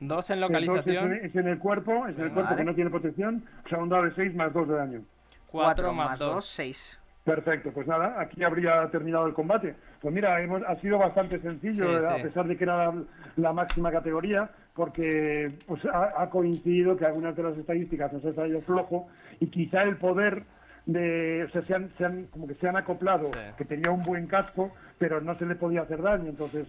en 0.00 0.04
El 0.04 0.08
dos 0.08 0.24
es, 0.24 0.30
en, 0.30 0.40
localización. 0.40 1.12
es 1.12 1.36
en 1.36 1.48
el 1.48 1.58
cuerpo, 1.58 2.06
es 2.08 2.18
en 2.18 2.24
el 2.24 2.32
cuerpo 2.32 2.50
vale. 2.50 2.56
que 2.56 2.64
no 2.64 2.74
tiene 2.74 2.90
protección. 2.90 3.44
O 3.64 3.68
sea, 3.68 3.78
un 3.78 3.88
dado 3.88 4.04
de 4.04 4.14
6 4.14 4.34
más 4.34 4.52
2 4.52 4.68
de 4.68 4.74
daño. 4.74 5.02
4 5.50 5.92
más 5.92 6.10
más 6.10 6.18
2. 6.18 6.34
2, 6.34 6.46
6. 6.46 6.98
Perfecto, 7.24 7.70
pues 7.72 7.86
nada, 7.86 8.20
aquí 8.20 8.42
habría 8.42 8.88
terminado 8.90 9.26
el 9.26 9.32
combate. 9.34 9.76
Pues 10.00 10.12
mira, 10.12 10.42
hemos, 10.42 10.60
ha 10.64 10.74
sido 10.80 10.98
bastante 10.98 11.38
sencillo, 11.40 11.86
Sí, 11.86 12.04
eh, 12.04 12.08
a 12.08 12.20
pesar 12.20 12.48
de 12.48 12.56
que 12.56 12.64
era 12.64 12.86
la, 12.86 13.02
la 13.36 13.52
máxima 13.52 13.92
categoría, 13.92 14.50
porque 14.74 15.52
pues 15.68 15.84
ha, 15.84 16.20
ha 16.20 16.30
coincidido 16.30 16.96
que 16.96 17.06
algunas 17.06 17.36
de 17.36 17.44
las 17.44 17.56
estadísticas 17.56 18.12
nos 18.12 18.24
han 18.24 18.34
salido 18.34 18.60
flojo 18.62 19.06
y 19.38 19.46
quizá 19.46 19.82
el 19.82 19.98
poder 19.98 20.42
de, 20.86 21.44
o 21.44 21.50
sea, 21.50 21.62
se 21.62 21.74
han, 21.74 21.90
se 21.96 22.04
han- 22.04 22.26
como 22.26 22.46
que 22.48 22.54
se 22.54 22.68
han 22.68 22.76
acoplado, 22.76 23.26
Sí. 23.32 23.38
que 23.56 23.64
tenía 23.64 23.90
un 23.90 24.02
buen 24.02 24.26
casco, 24.26 24.72
pero 24.98 25.20
no 25.20 25.36
se 25.38 25.46
le 25.46 25.54
podía 25.54 25.82
hacer 25.82 26.02
daño. 26.02 26.28
Entonces, 26.30 26.66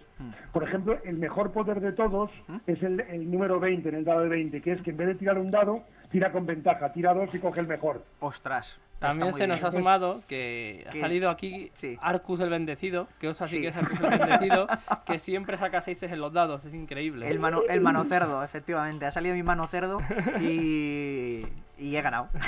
por 0.52 0.62
ejemplo, 0.64 0.98
el 1.04 1.16
mejor 1.18 1.52
poder 1.52 1.80
de 1.80 1.92
todos 1.92 2.30
es 2.66 2.82
el, 2.82 3.00
el 3.00 3.30
número 3.30 3.58
20 3.60 3.88
en 3.88 3.94
el 3.96 4.04
dado 4.04 4.20
de 4.22 4.28
20, 4.28 4.60
que 4.60 4.72
es 4.72 4.82
que 4.82 4.90
en 4.90 4.96
vez 4.96 5.08
de 5.08 5.14
tirar 5.16 5.38
un 5.38 5.50
dado, 5.50 5.82
tira 6.10 6.30
con 6.32 6.46
ventaja, 6.46 6.92
tira 6.92 7.12
dos 7.14 7.32
y 7.34 7.38
coge 7.38 7.60
el 7.60 7.66
mejor. 7.66 8.04
Ostras. 8.20 8.78
También 9.00 9.34
se 9.34 9.46
nos 9.46 9.58
bien. 9.60 9.66
ha 9.68 9.72
sumado 9.72 10.22
que 10.28 10.86
ha 10.88 10.92
salido 10.92 11.28
aquí 11.28 11.70
sí. 11.74 11.98
Arcus 12.00 12.40
el 12.40 12.48
Bendecido, 12.48 13.06
que 13.20 13.28
os 13.28 13.42
así 13.42 13.56
Sí. 13.56 13.62
que 13.62 13.68
es 13.68 13.76
Arcus 13.76 14.00
el 14.00 14.08
Bendecido, 14.18 14.66
que 15.06 15.18
siempre 15.18 15.58
saca 15.58 15.82
6 15.82 16.02
en 16.04 16.20
los 16.20 16.32
dados, 16.32 16.64
es 16.64 16.72
increíble. 16.72 17.28
El 17.28 17.38
mano, 17.38 17.62
el 17.68 17.80
mano 17.82 18.04
cerdo, 18.04 18.42
efectivamente. 18.42 19.04
Ha 19.04 19.10
salido 19.10 19.34
mi 19.34 19.42
mano 19.42 19.66
cerdo 19.66 19.98
y, 20.40 21.44
y 21.78 21.96
he 21.96 22.02
ganado. 22.02 22.28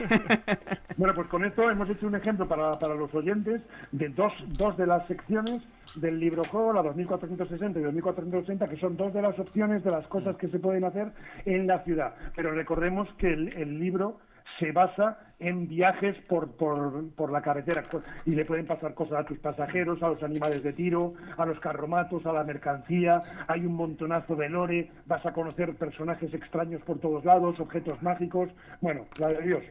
Bueno, 0.98 1.14
pues 1.14 1.28
con 1.28 1.44
esto 1.44 1.70
hemos 1.70 1.90
hecho 1.90 2.06
un 2.06 2.14
ejemplo 2.14 2.48
para, 2.48 2.72
para 2.78 2.94
los 2.94 3.14
oyentes 3.14 3.60
de 3.92 4.08
dos, 4.08 4.32
dos 4.56 4.78
de 4.78 4.86
las 4.86 5.06
secciones 5.06 5.62
del 5.94 6.18
libro 6.18 6.42
juego, 6.44 6.72
la 6.72 6.82
2460 6.82 7.78
y 7.78 7.82
2480, 7.82 8.66
que 8.66 8.78
son 8.78 8.96
dos 8.96 9.12
de 9.12 9.20
las 9.20 9.38
opciones 9.38 9.84
de 9.84 9.90
las 9.90 10.06
cosas 10.06 10.36
que 10.36 10.48
se 10.48 10.58
pueden 10.58 10.84
hacer 10.84 11.12
en 11.44 11.66
la 11.66 11.80
ciudad. 11.84 12.14
Pero 12.34 12.52
recordemos 12.52 13.12
que 13.18 13.30
el, 13.30 13.54
el 13.58 13.78
libro 13.78 14.20
se 14.58 14.72
basa 14.72 15.18
en 15.38 15.68
viajes 15.68 16.18
por, 16.20 16.52
por, 16.52 17.10
por 17.10 17.30
la 17.30 17.42
carretera. 17.42 17.82
Y 18.24 18.34
le 18.34 18.44
pueden 18.44 18.66
pasar 18.66 18.94
cosas 18.94 19.20
a 19.20 19.24
tus 19.24 19.38
pasajeros, 19.38 20.02
a 20.02 20.08
los 20.08 20.22
animales 20.22 20.62
de 20.62 20.72
tiro, 20.72 21.14
a 21.36 21.44
los 21.44 21.60
carromatos, 21.60 22.24
a 22.26 22.32
la 22.32 22.44
mercancía, 22.44 23.22
hay 23.46 23.66
un 23.66 23.74
montonazo 23.74 24.36
de 24.36 24.48
lore, 24.48 24.90
vas 25.06 25.24
a 25.26 25.32
conocer 25.32 25.74
personajes 25.74 26.32
extraños 26.32 26.82
por 26.82 26.98
todos 26.98 27.24
lados, 27.24 27.60
objetos 27.60 28.02
mágicos, 28.02 28.50
bueno, 28.80 29.06
la 29.18 29.28
de 29.28 29.42
Dios. 29.42 29.64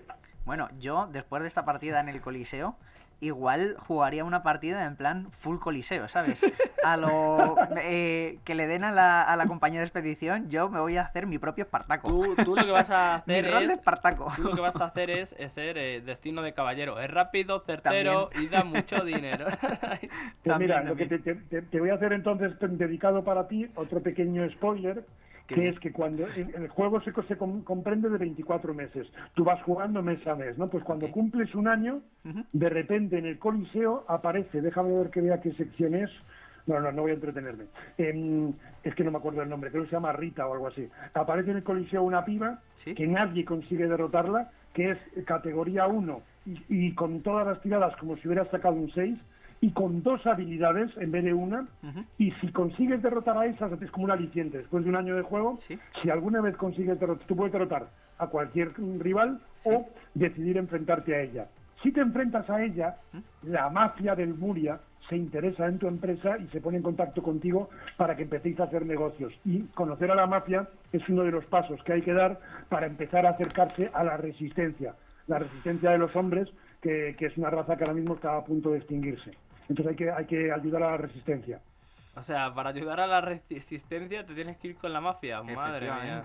Bueno, 0.46 0.68
yo, 0.80 1.08
después 1.12 1.42
de 1.42 1.48
esta 1.48 1.66
partida 1.66 2.00
en 2.00 2.10
el 2.10 2.22
Coliseo, 2.22 2.76
igual 3.22 3.76
jugaría 3.80 4.24
una 4.24 4.44
partida 4.44 4.86
en 4.86 4.96
plan 4.96 5.32
full 5.32 5.58
Coliseo, 5.60 6.08
¿sabes? 6.08 6.40
A 6.84 6.98
lo 6.98 7.56
eh, 7.80 8.40
que 8.44 8.56
le 8.56 8.68
den 8.68 8.84
a 8.84 8.92
la, 8.92 9.24
a 9.24 9.36
la 9.36 9.48
compañía 9.48 9.80
de 9.80 9.86
expedición, 9.86 10.50
yo 10.50 10.70
me 10.70 10.80
voy 10.80 10.98
a 10.98 11.02
hacer 11.04 11.26
mi 11.26 11.38
propio 11.38 11.64
Espartaco. 11.64 12.10
Tú, 12.10 12.36
tú 12.44 12.56
lo 12.56 12.64
que 12.66 12.72
vas 12.72 12.90
a 12.92 13.24
mi 13.28 13.34
hacer 13.36 13.52
rol 13.52 13.68
de 13.68 13.74
es... 13.74 13.80
Espartaco. 13.80 14.32
Tú 14.36 14.44
lo 14.44 14.56
que 14.56 14.62
vas 14.62 14.76
a 14.76 14.86
hacer 14.86 15.10
es, 15.10 15.34
es 15.38 15.52
ser 15.54 15.78
eh, 15.78 16.02
destino 16.02 16.42
de 16.42 16.54
caballero. 16.54 17.00
Es 17.00 17.10
rápido, 17.10 17.62
certero 17.62 18.30
y 18.40 18.48
da 18.48 18.64
mucho 18.64 19.04
dinero. 19.04 19.46
Pues 20.46 20.54
También, 20.54 20.72
mira, 20.72 20.84
lo 20.84 20.96
que 20.96 21.06
te, 21.08 21.18
te- 21.20 21.62
te- 21.64 21.80
voy 21.80 21.90
a 21.90 21.96
hacer 21.96 22.14
entonces 22.14 22.54
dedicado 22.60 23.24
para 23.24 23.48
ti 23.48 23.68
otro 23.76 24.02
pequeño 24.02 24.48
spoiler, 24.52 25.04
que 25.48 25.70
es 25.70 25.80
que 25.80 25.92
cuando 25.92 26.26
el, 26.26 26.54
el 26.56 26.68
juego 26.70 27.02
se, 27.02 27.12
se 27.28 27.38
com- 27.38 27.64
comprende 27.64 28.10
de 28.10 28.18
24 28.18 28.74
meses, 28.74 29.08
tú 29.36 29.44
vas 29.44 29.62
jugando 29.64 30.02
mes 30.02 30.26
a 30.28 30.36
mes, 30.36 30.58
¿no? 30.58 30.68
Pues 30.70 30.84
cuando 30.84 31.10
cumples 31.12 31.54
un 31.56 31.68
año, 31.68 32.02
de 32.52 32.70
repente 32.70 33.18
en 33.18 33.26
el 33.26 33.38
Coliseo 33.38 34.06
aparece, 34.08 34.62
déjame 34.62 34.96
ver 34.98 35.10
que 35.12 35.22
vea 35.22 35.42
qué 35.42 35.52
sección 35.54 35.94
es, 35.96 36.10
no, 36.66 36.80
no, 36.80 36.92
no 36.92 37.04
voy 37.04 37.12
a 37.12 37.16
entretenerme, 37.16 37.66
Em, 37.98 38.52
es 38.84 38.96
que 38.96 39.04
no 39.04 39.12
me 39.12 39.18
acuerdo 39.20 39.44
el 39.44 39.50
nombre, 39.50 39.70
creo 39.70 39.84
que 39.84 39.90
se 39.90 39.96
llama 39.96 40.14
Rita 40.14 40.48
o 40.48 40.54
algo 40.54 40.68
así, 40.68 40.88
aparece 41.14 41.52
en 41.52 41.58
el 41.58 41.64
Coliseo 41.64 42.02
una 42.02 42.26
piba 42.26 42.60
Sí. 42.76 42.96
que 42.96 43.06
nadie 43.06 43.46
consigue 43.46 43.88
derrotarla, 43.88 44.50
que 44.74 44.92
es 44.92 44.98
categoría 45.26 45.86
1 45.88 46.22
y, 46.48 46.60
y 46.70 46.96
con 46.96 47.22
todas 47.22 47.46
las 47.46 47.62
tiradas 47.62 47.96
como 47.98 48.18
si 48.18 48.28
hubiera 48.28 48.46
sacado 48.50 48.74
un 48.76 48.92
6 48.92 49.18
y 49.62 49.72
con 49.72 50.04
dos 50.04 50.26
habilidades 50.28 50.92
en 50.98 51.12
vez 51.12 51.24
de 51.24 51.34
una. 51.34 51.68
Y 52.18 52.32
si 52.42 52.50
consigues 52.52 53.02
derrotar 53.02 53.38
a 53.38 53.46
esas, 53.46 53.72
es 53.82 53.90
como 53.92 54.06
un 54.06 54.12
aliciente. 54.12 54.60
Después 54.60 54.84
de 54.84 54.90
un 54.90 54.96
año 54.96 55.16
de 55.16 55.22
juego, 55.24 55.58
Sí. 55.68 55.78
si 56.02 56.10
alguna 56.10 56.42
vez 56.42 56.56
consigues 56.58 57.00
derrotar, 57.00 57.26
tú 57.28 57.36
puedes 57.36 57.54
derrotar 57.54 57.88
a 58.18 58.28
cualquier 58.28 58.72
rival 59.00 59.40
o 59.64 59.88
decidir 60.14 60.58
enfrentarte 60.58 61.16
a 61.16 61.22
ella. 61.22 61.48
Si 61.84 61.92
te 61.92 62.02
enfrentas 62.02 62.50
a 62.50 62.64
ella, 62.64 62.96
la 63.44 63.70
mafia 63.70 64.16
del 64.16 64.34
Muria 64.34 64.80
se 65.10 65.16
interesa 65.18 65.68
en 65.68 65.78
tu 65.78 65.88
empresa 65.88 66.36
y 66.40 66.48
se 66.48 66.60
pone 66.62 66.78
en 66.78 66.84
contacto 66.84 67.22
contigo 67.22 67.70
para 67.96 68.16
que 68.16 68.24
empecéis 68.24 68.60
a 68.60 68.64
hacer 68.64 68.86
negocios. 68.86 69.34
Y 69.46 69.60
conocer 69.76 70.10
a 70.10 70.16
la 70.16 70.26
mafia 70.26 70.68
es 70.92 71.08
uno 71.10 71.24
de 71.24 71.32
los 71.32 71.46
pasos 71.46 71.82
que 71.84 71.94
hay 71.94 72.02
que 72.02 72.14
dar 72.14 72.40
para 72.70 72.88
empezar 72.88 73.26
a 73.26 73.32
acercarse 73.32 73.92
a 73.94 74.04
la 74.04 74.18
resistencia. 74.18 74.96
La 75.28 75.38
resistencia 75.40 75.92
de 75.92 75.98
los 76.00 76.16
hombres, 76.16 76.50
que, 76.82 77.16
que 77.20 77.28
es 77.28 77.38
una 77.38 77.50
raza 77.52 77.76
que 77.78 77.84
ahora 77.84 77.94
mismo 77.94 78.16
está 78.16 78.36
a 78.36 78.44
punto 78.46 78.72
de 78.72 78.78
extinguirse. 78.80 79.32
Entonces 79.70 79.88
hay 79.92 79.96
que, 79.96 80.12
hay 80.12 80.26
que 80.26 80.52
ayudar 80.52 80.84
a 80.84 80.92
la 80.92 80.98
resistencia. 80.98 81.60
o 82.16 82.22
sea, 82.22 82.54
para 82.54 82.70
ayudar 82.70 83.00
a 83.00 83.08
la 83.08 83.22
resistencia 83.22 84.26
te 84.26 84.34
tienes 84.34 84.58
que 84.58 84.70
ir 84.70 84.76
con 84.78 84.94
la 84.94 85.02
mafia. 85.02 85.42
Madre 85.44 85.90
mía. 85.92 86.24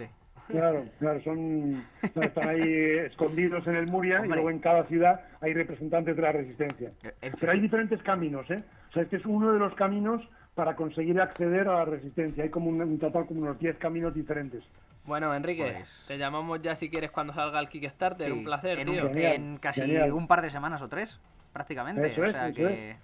Claro, 0.48 0.84
claro, 0.98 1.22
son, 1.22 1.84
están 2.02 2.48
ahí 2.48 2.62
escondidos 3.06 3.64
en 3.68 3.76
el 3.76 3.86
Muria 3.86 4.20
y 4.24 4.28
luego 4.28 4.50
en 4.50 4.58
cada 4.58 4.82
ciudad 4.86 5.20
hay 5.40 5.54
representantes 5.54 6.16
de 6.16 6.22
la 6.22 6.32
resistencia. 6.32 6.90
En 7.22 7.32
Pero 7.38 7.52
hay 7.52 7.60
diferentes 7.60 8.02
caminos, 8.02 8.50
¿eh? 8.50 8.60
O 8.88 8.92
sea, 8.92 9.04
este 9.04 9.18
es 9.18 9.26
uno 9.26 9.52
de 9.52 9.60
los 9.60 9.72
caminos 9.74 10.28
para 10.56 10.74
conseguir 10.74 11.20
acceder 11.20 11.68
a 11.68 11.74
la 11.74 11.84
resistencia. 11.84 12.42
Hay 12.42 12.50
como 12.50 12.68
un, 12.68 12.82
un 12.82 12.98
total 12.98 13.26
como 13.26 13.42
unos 13.42 13.60
10 13.60 13.76
caminos 13.78 14.12
diferentes. 14.12 14.64
Bueno, 15.04 15.32
Enrique, 15.32 15.72
Pues- 15.78 16.04
te 16.08 16.18
llamamos 16.18 16.60
ya 16.60 16.74
si 16.74 16.90
quieres 16.90 17.12
cuando 17.12 17.32
salga 17.32 17.60
el 17.60 17.68
Kickstarter. 17.68 18.26
Sí, 18.26 18.32
un 18.32 18.42
placer, 18.44 18.80
en, 18.80 18.88
tío. 18.90 19.08
un- 19.08 19.16
en 19.18 19.56
casi 19.58 19.82
genial. 19.82 20.12
un 20.12 20.26
par 20.26 20.42
de 20.42 20.50
semanas 20.50 20.82
o 20.82 20.88
tres, 20.88 21.20
prácticamente. 21.52 22.04
Eso 22.08 22.22
o 22.22 22.24
es, 22.24 22.32
sea 22.32 22.48
eso 22.48 22.56
que 22.56 22.96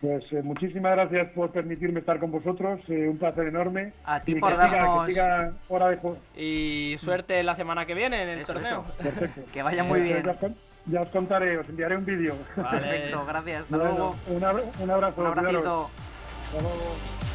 Pues 0.00 0.24
eh, 0.32 0.42
muchísimas 0.42 0.92
gracias 0.92 1.28
por 1.32 1.50
permitirme 1.50 1.98
estar 2.00 2.20
con 2.20 2.30
vosotros, 2.30 2.80
eh, 2.88 3.08
un 3.08 3.18
placer 3.18 3.48
enorme. 3.48 3.92
A 4.04 4.20
ti 4.20 4.32
Y 4.32 4.34
por 4.40 4.50
que 4.50 4.62
siga- 4.62 4.66
darnos- 4.78 5.06
que 5.06 5.12
siga 5.12 5.52
hora 5.68 5.88
de 5.88 5.96
juego. 5.96 6.18
Y 6.36 6.96
suerte 7.00 7.42
la 7.42 7.56
semana 7.56 7.84
que 7.84 7.94
viene 7.94 8.22
en 8.22 8.28
el 8.28 8.40
Eso, 8.42 8.52
torneo. 8.52 8.84
eso. 8.86 8.96
Perfecto. 9.02 9.40
Que 9.52 9.62
vaya 9.62 9.82
muy 9.82 10.00
bien. 10.02 10.22
Ya 10.24 10.30
os, 10.30 10.36
con- 10.36 10.56
ya 10.86 11.00
os 11.00 11.08
contaré, 11.08 11.58
os 11.58 11.68
enviaré 11.68 11.96
un 11.96 12.04
vídeo. 12.04 12.36
Vale. 12.56 12.80
Perfecto, 12.80 13.26
gracias. 13.26 13.62
Hasta 13.62 13.76
Bueno, 13.76 13.92
luego. 13.92 14.16
un, 14.28 14.44
abra- 14.44 14.62
un 14.78 14.90
abrazo. 14.90 15.20
Un 15.20 15.26
abracito. 15.26 15.58
cuidaros. 15.60 15.90
Hasta 16.44 16.62
luego. 16.62 17.27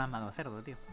Un 0.00 0.04
amado 0.04 0.32
cerdo, 0.32 0.62
tío. 0.62 0.76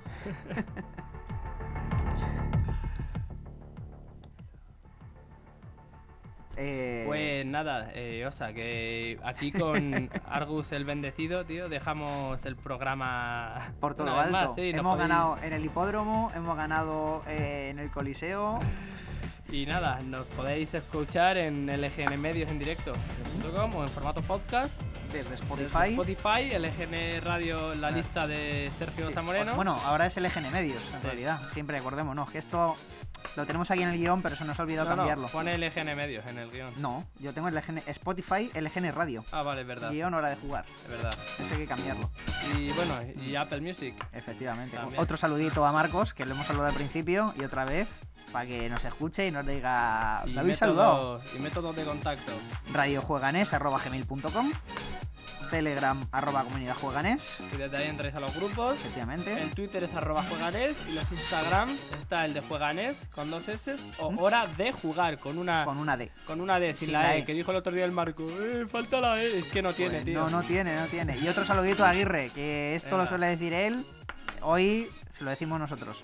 Eh, 6.59 7.03
Pues 7.05 7.45
nada, 7.45 7.91
eh, 7.93 8.25
Osa, 8.25 8.51
que 8.51 9.19
aquí 9.23 9.51
con 9.51 10.09
Argus 10.27 10.71
el 10.71 10.85
bendecido, 10.85 11.45
tío, 11.45 11.69
dejamos 11.69 12.43
el 12.45 12.55
programa 12.55 13.73
por 13.79 13.93
todo 13.93 14.07
lo 14.07 14.17
vez 14.17 14.31
más, 14.31 14.41
alto. 14.49 14.55
sí, 14.55 14.71
hemos 14.71 14.95
podéis- 14.95 15.07
ganado 15.07 15.37
en 15.43 15.53
el 15.53 15.63
hipódromo, 15.65 16.31
hemos 16.35 16.57
ganado 16.57 17.21
eh, 17.27 17.69
en 17.69 17.77
el 17.79 17.91
coliseo. 17.91 18.59
Y 19.49 19.65
nada, 19.65 19.99
nos 20.05 20.25
podéis 20.27 20.73
escuchar 20.73 21.37
en 21.37 21.67
LGN 21.67 22.19
Medios 22.19 22.51
en 22.51 22.59
directo 22.59 22.93
.com 23.55 23.75
o 23.75 23.83
en 23.83 23.89
formato 23.89 24.21
podcast. 24.21 24.79
Desde 25.11 25.23
desde 25.29 25.35
Spotify. 25.35 25.89
Spotify, 25.91 26.57
LGN 26.59 27.21
Radio, 27.23 27.73
la 27.75 27.89
lista 27.89 28.27
de 28.27 28.69
Sergio 28.77 29.07
Sí, 29.07 29.13
Zamoreno. 29.13 29.55
Bueno, 29.55 29.75
ahora 29.85 30.05
es 30.05 30.17
LGN 30.17 30.51
Medios, 30.51 30.81
en 30.93 30.99
Sí. 31.01 31.05
realidad. 31.07 31.39
Siempre 31.53 31.77
acordémonos 31.77 32.29
que 32.29 32.39
esto 32.39 32.75
lo 33.37 33.45
tenemos 33.45 33.71
aquí 33.71 33.83
en 33.83 33.89
el 33.89 33.97
guion, 33.97 34.21
pero 34.21 34.35
se 34.35 34.43
nos 34.43 34.59
ha 34.59 34.63
olvidado 34.63 34.89
no, 34.89 34.95
no, 34.97 35.01
cambiarlo. 35.03 35.27
pone 35.29 35.57
LGN 35.57 35.95
Medios 35.95 36.25
en 36.25 36.39
el 36.39 36.51
guion. 36.51 36.73
No, 36.81 37.05
yo 37.19 37.31
tengo 37.33 37.49
LGN 37.49 37.83
Spotify, 37.87 38.51
LGN 38.53 38.91
Radio. 38.91 39.23
Ah, 39.31 39.43
vale, 39.43 39.61
es 39.61 39.67
verdad, 39.67 39.91
Guión 39.91 40.13
hora 40.13 40.29
de 40.29 40.35
jugar. 40.35 40.65
es 40.83 40.89
verdad. 40.89 41.13
Esto 41.39 41.43
hay 41.53 41.57
que 41.61 41.67
cambiarlo. 41.67 42.09
Y 42.57 42.69
bueno, 42.71 42.99
y 43.25 43.35
Apple 43.37 43.61
Music. 43.61 43.95
Efectivamente. 44.11 44.75
También. 44.75 45.01
Otro 45.01 45.15
saludito 45.15 45.65
a 45.65 45.71
Marcos, 45.71 46.13
que 46.13 46.25
lo 46.25 46.33
hemos 46.33 46.45
saludado 46.45 46.69
al 46.69 46.75
principio, 46.75 47.33
y 47.39 47.43
otra 47.45 47.63
vez, 47.65 47.87
para 48.31 48.45
que 48.45 48.69
nos 48.69 48.83
escuche 48.85 49.27
y 49.27 49.31
nos 49.31 49.45
diga, 49.45 50.23
¿me 50.33 50.39
habéis 50.41 50.57
saludado? 50.57 51.21
y 51.35 51.39
métodos 51.39 51.75
de 51.75 51.83
contacto. 51.85 52.33
radiojueganes 52.73 53.53
arroba 53.53 53.79
gmail.com 53.83 54.51
telegram 55.49 56.05
arroba 56.11 56.43
comunidad 56.43 56.75
jueganes 56.75 57.37
Y 57.53 57.57
desde 57.57 57.77
ahí 57.77 57.87
entráis 57.87 58.13
a 58.15 58.19
los 58.19 58.35
grupos. 58.35 58.75
efectivamente 58.75 59.41
El 59.41 59.51
Twitter 59.51 59.81
es 59.85 59.93
arroba 59.93 60.23
jueganes 60.23 60.75
y 60.89 60.91
los 60.91 61.09
Instagram 61.09 61.73
está 62.01 62.25
el 62.25 62.33
de 62.33 62.41
jueganes 62.41 63.07
con 63.15 63.29
dos 63.31 63.47
S 63.47 63.75
o 63.99 64.11
¿Mm? 64.11 64.19
hora 64.19 64.45
de 64.57 64.73
jugar 64.73 65.17
con 65.19 65.37
una 65.37 65.63
con 65.63 65.77
una 65.77 65.95
D 65.95 66.11
con 66.25 66.41
una 66.41 66.59
D 66.59 66.73
sin, 66.73 66.87
Sin 66.87 66.91
la, 66.93 67.03
la 67.03 67.15
e, 67.15 67.19
E. 67.19 67.25
que 67.25 67.33
dijo 67.33 67.51
el 67.51 67.57
otro 67.57 67.71
día 67.71 67.85
el 67.85 67.93
Marco, 67.93 68.25
eh, 68.41 68.65
falta 68.69 68.99
la 68.99 69.21
E, 69.23 69.39
es 69.39 69.45
que 69.45 69.61
no 69.61 69.73
tiene, 69.73 69.93
Pues 70.01 70.05
tío. 70.05 70.19
no 70.19 70.29
no 70.29 70.43
tiene 70.43 70.75
no 70.75 70.85
tiene 70.87 71.17
y 71.17 71.27
otro 71.29 71.45
saludito 71.45 71.85
a 71.85 71.91
Aguirre 71.91 72.29
que 72.35 72.75
esto 72.75 72.97
lo 72.97 73.07
suele 73.07 73.27
decir 73.27 73.53
él 73.53 73.85
hoy 74.41 74.89
se 75.17 75.23
lo 75.23 75.29
decimos 75.29 75.59
nosotros 75.61 76.03